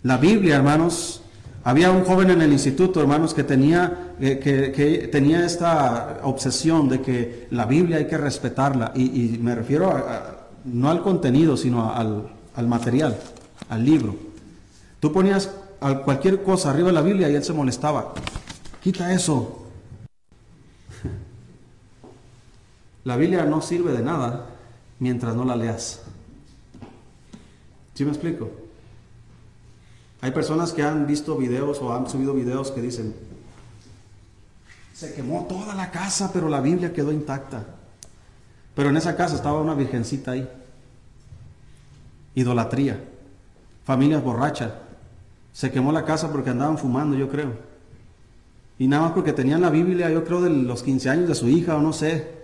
La 0.03 0.17
Biblia, 0.17 0.57
hermanos, 0.57 1.23
Había 1.63 1.91
un 1.91 2.05
joven 2.05 2.31
en 2.31 2.41
el 2.41 2.53
instituto, 2.53 3.03
hermanos, 3.03 3.35
que 3.35 3.45
tenía, 3.45 4.15
eh, 4.19 4.39
que, 4.39 5.09
tenía 5.09 5.45
esta 5.45 6.21
obsesión 6.23 6.89
de 6.89 7.03
que 7.03 7.49
la 7.51 7.67
Biblia 7.67 7.99
hay 7.99 8.07
que 8.07 8.17
respetarla. 8.17 8.93
Y, 8.95 9.39
me 9.43 9.55
refiero 9.55 10.03
no 10.65 10.91
al 10.91 11.03
contenido, 11.03 11.59
sino 11.59 11.93
al, 11.93 12.31
al, 12.61 12.69
material, 12.69 13.19
al 13.69 13.85
libro. 13.85 14.15
Tú 15.01 15.13
ponías 15.13 15.51
cualquier 16.05 16.43
cosa 16.43 16.71
arriba 16.71 16.89
de 16.89 16.95
la 16.95 17.03
Biblia 17.03 17.29
y 17.29 17.35
él 17.35 17.43
se 17.43 17.53
molestaba. 17.53 18.15
Quita 18.83 19.13
eso. 19.13 19.67
La 23.05 23.17
Biblia 23.17 23.45
no 23.45 23.63
sirve 23.63 23.93
de 23.93 24.03
nada 24.03 24.47
mientras 24.99 25.35
no 25.35 25.45
la 25.45 25.57
leas. 25.57 26.03
¿Sí 27.95 28.05
me 28.05 28.11
explico? 28.11 28.51
Hay 30.21 30.33
personas 30.33 30.73
que 30.73 30.83
han 30.83 31.07
visto 31.07 31.37
videos 31.37 31.79
o 31.81 31.95
han 31.95 32.09
subido 32.09 32.35
videos 32.35 32.71
que 32.71 32.83
dicen, 32.83 33.15
se 34.95 35.15
quemó 35.15 35.47
toda 35.49 35.75
la 35.75 35.91
casa, 35.91 36.31
pero 36.31 36.51
la 36.51 36.61
Biblia 36.61 36.93
quedó 36.93 37.11
intacta. 37.11 37.65
Pero 38.75 38.91
en 38.91 38.99
esa 38.99 39.17
casa 39.17 39.37
estaba 39.37 39.61
una 39.61 39.75
virgencita 39.75 40.33
ahí. 40.33 40.47
Idolatría. 42.35 43.03
Familias 43.85 44.23
borrachas. 44.23 44.73
Se 45.53 45.71
quemó 45.71 45.93
la 45.93 46.05
casa 46.05 46.31
porque 46.31 46.51
andaban 46.51 46.79
fumando, 46.79 47.17
yo 47.17 47.29
creo. 47.29 47.53
Y 48.79 48.87
nada 48.87 49.03
más 49.05 49.13
porque 49.13 49.33
tenían 49.33 49.61
la 49.61 49.71
Biblia, 49.71 50.11
yo 50.11 50.25
creo, 50.25 50.41
de 50.41 50.51
los 50.51 50.83
15 50.83 51.11
años 51.11 51.29
de 51.29 51.35
su 51.35 51.49
hija 51.49 51.77
o 51.77 51.81
no 51.81 51.93
sé. 51.93 52.41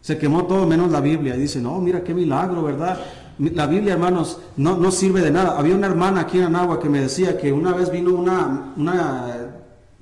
Se 0.00 0.18
quemó 0.18 0.44
todo 0.46 0.66
menos 0.66 0.90
la 0.90 1.00
Biblia. 1.00 1.36
Y 1.36 1.40
dicen, 1.40 1.62
no, 1.62 1.78
mira 1.80 2.02
qué 2.02 2.12
milagro, 2.12 2.62
¿verdad? 2.62 2.98
La 3.38 3.66
Biblia, 3.66 3.94
hermanos, 3.94 4.40
no, 4.56 4.76
no 4.76 4.90
sirve 4.90 5.20
de 5.20 5.30
nada. 5.30 5.58
Había 5.58 5.74
una 5.74 5.86
hermana 5.86 6.22
aquí 6.22 6.38
en 6.38 6.44
Anagua 6.44 6.80
que 6.80 6.88
me 6.88 7.00
decía 7.00 7.38
que 7.38 7.52
una 7.52 7.72
vez 7.72 7.90
vino 7.90 8.12
una, 8.12 8.74
una 8.76 9.50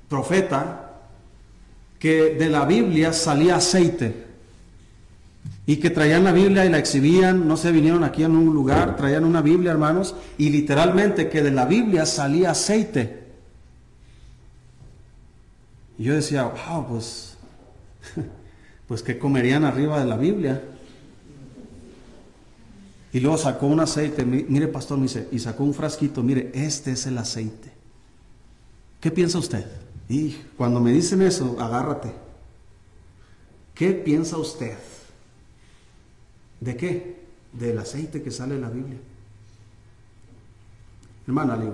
profeta 0.09 0.91
que 1.99 2.35
de 2.35 2.49
la 2.49 2.65
Biblia 2.65 3.13
salía 3.13 3.57
aceite 3.57 4.30
y 5.65 5.77
que 5.77 5.89
traían 5.89 6.23
la 6.23 6.31
Biblia 6.31 6.65
y 6.65 6.69
la 6.69 6.79
exhibían, 6.79 7.47
no 7.47 7.55
sé, 7.55 7.71
vinieron 7.71 8.03
aquí 8.03 8.23
en 8.23 8.35
un 8.35 8.53
lugar, 8.53 8.95
traían 8.95 9.23
una 9.23 9.41
Biblia, 9.41 9.71
hermanos, 9.71 10.15
y 10.37 10.49
literalmente 10.49 11.29
que 11.29 11.43
de 11.43 11.51
la 11.51 11.65
Biblia 11.65 12.05
salía 12.05 12.51
aceite. 12.51 13.21
Y 15.97 16.05
yo 16.05 16.15
decía, 16.15 16.43
wow, 16.45 16.87
pues, 16.87 17.37
pues 18.87 19.03
que 19.03 19.19
comerían 19.19 19.63
arriba 19.63 19.99
de 19.99 20.05
la 20.05 20.17
Biblia. 20.17 20.63
Y 23.13 23.19
luego 23.19 23.37
sacó 23.37 23.67
un 23.67 23.81
aceite, 23.81 24.25
mire 24.25 24.67
pastor, 24.67 24.97
me 24.97 25.03
dice, 25.03 25.27
y 25.31 25.37
sacó 25.37 25.63
un 25.63 25.73
frasquito, 25.73 26.23
mire, 26.23 26.51
este 26.55 26.93
es 26.93 27.05
el 27.05 27.17
aceite. 27.17 27.71
¿Qué 28.99 29.11
piensa 29.11 29.37
usted? 29.37 29.65
Y 30.09 30.31
cuando 30.57 30.79
me 30.79 30.91
dicen 30.91 31.21
eso, 31.21 31.57
agárrate. 31.59 32.11
¿Qué 33.75 33.91
piensa 33.91 34.37
usted? 34.37 34.77
¿De 36.61 36.77
qué? 36.77 37.19
Del 37.51 37.77
aceite 37.79 38.21
que 38.21 38.31
sale 38.31 38.55
de 38.55 38.61
la 38.61 38.69
Biblia. 38.69 38.97
Hermana, 41.27 41.57
le 41.57 41.69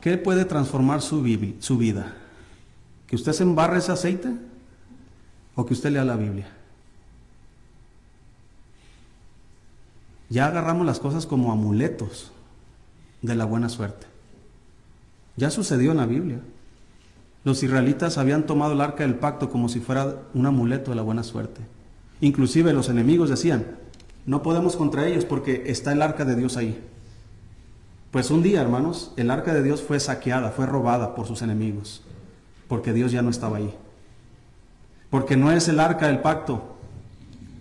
¿qué 0.00 0.18
puede 0.18 0.44
transformar 0.44 1.00
su, 1.00 1.24
su 1.60 1.78
vida? 1.78 2.14
¿Que 3.06 3.16
usted 3.16 3.32
se 3.32 3.44
embarre 3.44 3.78
ese 3.78 3.92
aceite? 3.92 4.28
¿O 5.54 5.64
que 5.64 5.72
usted 5.72 5.90
lea 5.90 6.04
la 6.04 6.16
Biblia? 6.16 6.48
Ya 10.28 10.46
agarramos 10.46 10.86
las 10.86 11.00
cosas 11.00 11.26
como 11.26 11.50
amuletos 11.50 12.32
de 13.22 13.34
la 13.34 13.44
buena 13.44 13.68
suerte. 13.68 14.06
Ya 15.36 15.50
sucedió 15.50 15.92
en 15.92 15.96
la 15.96 16.06
Biblia. 16.06 16.40
Los 17.44 17.62
israelitas 17.62 18.18
habían 18.18 18.46
tomado 18.46 18.72
el 18.72 18.80
arca 18.80 19.04
del 19.04 19.14
pacto 19.14 19.48
como 19.48 19.68
si 19.68 19.80
fuera 19.80 20.22
un 20.34 20.46
amuleto 20.46 20.90
de 20.90 20.96
la 20.96 21.02
buena 21.02 21.22
suerte. 21.22 21.60
Inclusive 22.20 22.72
los 22.72 22.88
enemigos 22.88 23.30
decían, 23.30 23.78
no 24.26 24.42
podemos 24.42 24.76
contra 24.76 25.06
ellos 25.06 25.24
porque 25.24 25.64
está 25.66 25.92
el 25.92 26.02
arca 26.02 26.24
de 26.24 26.36
Dios 26.36 26.56
ahí. 26.56 26.78
Pues 28.10 28.30
un 28.30 28.42
día, 28.42 28.60
hermanos, 28.60 29.12
el 29.16 29.30
arca 29.30 29.54
de 29.54 29.62
Dios 29.62 29.82
fue 29.82 30.00
saqueada, 30.00 30.50
fue 30.50 30.66
robada 30.66 31.14
por 31.14 31.26
sus 31.26 31.42
enemigos, 31.42 32.02
porque 32.68 32.92
Dios 32.92 33.12
ya 33.12 33.22
no 33.22 33.30
estaba 33.30 33.58
ahí. 33.58 33.72
Porque 35.10 35.36
no 35.36 35.52
es 35.52 35.68
el 35.68 35.80
arca 35.80 36.08
del 36.08 36.20
pacto, 36.20 36.76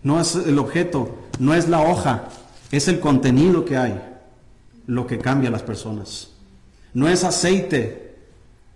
no 0.03 0.19
es 0.19 0.35
el 0.35 0.57
objeto, 0.59 1.15
no 1.39 1.53
es 1.53 1.69
la 1.69 1.81
hoja, 1.81 2.29
es 2.71 2.87
el 2.87 2.99
contenido 2.99 3.65
que 3.65 3.77
hay 3.77 4.01
lo 4.87 5.05
que 5.05 5.19
cambia 5.19 5.49
a 5.49 5.51
las 5.51 5.63
personas. 5.63 6.31
No 6.93 7.07
es 7.07 7.23
aceite, 7.23 8.15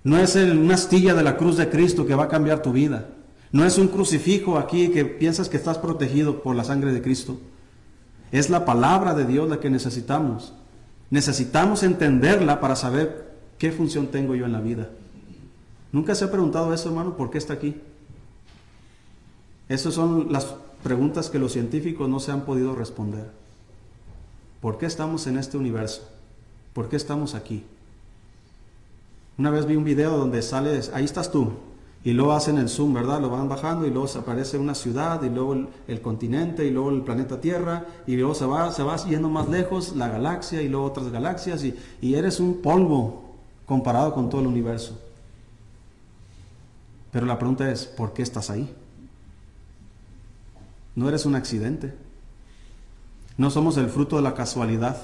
no 0.03 0.17
es 0.17 0.35
una 0.35 0.75
astilla 0.75 1.15
de 1.15 1.23
la 1.23 1.37
cruz 1.37 1.57
de 1.57 1.69
Cristo 1.69 2.05
que 2.05 2.15
va 2.15 2.25
a 2.25 2.29
cambiar 2.29 2.61
tu 2.61 2.71
vida. 2.71 3.09
No 3.53 3.63
es 3.63 3.77
un 3.77 3.87
crucifijo 3.87 4.57
aquí 4.57 4.89
que 4.89 5.05
piensas 5.05 5.47
que 5.47 5.57
estás 5.57 5.77
protegido 5.77 6.41
por 6.41 6.55
la 6.55 6.63
sangre 6.63 6.91
de 6.91 7.03
Cristo. 7.03 7.37
Es 8.31 8.49
la 8.49 8.65
palabra 8.65 9.13
de 9.13 9.25
Dios 9.25 9.47
la 9.47 9.59
que 9.59 9.69
necesitamos. 9.69 10.53
Necesitamos 11.11 11.83
entenderla 11.83 12.59
para 12.59 12.75
saber 12.75 13.31
qué 13.59 13.71
función 13.71 14.07
tengo 14.07 14.33
yo 14.33 14.47
en 14.47 14.53
la 14.53 14.59
vida. 14.59 14.89
¿Nunca 15.91 16.15
se 16.15 16.25
ha 16.25 16.31
preguntado 16.31 16.73
eso, 16.73 16.89
hermano? 16.89 17.15
¿Por 17.15 17.29
qué 17.29 17.37
está 17.37 17.53
aquí? 17.53 17.79
Esas 19.69 19.93
son 19.93 20.33
las 20.33 20.55
preguntas 20.81 21.29
que 21.29 21.37
los 21.37 21.53
científicos 21.53 22.09
no 22.09 22.19
se 22.19 22.31
han 22.31 22.45
podido 22.45 22.73
responder. 22.73 23.29
¿Por 24.61 24.79
qué 24.79 24.87
estamos 24.87 25.27
en 25.27 25.37
este 25.37 25.57
universo? 25.57 26.09
¿Por 26.73 26.89
qué 26.89 26.95
estamos 26.95 27.35
aquí? 27.35 27.63
Una 29.37 29.51
vez 29.51 29.67
vi 29.67 29.75
un 29.75 29.83
video 29.83 30.17
donde 30.17 30.41
sales, 30.41 30.89
ahí 30.95 31.05
estás 31.05 31.31
tú, 31.31 31.53
y 32.03 32.11
luego 32.11 32.33
hacen 32.33 32.57
el 32.57 32.67
zoom, 32.67 32.93
¿verdad? 32.93 33.21
Lo 33.21 33.29
van 33.29 33.47
bajando 33.47 33.87
y 33.87 33.89
luego 33.89 34.07
se 34.07 34.19
aparece 34.19 34.57
una 34.57 34.75
ciudad 34.75 35.23
y 35.23 35.29
luego 35.29 35.67
el, 35.87 36.01
continente 36.01 36.65
y 36.65 36.71
luego 36.71 36.89
el 36.89 37.01
planeta 37.01 37.39
Tierra 37.39 37.85
y 38.05 38.17
luego 38.17 38.35
se 38.35 38.45
va, 38.45 38.71
se 38.71 38.83
va 38.83 38.97
yendo 38.97 39.29
más 39.29 39.47
lejos 39.47 39.95
la 39.95 40.09
galaxia 40.09 40.61
y 40.61 40.67
luego 40.67 40.85
otras 40.85 41.09
galaxias 41.09 41.63
y, 41.63 41.75
y 42.01 42.15
eres 42.15 42.41
un 42.41 42.61
polvo 42.61 43.23
comparado 43.65 44.13
con 44.13 44.29
todo 44.29 44.41
el 44.41 44.47
universo. 44.47 44.99
Pero 47.11 47.25
la 47.25 47.37
pregunta 47.37 47.71
es, 47.71 47.85
¿por 47.85 48.11
qué 48.11 48.21
estás 48.21 48.49
ahí? 48.49 48.73
No 50.95 51.07
eres 51.07 51.25
un 51.25 51.35
accidente. 51.35 51.93
No 53.37 53.49
somos 53.49 53.77
el 53.77 53.89
fruto 53.89 54.17
de 54.17 54.21
la 54.21 54.35
casualidad, 54.35 54.97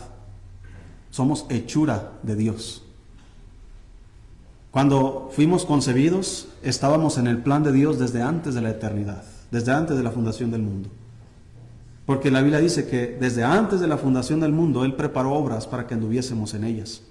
somos 1.10 1.45
hechura 1.50 2.14
de 2.24 2.36
Dios. 2.36 2.84
Cuando 4.72 5.32
fuimos 5.34 5.65
concebidos, 5.65 6.47
estábamos 6.61 7.17
en 7.17 7.28
el 7.28 7.39
plan 7.39 7.63
de 7.63 7.72
Dios 7.72 7.97
desde 7.97 8.22
antes 8.22 8.53
de 8.53 8.61
la 8.61 8.70
eternidad, 8.70 9.24
desde 9.49 9.72
antes 9.72 9.97
de 9.97 10.03
la 10.03 10.11
fundación 10.11 10.51
del 10.51 10.61
mundo. 10.61 10.89
Porque 12.05 12.32
la 12.32 12.41
Biblia 12.41 12.59
dice 12.59 12.88
que 12.88 13.17
desde 13.20 13.43
antes 13.43 13.80
de 13.80 13.88
la 13.88 13.97
fundación 13.97 14.39
del 14.39 14.51
mundo 14.51 14.84
Él 14.86 14.95
preparó 14.95 15.34
obras 15.34 15.67
para 15.67 15.88
que 15.88 15.93
anduviésemos 15.95 16.53
en 16.53 16.63
ellas. 16.63 17.01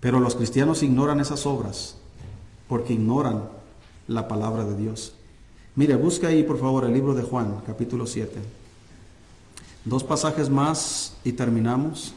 Pero 0.00 0.20
los 0.20 0.34
cristianos 0.34 0.82
ignoran 0.82 1.20
esas 1.20 1.46
obras 1.46 1.96
porque 2.68 2.92
ignoran 2.92 3.44
la 4.08 4.28
palabra 4.28 4.64
de 4.64 4.76
Dios. 4.76 5.14
Mire, 5.74 5.96
busca 5.96 6.28
ahí 6.28 6.42
por 6.42 6.58
favor 6.58 6.84
el 6.84 6.92
libro 6.92 7.14
de 7.14 7.22
Juan, 7.22 7.62
capítulo 7.66 8.06
7. 8.06 8.40
Dos 9.84 10.04
pasajes 10.04 10.48
más 10.48 11.14
y 11.22 11.32
terminamos. 11.32 12.14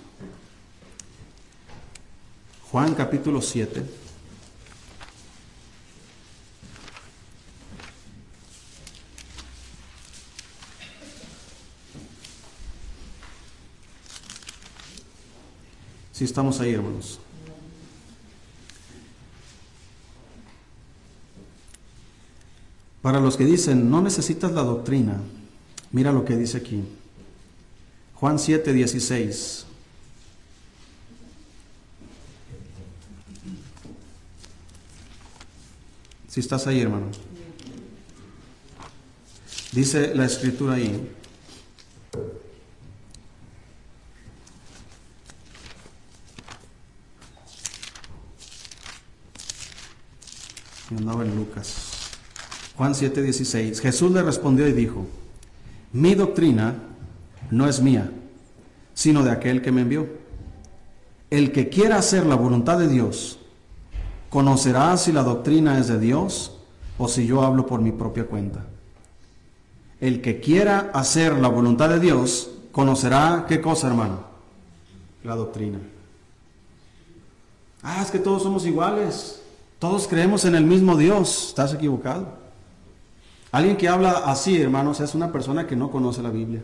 Juan 2.72 2.94
capítulo 2.94 3.42
7. 3.42 3.84
Si 16.12 16.26
estamos 16.26 16.60
ahí, 16.60 16.74
hermanos. 16.74 17.20
Para 23.02 23.20
los 23.20 23.36
que 23.36 23.46
dicen, 23.46 23.90
no 23.90 24.04
necesitas 24.04 24.52
la 24.52 24.62
doctrina, 24.62 25.20
mira 25.92 26.12
lo 26.12 26.24
que 26.24 26.36
dice 26.36 26.58
aquí. 26.58 26.84
Juan 28.14 28.38
7, 28.38 28.74
16. 28.74 29.69
Si 36.30 36.40
estás 36.40 36.68
ahí, 36.68 36.80
hermano. 36.80 37.08
Dice 39.72 40.14
la 40.14 40.26
escritura 40.26 40.76
ahí. 40.76 41.10
Yo 50.92 50.98
andaba 50.98 51.26
en 51.26 51.36
Lucas. 51.36 51.76
Juan 52.78 52.94
7:16. 52.94 53.82
Jesús 53.82 54.12
le 54.12 54.22
respondió 54.22 54.68
y 54.68 54.74
dijo, 54.74 55.08
mi 55.92 56.14
doctrina 56.14 56.76
no 57.50 57.68
es 57.68 57.82
mía, 57.82 58.12
sino 58.94 59.24
de 59.24 59.32
aquel 59.32 59.64
que 59.64 59.72
me 59.72 59.82
envió. 59.82 60.08
el 61.32 61.52
que 61.52 61.70
quiera 61.70 61.98
hacer 61.98 62.26
la 62.26 62.36
voluntad 62.36 62.80
de 62.80 62.88
Dios, 62.88 63.40
conocerá 64.30 64.96
si 64.98 65.12
la 65.12 65.24
doctrina 65.24 65.80
es 65.80 65.88
de 65.88 66.00
Dios 66.00 66.54
o 66.98 67.08
si 67.08 67.26
yo 67.26 67.44
hablo 67.44 67.66
por 67.66 67.82
mi 67.82 67.92
propia 67.92 68.26
cuenta. 68.26 68.66
El 70.00 70.22
que 70.22 70.40
quiera 70.40 70.92
hacer 70.94 71.34
la 71.34 71.48
voluntad 71.48 71.90
de 71.90 72.00
Dios, 72.00 72.52
conocerá 72.72 73.46
qué 73.48 73.60
cosa, 73.60 73.88
hermano? 73.88 74.20
La 75.24 75.36
doctrina. 75.36 75.80
Ah, 77.82 78.02
es 78.02 78.12
que 78.12 78.20
todos 78.20 78.44
somos 78.44 78.66
iguales. 78.66 79.42
Todos 79.80 80.08
creemos 80.08 80.46
en 80.46 80.56
el 80.56 80.64
mismo 80.64 80.98
Dios. 80.98 81.50
Estás 81.50 81.74
equivocado. 81.74 82.28
Alguien 83.52 83.78
que 83.78 83.88
habla 83.88 84.12
así, 84.26 84.62
hermanos, 84.62 85.00
es 85.00 85.16
una 85.16 85.32
persona 85.32 85.66
que 85.66 85.76
no 85.76 85.90
conoce 85.90 86.22
la 86.22 86.30
Biblia. 86.30 86.64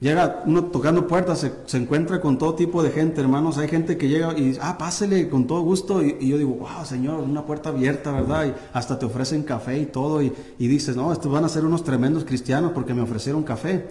Llega 0.00 0.44
uno 0.46 0.66
tocando 0.66 1.08
puertas, 1.08 1.50
se, 1.66 1.76
encuentra 1.76 2.20
con 2.20 2.38
todo 2.38 2.54
tipo 2.54 2.84
de 2.84 2.90
gente, 2.90 3.20
hermanos. 3.20 3.58
Hay 3.58 3.66
gente 3.66 3.98
que 3.98 4.08
llega 4.08 4.32
y 4.38 4.42
dice, 4.42 4.60
ah, 4.62 4.78
pásele 4.78 5.28
con 5.28 5.48
todo 5.48 5.62
gusto. 5.62 6.04
Y, 6.04 6.28
yo 6.28 6.38
digo, 6.38 6.52
wow, 6.54 6.84
Señor, 6.84 7.18
una 7.18 7.44
puerta 7.44 7.70
abierta, 7.70 8.12
¿verdad? 8.12 8.46
Y 8.46 8.54
hasta 8.72 8.96
te 8.96 9.06
ofrecen 9.06 9.42
café 9.42 9.76
y 9.76 9.86
todo. 9.86 10.22
Y, 10.22 10.32
y 10.56 10.68
dices, 10.68 10.94
no, 10.94 11.12
estos 11.12 11.32
van 11.32 11.44
a 11.44 11.48
ser 11.48 11.64
unos 11.64 11.82
tremendos 11.82 12.24
cristianos 12.24 12.70
porque 12.72 12.94
me 12.94 13.02
ofrecieron 13.02 13.42
café. 13.42 13.86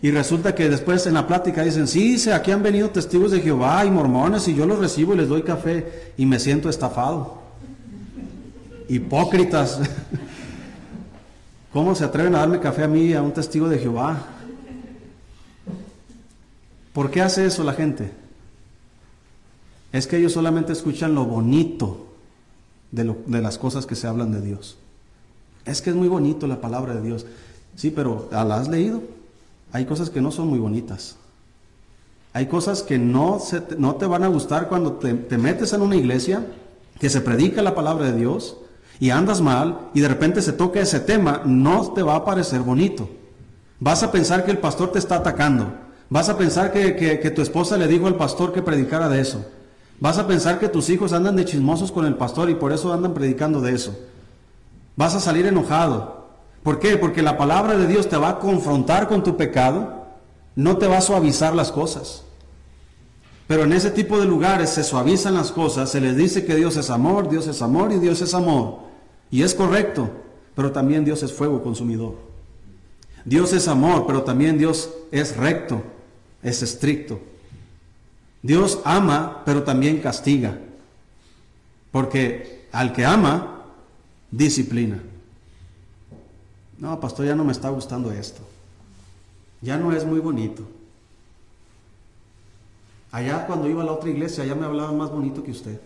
Y 0.00 0.12
resulta 0.12 0.54
que 0.54 0.70
después 0.70 1.06
en 1.06 1.14
la 1.14 1.26
plática 1.26 1.62
dicen, 1.62 1.88
sí, 1.88 2.16
aquí 2.30 2.50
han 2.50 2.62
venido 2.62 2.88
testigos 2.88 3.30
de 3.30 3.40
Jehová 3.40 3.84
y 3.84 3.90
mormones 3.90 4.48
y 4.48 4.54
yo 4.54 4.64
los 4.64 4.78
recibo 4.78 5.12
y 5.12 5.18
les 5.18 5.28
doy 5.28 5.42
café 5.42 6.12
y 6.16 6.24
me 6.24 6.38
siento 6.38 6.70
estafado. 6.70 7.42
Hipócritas. 8.88 9.80
¿Cómo 11.72 11.94
se 11.94 12.04
atreven 12.04 12.34
a 12.34 12.38
darme 12.38 12.60
café 12.60 12.84
a 12.84 12.88
mí, 12.88 13.12
a 13.12 13.20
un 13.20 13.32
testigo 13.32 13.68
de 13.68 13.78
Jehová? 13.78 14.37
¿Por 16.98 17.12
qué 17.12 17.22
hace 17.22 17.46
eso 17.46 17.62
la 17.62 17.74
gente? 17.74 18.10
Es 19.92 20.08
que 20.08 20.16
ellos 20.16 20.32
solamente 20.32 20.72
escuchan 20.72 21.14
lo 21.14 21.26
bonito 21.26 22.08
de, 22.90 23.14
las 23.40 23.56
cosas 23.56 23.86
que 23.86 23.94
se 23.94 24.08
hablan 24.08 24.32
de 24.32 24.40
Dios. 24.40 24.78
Es 25.64 25.80
que 25.80 25.90
es 25.90 25.96
muy 25.96 26.08
bonito 26.08 26.48
la 26.48 26.60
palabra 26.60 26.96
de 26.96 27.02
Dios. 27.02 27.24
Sí, 27.76 27.92
pero 27.92 28.28
¿la 28.32 28.56
has 28.56 28.66
leído? 28.66 29.00
Hay 29.70 29.84
cosas 29.84 30.10
que 30.10 30.20
no 30.20 30.32
son 30.32 30.48
muy 30.48 30.58
bonitas. 30.58 31.14
Hay 32.32 32.46
cosas 32.46 32.82
que 32.82 32.98
no, 32.98 33.38
te 33.96 34.06
van 34.06 34.24
a 34.24 34.28
gustar 34.28 34.68
cuando 34.68 34.94
te 34.94 35.38
metes 35.38 35.72
en 35.74 35.82
una 35.82 35.94
iglesia 35.94 36.48
que 36.98 37.10
se 37.10 37.20
predica 37.20 37.62
la 37.62 37.76
palabra 37.76 38.06
de 38.06 38.18
Dios 38.18 38.56
y 38.98 39.10
andas 39.10 39.40
mal 39.40 39.88
y 39.94 40.00
de 40.00 40.08
repente 40.08 40.42
se 40.42 40.52
toca 40.52 40.80
ese 40.80 40.98
tema, 40.98 41.42
no 41.44 41.92
te 41.92 42.02
va 42.02 42.16
a 42.16 42.24
parecer 42.24 42.62
bonito. 42.62 43.08
Vas 43.78 44.02
a 44.02 44.10
pensar 44.10 44.44
que 44.44 44.50
el 44.50 44.58
pastor 44.58 44.90
te 44.90 44.98
está 44.98 45.14
atacando. 45.14 45.86
Vas 46.10 46.28
a 46.28 46.38
pensar 46.38 46.72
que, 46.72 47.32
tu 47.34 47.42
esposa 47.42 47.76
le 47.76 47.86
dijo 47.86 48.06
al 48.06 48.16
pastor 48.16 48.52
que 48.52 48.62
predicara 48.62 49.08
de 49.08 49.20
eso. 49.20 49.44
Vas 50.00 50.18
a 50.18 50.26
pensar 50.26 50.58
que 50.58 50.68
tus 50.68 50.88
hijos 50.88 51.12
andan 51.12 51.36
de 51.36 51.44
chismosos 51.44 51.92
con 51.92 52.06
el 52.06 52.14
pastor 52.14 52.48
y 52.48 52.54
por 52.54 52.72
eso 52.72 52.92
andan 52.92 53.14
predicando 53.14 53.60
de 53.60 53.74
eso. 53.74 53.98
Vas 54.96 55.14
a 55.14 55.20
salir 55.20 55.44
enojado. 55.46 56.28
¿Por 56.62 56.78
qué? 56.78 56.96
Porque 56.96 57.22
la 57.22 57.36
palabra 57.36 57.76
de 57.76 57.86
Dios 57.86 58.08
te 58.08 58.16
va 58.16 58.30
a 58.30 58.38
confrontar 58.38 59.06
con 59.06 59.22
tu 59.22 59.36
pecado, 59.36 60.06
no 60.56 60.78
te 60.78 60.86
va 60.86 60.98
a 60.98 61.02
suavizar 61.02 61.54
las 61.54 61.70
cosas. 61.70 62.24
Pero 63.46 63.64
en 63.64 63.72
ese 63.72 63.90
tipo 63.90 64.18
de 64.18 64.26
lugares 64.26 64.70
se 64.70 64.84
suavizan 64.84 65.34
las 65.34 65.52
cosas, 65.52 65.90
se 65.90 66.00
les 66.00 66.16
dice 66.16 66.44
que 66.44 66.54
Dios 66.54 66.76
es 66.76 66.90
amor, 66.90 67.28
Dios 67.28 67.46
es 67.46 67.60
amor 67.60 67.92
y 67.92 67.98
Dios 67.98 68.20
es 68.22 68.34
amor. 68.34 68.80
Y 69.30 69.42
es 69.42 69.54
correcto, 69.54 70.10
pero 70.54 70.72
también 70.72 71.04
Dios 71.04 71.22
es 71.22 71.32
fuego 71.32 71.62
consumidor. 71.62 72.14
Dios 73.24 73.52
es 73.52 73.68
amor, 73.68 74.04
pero 74.06 74.22
también 74.22 74.58
Dios 74.58 74.90
es 75.12 75.36
recto 75.36 75.82
es 76.42 76.62
estricto. 76.62 77.20
Dios 78.42 78.80
ama, 78.84 79.42
pero 79.44 79.62
también 79.62 80.00
castiga. 80.00 80.58
Porque 81.90 82.68
al 82.72 82.92
que 82.92 83.04
ama, 83.04 83.64
disciplina. 84.30 85.02
No, 86.78 87.00
pastor, 87.00 87.26
ya 87.26 87.34
no 87.34 87.44
me 87.44 87.52
está 87.52 87.70
gustando 87.70 88.12
esto. 88.12 88.40
Ya 89.60 89.76
no 89.76 89.92
es 89.92 90.04
muy 90.04 90.20
bonito. 90.20 90.64
Allá 93.10 93.46
cuando 93.46 93.68
iba 93.68 93.82
a 93.82 93.86
la 93.86 93.92
otra 93.92 94.10
iglesia, 94.10 94.44
allá 94.44 94.54
me 94.54 94.66
hablaban 94.66 94.96
más 94.96 95.10
bonito 95.10 95.42
que 95.42 95.50
usted. 95.50 95.80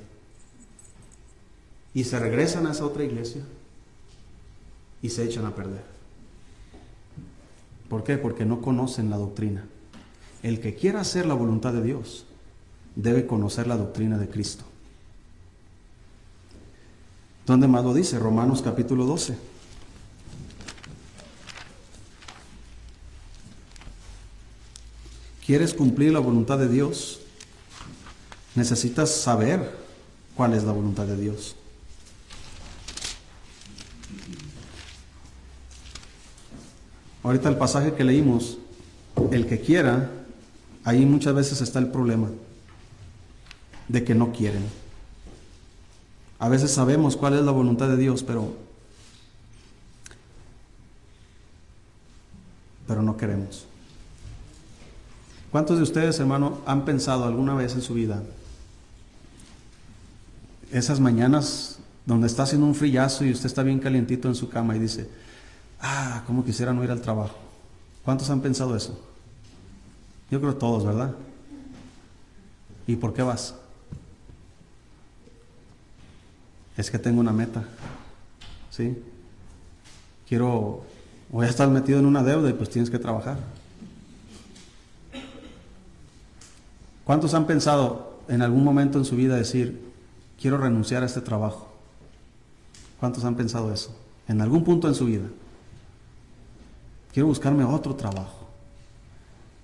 Y 1.95 2.05
se 2.05 2.19
regresan 2.19 2.67
a 2.67 2.73
esa 2.73 2.85
otra 2.85 3.05
iglesia 3.05 3.43
y 5.01 5.09
se 5.09 5.25
echan 5.25 5.47
a 5.47 5.55
perder. 5.55 5.85
¿Por 7.89 8.05
qué? 8.05 8.19
Porque 8.19 8.45
no 8.45 8.61
conocen 8.61 9.11
la 9.11 9.19
doctrina. 9.19 9.65
El 10.43 10.61
que 10.61 10.75
quiera 10.75 11.01
hacer 11.01 11.27
la 11.27 11.35
voluntad 11.35 11.73
de 11.73 11.83
Dios 11.83 12.27
debe 12.97 13.27
conocer 13.27 13.67
la 13.67 13.77
doctrina 13.77 14.19
de 14.19 14.29
Cristo. 14.29 14.65
¿Dónde 17.47 17.69
más 17.69 17.85
lo 17.85 17.95
dice? 17.95 18.19
Romanos 18.19 18.63
capítulo 18.63 19.05
12. 19.07 19.37
¿Quieres 25.47 25.75
cumplir 25.75 26.13
la 26.13 26.21
voluntad 26.21 26.59
de 26.59 26.69
Dios? 26.69 27.21
Necesitas 28.55 29.11
saber 29.11 29.77
cuál 30.37 30.55
es 30.55 30.65
la 30.65 30.73
voluntad 30.73 31.07
de 31.07 31.17
Dios. 31.17 31.57
Ahorita 37.25 37.49
el 37.49 37.57
pasaje 37.57 37.95
que 37.95 38.05
leímos, 38.05 38.59
el 39.31 39.47
que 39.47 39.61
quiera 39.61 40.22
Ahí 40.85 41.07
muchas 41.07 41.35
veces 41.35 41.61
está 41.61 41.79
el 41.79 41.89
problema 41.89 42.29
de 43.89 44.05
que 44.05 44.15
no 44.15 44.33
quieren. 44.33 44.65
A 46.39 46.49
veces 46.49 46.73
sabemos 46.73 47.17
cuál 47.17 47.35
es 47.35 47.45
la 47.45 47.53
voluntad 47.53 47.89
de 47.89 47.97
Dios, 47.97 48.23
pero 48.23 48.57
pero 52.87 53.03
no 53.03 53.17
queremos. 53.17 53.65
¿Cuántos 55.51 55.77
de 55.77 55.83
ustedes, 55.83 56.19
hermano, 56.19 56.59
han 56.67 56.85
pensado 56.85 57.25
alguna 57.25 57.55
vez 57.55 57.75
en 57.75 57.83
su 57.83 57.95
vida 57.95 58.23
esas 60.73 61.01
mañanas 61.01 61.79
donde 62.07 62.27
está 62.27 62.43
haciendo 62.43 62.67
un 62.67 62.75
frillazo 62.75 63.25
y 63.25 63.31
usted 63.31 63.47
está 63.47 63.63
bien 63.63 63.79
calientito 63.79 64.29
en 64.29 64.35
su 64.35 64.49
cama 64.49 64.75
y 64.77 64.79
dice, 64.79 65.09
ah, 65.81 66.23
cómo 66.27 66.45
quisiera 66.45 66.73
no 66.73 66.83
ir 66.83 66.91
al 66.91 67.01
trabajo? 67.01 67.37
¿Cuántos 68.05 68.31
han 68.31 68.41
pensado 68.41 68.75
eso? 68.75 68.99
Yo 70.33 70.41
creo 70.41 70.57
todos, 70.57 70.83
¿verdad? 70.87 71.15
¿Y 72.87 72.97
por 72.97 73.13
qué 73.13 73.21
vas? 73.21 73.55
Es 76.75 76.91
que 76.91 76.99
tengo 76.99 77.21
una 77.21 77.33
meta. 77.33 77.63
¿Sí? 78.71 78.97
Quiero, 80.27 80.85
voy 81.31 81.45
a 81.45 81.51
estar 81.51 81.69
metido 81.69 81.99
en 81.99 82.07
una 82.07 82.23
deuda 82.23 82.49
y 82.49 82.55
pues 82.55 82.71
tienes 82.71 82.89
que 82.89 82.99
trabajar. 82.99 83.37
¿Cuántos 87.05 87.35
han 87.35 87.47
pensado 87.47 88.19
en 88.27 88.41
algún 88.41 88.65
momento 88.65 88.97
en 88.97 89.05
su 89.05 89.17
vida 89.17 89.37
decir, 89.37 89.93
quiero 90.41 90.57
renunciar 90.57 91.03
a 91.03 91.07
este 91.07 91.21
trabajo? 91.21 91.69
¿Cuántos 92.99 93.23
han 93.27 93.35
pensado 93.35 93.71
eso? 93.71 93.95
En 94.29 94.41
algún 94.41 94.65
punto 94.65 94.89
en 94.89 94.95
su 94.95 95.05
vida. 95.05 95.27
Quiero 97.13 97.27
buscarme 97.27 97.65
otro 97.65 97.95
trabajo 97.95 98.42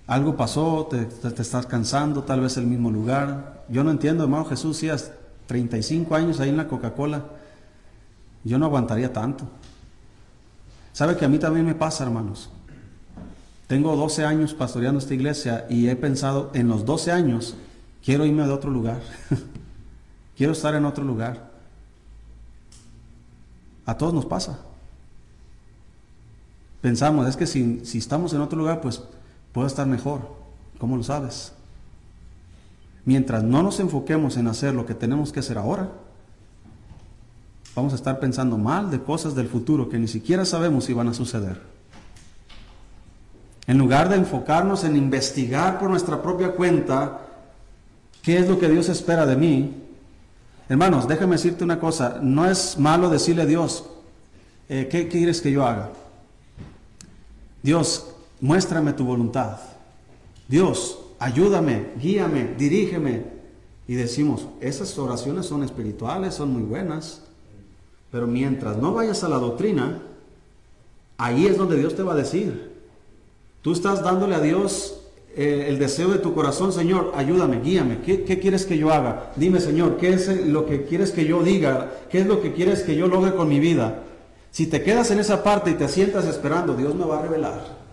algo 0.09 0.35
pasó, 0.35 0.87
te, 0.89 1.07
estás 1.39 1.67
cansando, 1.67 2.23
tal 2.23 2.41
vez 2.41 2.57
el 2.57 2.65
mismo 2.65 2.89
lugar. 2.89 3.63
Yo 3.69 3.83
no 3.83 3.91
entiendo, 3.91 4.23
hermano 4.23 4.43
Jesús, 4.45 4.77
si 4.77 4.89
has 4.89 5.11
35 5.45 6.15
años 6.15 6.39
ahí 6.39 6.49
en 6.49 6.57
la 6.57 6.67
Coca-Cola, 6.67 7.25
yo 8.43 8.57
no 8.57 8.65
aguantaría 8.65 9.13
tanto. 9.13 9.47
¿Sabe 10.93 11.15
que 11.15 11.25
a 11.25 11.29
mí 11.29 11.37
también 11.37 11.63
me 11.63 11.75
pasa, 11.75 12.05
hermanos? 12.05 12.49
Tengo 13.67 13.95
12 13.95 14.25
años 14.25 14.55
pastoreando 14.55 14.97
esta 14.97 15.13
iglesia 15.13 15.67
y 15.69 15.89
he 15.89 15.95
pensado, 15.95 16.49
en 16.55 16.69
los 16.69 16.85
12 16.85 17.11
años, 17.11 17.55
quiero 18.03 18.25
irme 18.25 18.47
de 18.47 18.51
otro 18.51 18.71
lugar. 18.71 19.01
quiero 20.35 20.53
estar 20.53 20.73
en 20.73 20.85
otro 20.85 21.03
lugar. 21.03 21.51
A 23.85 23.95
todos 23.95 24.15
nos 24.15 24.25
pasa. 24.25 24.57
Pensamos, 26.81 27.27
es 27.27 27.37
que 27.37 27.45
si, 27.45 27.85
si 27.85 27.99
estamos 27.99 28.33
en 28.33 28.41
otro 28.41 28.57
lugar, 28.57 28.81
pues 28.81 29.03
puedo 29.51 29.67
estar 29.67 29.87
mejor. 29.87 30.21
¿Cómo 30.77 30.97
lo 30.97 31.03
sabes? 31.03 31.53
Mientras 33.05 33.43
no 33.43 33.63
nos 33.63 33.79
enfoquemos 33.79 34.37
en 34.37 34.47
hacer 34.47 34.73
lo 34.73 34.85
que 34.85 34.93
tenemos 34.93 35.31
que 35.31 35.39
hacer 35.39 35.57
ahora, 35.57 35.89
vamos 37.75 37.93
a 37.93 37.95
estar 37.95 38.19
pensando 38.19 38.57
mal 38.57 38.91
de 38.91 39.01
cosas 39.01 39.35
del 39.35 39.47
futuro 39.47 39.89
que 39.89 39.97
ni 39.97 40.07
siquiera 40.07 40.45
sabemos 40.45 40.85
si 40.85 40.93
van 40.93 41.07
a 41.07 41.13
suceder. 41.13 41.61
En 43.67 43.77
lugar 43.77 44.09
de 44.09 44.15
enfocarnos 44.15 44.83
en 44.83 44.95
investigar 44.95 45.79
por 45.79 45.89
nuestra 45.89 46.21
propia 46.21 46.51
cuenta 46.51 47.21
qué 48.21 48.37
es 48.37 48.47
lo 48.47 48.59
que 48.59 48.67
Dios 48.67 48.89
espera 48.89 49.25
de 49.25 49.35
mí, 49.35 49.75
hermanos, 50.67 51.07
déjame 51.07 51.35
decirte 51.35 51.63
una 51.63 51.79
cosa, 51.79 52.19
no 52.21 52.49
es 52.49 52.77
malo 52.79 53.09
decirle 53.09 53.43
a 53.43 53.45
Dios, 53.45 53.85
eh, 54.69 54.87
¿qué 54.89 55.07
quieres 55.07 55.41
que 55.41 55.51
yo 55.51 55.65
haga? 55.65 55.89
Dios, 57.61 58.07
muéstrame 58.41 58.93
tu 58.93 59.05
voluntad. 59.05 59.57
Dios, 60.47 60.99
ayúdame, 61.19 61.91
guíame, 62.01 62.55
dirígeme. 62.57 63.23
Y 63.87 63.95
decimos, 63.95 64.47
esas 64.61 64.97
oraciones 64.99 65.47
son 65.47 65.63
espirituales, 65.63 66.35
son 66.35 66.53
muy 66.53 66.61
buenas, 66.61 67.23
pero 68.11 68.27
mientras 68.27 68.77
no 68.77 68.93
vayas 68.93 69.23
a 69.23 69.29
la 69.29 69.37
doctrina, 69.37 70.01
ahí 71.17 71.47
es 71.47 71.57
donde 71.57 71.77
Dios 71.77 71.95
te 71.95 72.03
va 72.03 72.13
a 72.13 72.17
decir. 72.17 72.71
Tú 73.61 73.73
estás 73.73 74.03
dándole 74.03 74.35
a 74.35 74.39
Dios 74.39 75.01
eh, 75.35 75.65
el 75.69 75.79
deseo 75.79 76.09
de 76.09 76.19
tu 76.19 76.33
corazón, 76.33 76.71
Señor, 76.71 77.13
ayúdame, 77.15 77.61
guíame. 77.61 78.01
¿Qué, 78.01 78.23
¿Qué, 78.23 78.39
quieres 78.39 78.65
que 78.65 78.77
yo 78.77 78.91
haga? 78.91 79.31
Dime, 79.35 79.59
Señor, 79.59 79.97
¿qué 79.97 80.13
es 80.13 80.45
lo 80.45 80.65
que 80.65 80.83
quieres 80.83 81.11
que 81.11 81.25
yo 81.25 81.43
diga? 81.43 81.91
¿Qué 82.09 82.21
es 82.21 82.27
lo 82.27 82.41
que 82.41 82.53
quieres 82.53 82.81
que 82.83 82.95
yo 82.95 83.07
logre 83.07 83.35
con 83.35 83.49
mi 83.49 83.59
vida? 83.59 84.03
Si 84.51 84.67
te 84.67 84.81
quedas 84.81 85.11
en 85.11 85.19
esa 85.19 85.43
parte 85.43 85.71
y 85.71 85.75
te 85.75 85.87
sientas 85.87 86.25
esperando, 86.25 86.75
Dios 86.75 86.95
me 86.95 87.05
va 87.05 87.19
a 87.19 87.21
revelar. 87.21 87.88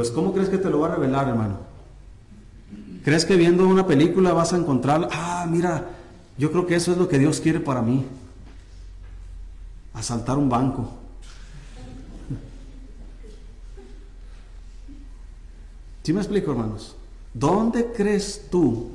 Pues 0.00 0.10
¿cómo 0.10 0.32
crees 0.32 0.48
que 0.48 0.56
te 0.56 0.70
lo 0.70 0.80
va 0.80 0.86
a 0.86 0.94
revelar, 0.94 1.28
hermano? 1.28 1.58
¿Crees 3.04 3.26
que 3.26 3.36
viendo 3.36 3.68
una 3.68 3.86
película 3.86 4.32
vas 4.32 4.54
a 4.54 4.56
encontrar, 4.56 5.06
ah, 5.12 5.46
mira, 5.46 5.90
yo 6.38 6.50
creo 6.50 6.66
que 6.66 6.74
eso 6.74 6.92
es 6.92 6.96
lo 6.96 7.06
que 7.06 7.18
Dios 7.18 7.38
quiere 7.38 7.60
para 7.60 7.82
mí? 7.82 8.06
Asaltar 9.92 10.38
un 10.38 10.48
banco. 10.48 10.90
¿Sí 16.02 16.14
me 16.14 16.20
explico, 16.20 16.52
hermanos? 16.52 16.96
¿Dónde 17.34 17.92
crees 17.94 18.46
tú 18.50 18.92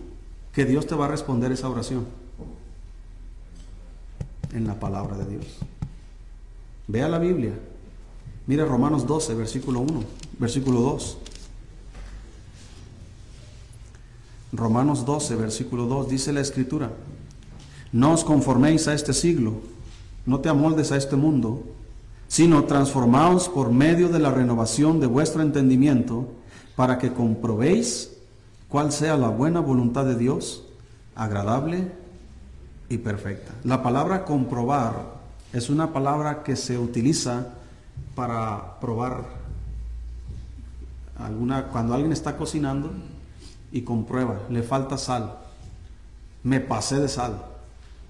que 0.53 0.65
Dios 0.65 0.87
te 0.87 0.95
va 0.95 1.05
a 1.05 1.09
responder 1.09 1.51
esa 1.51 1.69
oración? 1.69 2.07
En 4.53 4.65
la 4.65 4.79
palabra 4.79 5.15
de 5.17 5.25
Dios. 5.27 5.59
Vea 6.87 7.07
la 7.07 7.19
Biblia. 7.19 7.53
Mira 8.47 8.63
Romanos 8.63 9.07
12, 9.07 9.33
versículo 9.33 9.79
1, 9.79 10.03
versículo 10.37 10.81
2. 10.81 11.17
Romanos 14.53 15.03
12, 15.03 15.35
versículo 15.35 15.85
2, 15.87 16.09
dice 16.09 16.31
la 16.31 16.41
escritura, 16.41 16.91
no 17.91 18.13
os 18.13 18.23
conforméis 18.23 18.87
a 18.87 18.93
este 18.93 19.13
siglo, 19.13 19.55
no 20.25 20.39
te 20.39 20.49
amoldes 20.49 20.91
a 20.91 20.97
este 20.97 21.15
mundo, 21.15 21.63
sino 22.27 22.65
transformaos 22.65 23.49
por 23.49 23.71
medio 23.71 24.09
de 24.09 24.19
la 24.19 24.31
renovación 24.31 24.99
de 24.99 25.07
vuestro 25.07 25.41
entendimiento, 25.41 26.27
para 26.75 26.99
que 26.99 27.13
comprobéis 27.13 28.11
cuál 28.69 28.91
sea 28.91 29.17
la 29.17 29.29
buena 29.29 29.59
voluntad 29.59 30.05
de 30.05 30.15
Dios, 30.15 30.63
agradable 31.15 31.91
y 32.89 32.97
perfecta. 32.99 33.53
La 33.63 33.81
palabra 33.81 34.23
comprobar 34.23 35.15
es 35.51 35.69
una 35.69 35.93
palabra 35.93 36.43
que 36.43 36.55
se 36.55 36.77
utiliza 36.77 37.54
para 38.15 38.79
probar 38.79 39.23
alguna 41.17 41.67
cuando 41.67 41.93
alguien 41.93 42.11
está 42.11 42.37
cocinando 42.37 42.91
y 43.71 43.81
comprueba, 43.81 44.39
le 44.49 44.63
falta 44.63 44.97
sal. 44.97 45.37
Me 46.43 46.59
pasé 46.59 46.99
de 46.99 47.07
sal. 47.07 47.43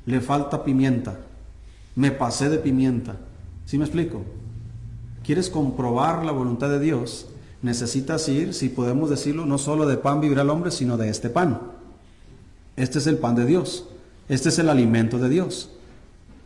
Le 0.05 0.21
falta 0.21 0.63
pimienta. 0.63 1.17
Me 1.95 2.11
pasé 2.11 2.49
de 2.49 2.57
pimienta. 2.57 3.15
¿Sí 3.65 3.77
me 3.77 3.85
explico? 3.85 4.23
¿Quieres 5.23 5.49
comprobar 5.49 6.23
la 6.23 6.31
voluntad 6.31 6.69
de 6.69 6.79
Dios? 6.79 7.27
necesitas 7.65 8.29
ir, 8.29 8.53
si 8.53 8.69
podemos 8.69 9.09
decirlo, 9.09 9.45
no 9.45 9.57
solo 9.57 9.87
de 9.87 9.97
pan 9.97 10.21
vivirá 10.21 10.43
el 10.43 10.51
hombre, 10.51 10.69
sino 10.69 10.97
de 10.97 11.09
este 11.09 11.29
pan. 11.29 11.59
Este 12.75 12.99
es 12.99 13.07
el 13.07 13.17
pan 13.17 13.35
de 13.35 13.45
Dios. 13.45 13.87
Este 14.29 14.49
es 14.49 14.59
el 14.59 14.69
alimento 14.69 15.17
de 15.17 15.29
Dios. 15.29 15.71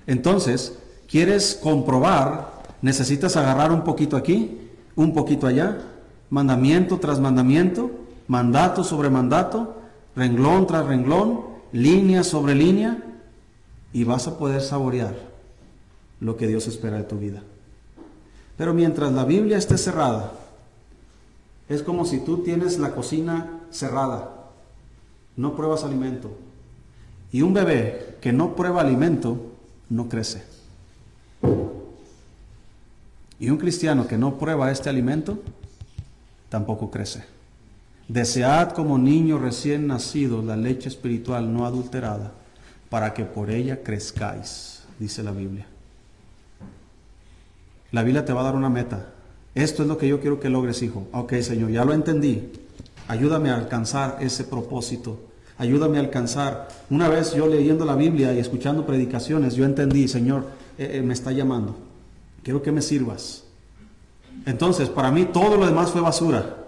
Entonces, 0.08 0.80
¿quieres 1.10 1.60
comprobar? 1.62 2.59
Necesitas 2.82 3.36
agarrar 3.36 3.72
un 3.72 3.84
poquito 3.84 4.16
aquí, 4.16 4.70
un 4.96 5.14
poquito 5.14 5.48
allá, 5.48 5.78
mandamiento 6.30 7.00
tras 7.00 7.20
mandamiento, 7.20 7.92
mandato 8.28 8.84
sobre 8.84 9.10
mandato, 9.10 9.82
renglón 10.16 10.68
tras 10.68 10.86
renglón, 10.86 11.42
línea 11.72 12.24
sobre 12.24 12.56
línea, 12.56 13.04
y 13.92 14.04
vas 14.04 14.28
a 14.28 14.38
poder 14.38 14.62
saborear 14.62 15.16
lo 16.20 16.38
que 16.38 16.48
Dios 16.48 16.68
espera 16.68 16.98
de 16.98 17.04
tu 17.04 17.18
vida. 17.18 17.42
Pero 18.58 18.74
mientras 18.74 19.12
la 19.12 19.26
Biblia 19.26 19.58
esté 19.58 19.78
cerrada, 19.78 20.34
es 21.70 21.84
como 21.84 22.06
si 22.06 22.20
tú 22.20 22.40
tienes 22.40 22.78
la 22.78 22.92
cocina 22.92 23.62
cerrada, 23.70 24.50
no 25.38 25.56
pruebas 25.56 25.84
alimento. 25.84 26.32
Y 27.32 27.42
un 27.42 27.54
bebé 27.54 28.18
que 28.22 28.34
no 28.34 28.56
prueba 28.56 28.82
alimento, 28.82 29.38
no 29.90 30.10
crece. 30.10 30.44
Y 33.40 33.50
un 33.50 33.58
cristiano 33.58 34.08
que 34.08 34.18
no 34.18 34.38
prueba 34.38 34.72
este 34.72 34.90
alimento, 34.90 35.42
tampoco 36.50 36.92
crece. 36.92 37.24
Desead 38.08 38.72
como 38.72 38.98
niño 38.98 39.38
recién 39.38 39.88
nacido 39.88 40.42
la 40.42 40.58
leche 40.58 40.90
espiritual 40.90 41.54
no 41.54 41.66
adulterada, 41.66 42.34
para 42.90 43.14
que 43.14 43.24
por 43.24 43.50
ella 43.52 43.84
crezcáis, 43.84 44.84
dice 44.98 45.24
la 45.24 45.32
Biblia. 45.32 45.68
La 47.92 48.04
Biblia 48.04 48.26
te 48.26 48.34
va 48.34 48.42
a 48.42 48.46
dar 48.46 48.56
una 48.56 48.70
meta. 48.70 49.14
Esto 49.56 49.84
es 49.84 49.88
lo 49.88 49.98
que 49.98 50.08
yo 50.08 50.20
quiero 50.20 50.40
que 50.40 50.50
logres, 50.50 50.82
hijo. 50.82 51.08
Ok, 51.12 51.34
Señor, 51.42 51.72
ya 51.72 51.86
lo 51.86 51.94
entendí. 51.94 52.52
Ayúdame 53.08 53.50
a 53.50 53.56
alcanzar 53.56 54.18
ese 54.20 54.44
propósito. 54.44 55.20
Ayúdame 55.58 55.98
a 55.98 56.02
alcanzar. 56.02 56.68
Una 56.90 57.10
vez 57.10 57.34
yo 57.34 57.48
leyendo 57.48 57.86
la 57.86 57.96
Biblia 57.96 58.34
y 58.34 58.40
escuchando 58.40 58.86
predicaciones, 58.86 59.56
yo 59.56 59.66
entendí, 59.66 60.08
Señor, 60.08 60.46
eh, 60.78 60.92
eh, 60.96 61.02
me 61.02 61.14
está 61.14 61.32
llamando. 61.32 61.89
Quiero 62.50 62.64
que 62.64 62.72
me 62.72 62.82
sirvas. 62.82 63.44
Entonces, 64.48 64.90
para 64.90 65.12
mí 65.12 65.26
todo 65.26 65.56
lo 65.56 65.68
demás 65.68 65.92
fue 65.92 66.02
basura. 66.02 66.66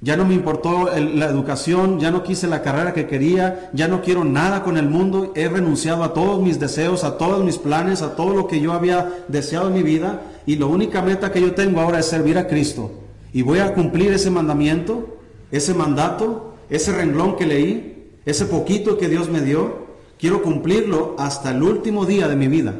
Ya 0.00 0.16
no 0.16 0.24
me 0.24 0.34
importó 0.34 0.88
la 0.96 1.26
educación, 1.26 1.98
ya 1.98 2.12
no 2.12 2.22
quise 2.22 2.46
la 2.46 2.62
carrera 2.62 2.92
que 2.92 3.08
quería, 3.08 3.68
ya 3.72 3.88
no 3.88 4.00
quiero 4.00 4.22
nada 4.22 4.62
con 4.62 4.76
el 4.76 4.88
mundo, 4.88 5.32
he 5.34 5.48
renunciado 5.48 6.04
a 6.04 6.14
todos 6.14 6.40
mis 6.40 6.60
deseos, 6.60 7.02
a 7.02 7.18
todos 7.18 7.44
mis 7.44 7.58
planes, 7.58 8.00
a 8.00 8.14
todo 8.14 8.32
lo 8.32 8.46
que 8.46 8.60
yo 8.60 8.74
había 8.74 9.24
deseado 9.26 9.66
en 9.66 9.74
mi 9.74 9.82
vida 9.82 10.22
y 10.46 10.54
la 10.54 10.66
única 10.66 11.02
meta 11.02 11.32
que 11.32 11.40
yo 11.40 11.52
tengo 11.52 11.80
ahora 11.80 11.98
es 11.98 12.06
servir 12.06 12.38
a 12.38 12.46
Cristo. 12.46 12.92
Y 13.32 13.42
voy 13.42 13.58
a 13.58 13.74
cumplir 13.74 14.12
ese 14.12 14.30
mandamiento, 14.30 15.18
ese 15.50 15.74
mandato, 15.74 16.54
ese 16.70 16.92
renglón 16.92 17.34
que 17.34 17.46
leí, 17.46 18.12
ese 18.24 18.44
poquito 18.44 18.98
que 18.98 19.08
Dios 19.08 19.28
me 19.28 19.40
dio, 19.40 19.78
quiero 20.16 20.42
cumplirlo 20.42 21.16
hasta 21.18 21.50
el 21.50 21.60
último 21.64 22.06
día 22.06 22.28
de 22.28 22.36
mi 22.36 22.46
vida. 22.46 22.76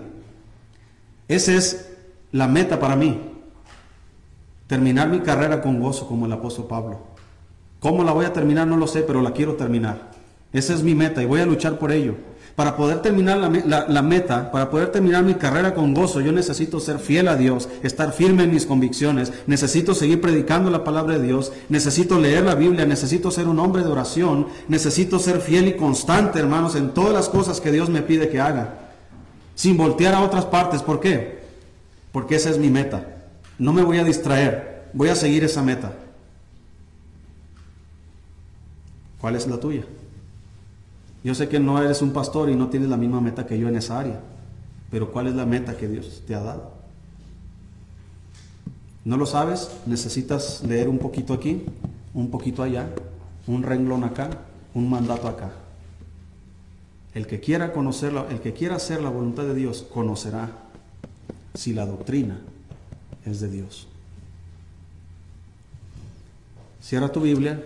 Esa 1.26 1.54
es 1.54 1.91
la 2.32 2.48
meta 2.48 2.80
para 2.80 2.96
mí. 2.96 3.20
Terminar 4.66 5.08
mi 5.08 5.20
carrera 5.20 5.60
con 5.60 5.80
gozo 5.80 6.08
como 6.08 6.26
el 6.26 6.32
apóstol 6.32 6.66
Pablo. 6.66 7.00
¿Cómo 7.78 8.04
la 8.04 8.12
voy 8.12 8.24
a 8.24 8.32
terminar? 8.32 8.66
No 8.66 8.76
lo 8.76 8.86
sé, 8.86 9.02
pero 9.02 9.20
la 9.20 9.32
quiero 9.32 9.54
terminar. 9.54 10.10
Esa 10.52 10.74
es 10.74 10.82
mi 10.82 10.94
meta 10.94 11.22
y 11.22 11.26
voy 11.26 11.40
a 11.40 11.46
luchar 11.46 11.78
por 11.78 11.92
ello. 11.92 12.14
Para 12.54 12.76
poder 12.76 13.00
terminar 13.00 13.38
la, 13.38 14.02
meta, 14.02 14.50
para 14.50 14.68
poder 14.68 14.92
terminar 14.92 15.24
mi 15.24 15.34
carrera 15.34 15.72
con 15.72 15.94
gozo, 15.94 16.20
yo 16.20 16.32
necesito 16.32 16.80
ser 16.80 16.98
fiel 16.98 17.28
a 17.28 17.36
Dios, 17.36 17.70
estar 17.82 18.12
firme 18.12 18.44
en 18.44 18.52
mis 18.52 18.66
convicciones, 18.66 19.32
necesito 19.46 19.94
seguir 19.94 20.20
predicando 20.20 20.70
la 20.70 20.84
palabra 20.84 21.18
de 21.18 21.26
Dios, 21.26 21.50
necesito 21.70 22.18
leer 22.18 22.44
la 22.44 22.54
Biblia, 22.54 22.84
necesito 22.84 23.30
ser 23.30 23.48
un 23.48 23.58
hombre 23.58 23.82
de 23.82 23.88
oración, 23.88 24.48
necesito 24.68 25.18
ser 25.18 25.40
fiel 25.40 25.66
y 25.66 25.76
constante, 25.76 26.38
hermanos, 26.38 26.74
en 26.74 26.90
todas 26.90 27.14
las 27.14 27.30
cosas 27.30 27.58
que 27.58 27.72
Dios 27.72 27.88
me 27.88 28.02
pide 28.02 28.28
que 28.28 28.38
haga, 28.38 28.74
sin 29.54 29.78
voltear 29.78 30.14
a 30.14 30.20
otras 30.20 30.44
partes. 30.44 30.82
¿Por 30.82 31.00
qué? 31.00 31.41
Porque 32.12 32.36
esa 32.36 32.50
es 32.50 32.58
mi 32.58 32.70
meta. 32.70 33.24
No 33.58 33.72
me 33.72 33.82
voy 33.82 33.98
a 33.98 34.04
distraer, 34.04 34.90
voy 34.92 35.08
a 35.08 35.14
seguir 35.14 35.44
esa 35.44 35.62
meta. 35.62 35.92
¿Cuál 39.20 39.36
es 39.36 39.46
la 39.46 39.58
tuya? 39.58 39.84
Yo 41.24 41.34
sé 41.34 41.48
que 41.48 41.60
no 41.60 41.80
eres 41.80 42.02
un 42.02 42.12
pastor 42.12 42.50
y 42.50 42.56
no 42.56 42.68
tienes 42.68 42.88
la 42.88 42.96
misma 42.96 43.20
meta 43.20 43.46
que 43.46 43.58
yo 43.58 43.68
en 43.68 43.76
esa 43.76 44.00
área, 44.00 44.20
pero 44.90 45.12
¿cuál 45.12 45.28
es 45.28 45.34
la 45.34 45.46
meta 45.46 45.76
que 45.76 45.88
Dios 45.88 46.24
te 46.26 46.34
ha 46.34 46.40
dado? 46.40 46.72
¿No 49.04 49.16
lo 49.16 49.26
sabes? 49.26 49.70
Necesitas 49.86 50.62
leer 50.64 50.88
un 50.88 50.98
poquito 50.98 51.32
aquí, 51.32 51.64
un 52.14 52.30
poquito 52.30 52.62
allá, 52.62 52.88
un 53.46 53.62
renglón 53.62 54.04
acá, 54.04 54.30
un 54.74 54.90
mandato 54.90 55.28
acá. 55.28 55.52
El 57.14 57.26
que 57.26 57.40
quiera 57.40 57.72
conocerla, 57.72 58.26
el 58.30 58.40
que 58.40 58.52
quiera 58.52 58.76
hacer 58.76 59.02
la 59.02 59.10
voluntad 59.10 59.44
de 59.44 59.54
Dios, 59.54 59.86
conocerá 59.92 60.50
si 61.54 61.72
la 61.72 61.86
doctrina 61.86 62.40
es 63.24 63.40
de 63.40 63.50
Dios. 63.50 63.86
Cierra 66.80 67.12
tu 67.12 67.20
Biblia, 67.20 67.64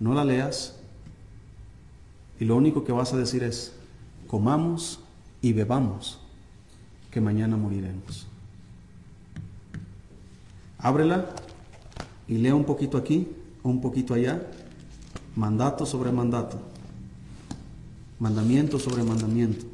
no 0.00 0.14
la 0.14 0.24
leas, 0.24 0.76
y 2.40 2.44
lo 2.44 2.56
único 2.56 2.84
que 2.84 2.92
vas 2.92 3.12
a 3.12 3.16
decir 3.16 3.42
es, 3.42 3.72
comamos 4.26 5.00
y 5.40 5.52
bebamos, 5.52 6.20
que 7.10 7.20
mañana 7.20 7.56
moriremos. 7.56 8.26
Ábrela 10.78 11.30
y 12.28 12.38
lea 12.38 12.54
un 12.54 12.64
poquito 12.64 12.98
aquí, 12.98 13.28
un 13.62 13.80
poquito 13.80 14.14
allá, 14.14 14.46
mandato 15.34 15.86
sobre 15.86 16.12
mandato, 16.12 16.60
mandamiento 18.20 18.78
sobre 18.78 19.02
mandamiento. 19.02 19.66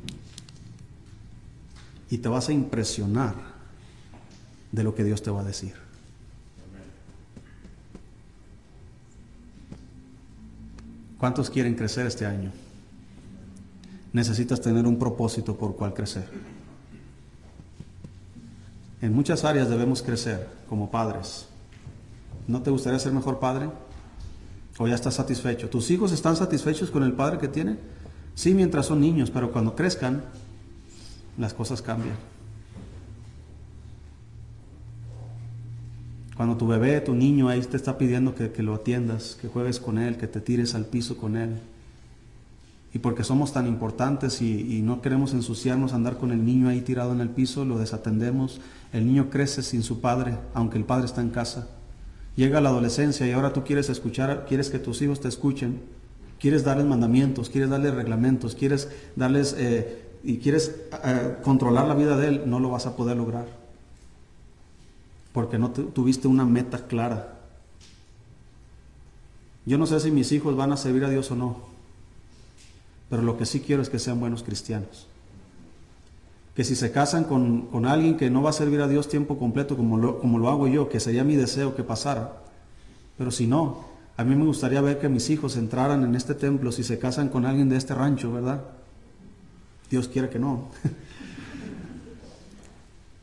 Y 2.10 2.18
te 2.18 2.28
vas 2.28 2.48
a 2.48 2.52
impresionar 2.52 3.34
de 4.74 4.82
lo 4.82 4.94
que 4.94 5.04
Dios 5.04 5.22
te 5.22 5.30
va 5.30 5.40
a 5.40 5.44
decir. 5.44 5.74
¿Cuántos 11.18 11.48
quieren 11.48 11.74
crecer 11.76 12.06
este 12.06 12.26
año? 12.26 12.50
Necesitas 14.12 14.60
tener 14.60 14.86
un 14.86 14.98
propósito 14.98 15.56
por 15.56 15.76
cual 15.76 15.94
crecer. 15.94 16.28
En 19.00 19.14
muchas 19.14 19.44
áreas 19.44 19.68
debemos 19.68 20.02
crecer 20.02 20.48
como 20.68 20.90
padres. 20.90 21.46
¿No 22.48 22.60
te 22.62 22.70
gustaría 22.70 22.98
ser 22.98 23.12
mejor 23.12 23.38
padre? 23.38 23.70
¿O 24.76 24.88
ya 24.88 24.96
estás 24.96 25.14
satisfecho? 25.14 25.70
¿Tus 25.70 25.90
hijos 25.92 26.10
están 26.10 26.34
satisfechos 26.34 26.90
con 26.90 27.04
el 27.04 27.12
padre 27.12 27.38
que 27.38 27.48
tienen? 27.48 27.78
Sí, 28.34 28.54
mientras 28.54 28.86
son 28.86 29.00
niños, 29.00 29.30
pero 29.30 29.52
cuando 29.52 29.76
crezcan, 29.76 30.24
las 31.38 31.54
cosas 31.54 31.80
cambian. 31.80 32.33
Cuando 36.36 36.56
tu 36.56 36.66
bebé, 36.66 37.00
tu 37.00 37.14
niño 37.14 37.48
ahí 37.48 37.60
te 37.60 37.76
está 37.76 37.96
pidiendo 37.96 38.34
que, 38.34 38.50
que, 38.50 38.62
lo 38.62 38.74
atiendas, 38.74 39.38
que 39.40 39.48
juegues 39.48 39.78
con 39.78 39.98
él, 39.98 40.16
que 40.16 40.26
te 40.26 40.40
tires 40.40 40.74
al 40.74 40.86
piso 40.86 41.16
con 41.16 41.36
él. 41.36 41.60
Y 42.92 42.98
porque 42.98 43.24
somos 43.24 43.52
tan 43.52 43.66
importantes 43.66 44.40
y, 44.42 44.76
y, 44.76 44.82
no 44.82 45.00
queremos 45.00 45.32
ensuciarnos, 45.32 45.92
andar 45.92 46.16
con 46.16 46.32
el 46.32 46.44
niño 46.44 46.68
ahí 46.68 46.80
tirado 46.80 47.12
en 47.12 47.20
el 47.20 47.28
piso, 47.28 47.64
lo 47.64 47.78
desatendemos. 47.78 48.60
El 48.92 49.06
niño 49.06 49.30
crece 49.30 49.62
sin 49.62 49.82
su 49.82 50.00
padre, 50.00 50.36
aunque 50.54 50.78
el 50.78 50.84
padre 50.84 51.06
está 51.06 51.20
en 51.20 51.30
casa. 51.30 51.68
Llega 52.36 52.60
la 52.60 52.70
adolescencia 52.70 53.26
y 53.26 53.30
ahora 53.30 53.52
tú 53.52 53.62
quieres 53.62 53.88
escuchar, 53.88 54.44
quieres 54.48 54.70
que 54.70 54.80
tus 54.80 55.02
hijos 55.02 55.20
te 55.20 55.28
escuchen, 55.28 55.80
quieres 56.40 56.64
darles 56.64 56.86
mandamientos, 56.86 57.48
quieres 57.48 57.70
darles 57.70 57.94
reglamentos, 57.94 58.56
quieres 58.56 58.88
darles 59.14 59.54
eh, 59.56 60.02
y 60.24 60.38
quieres 60.38 60.74
eh, 61.04 61.36
controlar 61.42 61.86
la 61.86 61.94
vida 61.94 62.16
de 62.16 62.28
él, 62.28 62.42
no 62.46 62.58
lo 62.58 62.70
vas 62.70 62.86
a 62.86 62.96
poder 62.96 63.16
lograr. 63.16 63.63
Porque 65.34 65.58
no 65.58 65.70
tuviste 65.70 66.28
una 66.28 66.46
meta 66.46 66.86
clara. 66.86 67.40
Yo 69.66 69.76
no 69.76 69.86
sé 69.86 70.00
si 70.00 70.10
mis 70.10 70.32
hijos 70.32 70.56
van 70.56 70.72
a 70.72 70.78
servir 70.78 71.04
a 71.04 71.10
Dios 71.10 71.30
o 71.30 71.36
no, 71.36 71.58
pero 73.10 73.20
lo 73.20 73.36
que 73.36 73.44
sí 73.44 73.60
quiero 73.60 73.82
es 73.82 73.90
que 73.90 73.98
sean 73.98 74.20
buenos 74.20 74.42
cristianos 74.42 75.08
que 76.54 76.62
si 76.62 76.76
se 76.76 76.92
casan 76.92 77.24
con, 77.24 77.86
alguien 77.86 78.16
que 78.16 78.30
no 78.30 78.42
va 78.42 78.50
a 78.50 78.52
servir 78.52 78.80
a 78.80 78.88
Dios 78.88 79.08
tiempo 79.08 79.38
completo 79.38 79.76
como 79.76 79.98
lo, 79.98 80.20
como 80.20 80.38
lo 80.38 80.48
hago 80.48 80.68
yo, 80.68 80.88
que 80.88 81.00
sería 81.00 81.24
mi 81.24 81.34
deseo 81.34 81.74
que 81.74 81.82
pasara. 81.82 82.32
Pero 83.18 83.32
si 83.32 83.46
no, 83.46 83.84
a 84.16 84.22
mí 84.22 84.36
me 84.36 84.44
gustaría 84.44 84.80
ver 84.80 85.00
que 85.00 85.08
mis 85.08 85.30
hijos 85.30 85.56
entraran 85.56 86.04
en 86.04 86.14
este 86.14 86.34
templo 86.34 86.70
si 86.70 86.84
se 86.84 86.98
casan 86.98 87.28
con 87.28 87.44
alguien 87.44 87.68
de 87.68 87.76
este 87.76 87.94
rancho, 87.94 88.32
¿verdad? 88.32 88.62
Dios 89.90 90.06
quiere 90.06 90.28
que 90.28 90.38
no. 90.38 90.68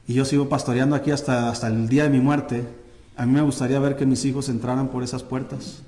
y 0.08 0.14
yo 0.14 0.26
sigo 0.26 0.50
pastoreando 0.50 0.96
aquí 0.96 1.12
hasta, 1.12 1.50
hasta 1.50 1.68
el 1.68 1.88
día 1.88 2.04
de 2.04 2.10
mi 2.10 2.20
muerte. 2.20 2.68
A 3.16 3.26
mí 3.26 3.34
me 3.34 3.42
gustaría 3.42 3.80
ver 3.80 3.96
que 3.96 4.06
mis 4.06 4.26
hijos 4.26 4.50
entraran 4.50 4.90
por 4.90 5.04
esas 5.04 5.24
puertas 5.24 5.84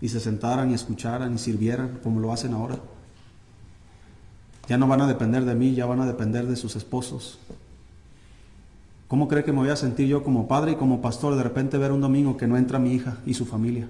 y 0.00 0.08
se 0.08 0.20
sentaran 0.20 0.70
y 0.70 0.74
escucharan 0.74 1.34
y 1.34 1.38
sirvieran 1.38 2.00
como 2.02 2.20
lo 2.20 2.32
hacen 2.32 2.54
ahora. 2.54 2.76
Ya 4.68 4.76
no 4.76 4.88
van 4.88 5.00
a 5.00 5.06
depender 5.06 5.44
de 5.44 5.54
mí, 5.54 5.74
ya 5.74 5.86
van 5.86 6.00
a 6.00 6.06
depender 6.06 6.46
de 6.46 6.56
sus 6.56 6.76
esposos. 6.76 7.38
¿Cómo 9.08 9.28
cree 9.28 9.44
que 9.44 9.52
me 9.52 9.58
voy 9.58 9.68
a 9.68 9.76
sentir 9.76 10.08
yo 10.08 10.24
como 10.24 10.48
padre 10.48 10.72
y 10.72 10.76
como 10.76 11.00
pastor 11.00 11.36
de 11.36 11.42
repente 11.44 11.78
ver 11.78 11.92
un 11.92 12.00
domingo 12.00 12.36
que 12.36 12.48
no 12.48 12.56
entra 12.56 12.80
mi 12.80 12.92
hija 12.92 13.18
y 13.24 13.34
su 13.34 13.46
familia? 13.46 13.88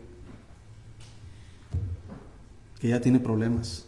Que 2.79 2.89
ya 2.89 3.01
tiene 3.01 3.19
problemas. 3.19 3.87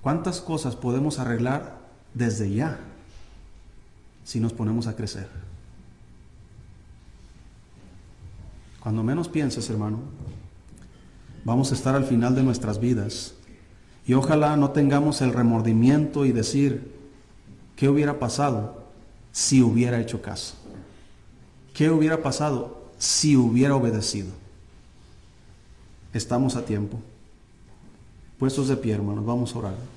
¿Cuántas 0.00 0.40
cosas 0.40 0.76
podemos 0.76 1.18
arreglar 1.18 1.85
desde 2.16 2.50
ya 2.50 2.80
si 4.24 4.40
nos 4.40 4.52
ponemos 4.52 4.86
a 4.86 4.96
crecer? 4.96 5.28
Cuando 8.80 9.02
menos 9.02 9.28
pienses, 9.28 9.68
hermano, 9.68 9.98
vamos 11.44 11.70
a 11.70 11.74
estar 11.74 11.94
al 11.94 12.04
final 12.04 12.34
de 12.34 12.42
nuestras 12.42 12.80
vidas 12.80 13.34
y 14.06 14.14
ojalá 14.14 14.56
no 14.56 14.70
tengamos 14.70 15.20
el 15.20 15.32
remordimiento 15.32 16.24
y 16.24 16.32
decir, 16.32 16.92
¿qué 17.76 17.88
hubiera 17.88 18.18
pasado 18.18 18.84
si 19.32 19.62
hubiera 19.62 20.00
hecho 20.00 20.22
caso? 20.22 20.54
¿Qué 21.74 21.90
hubiera 21.90 22.22
pasado 22.22 22.90
si 22.98 23.36
hubiera 23.36 23.76
obedecido? 23.76 24.30
Estamos 26.14 26.56
a 26.56 26.64
tiempo. 26.64 26.98
Puestos 28.38 28.68
de 28.68 28.76
pie, 28.76 28.94
hermanos, 28.94 29.26
vamos 29.26 29.54
a 29.54 29.58
orar. 29.58 29.95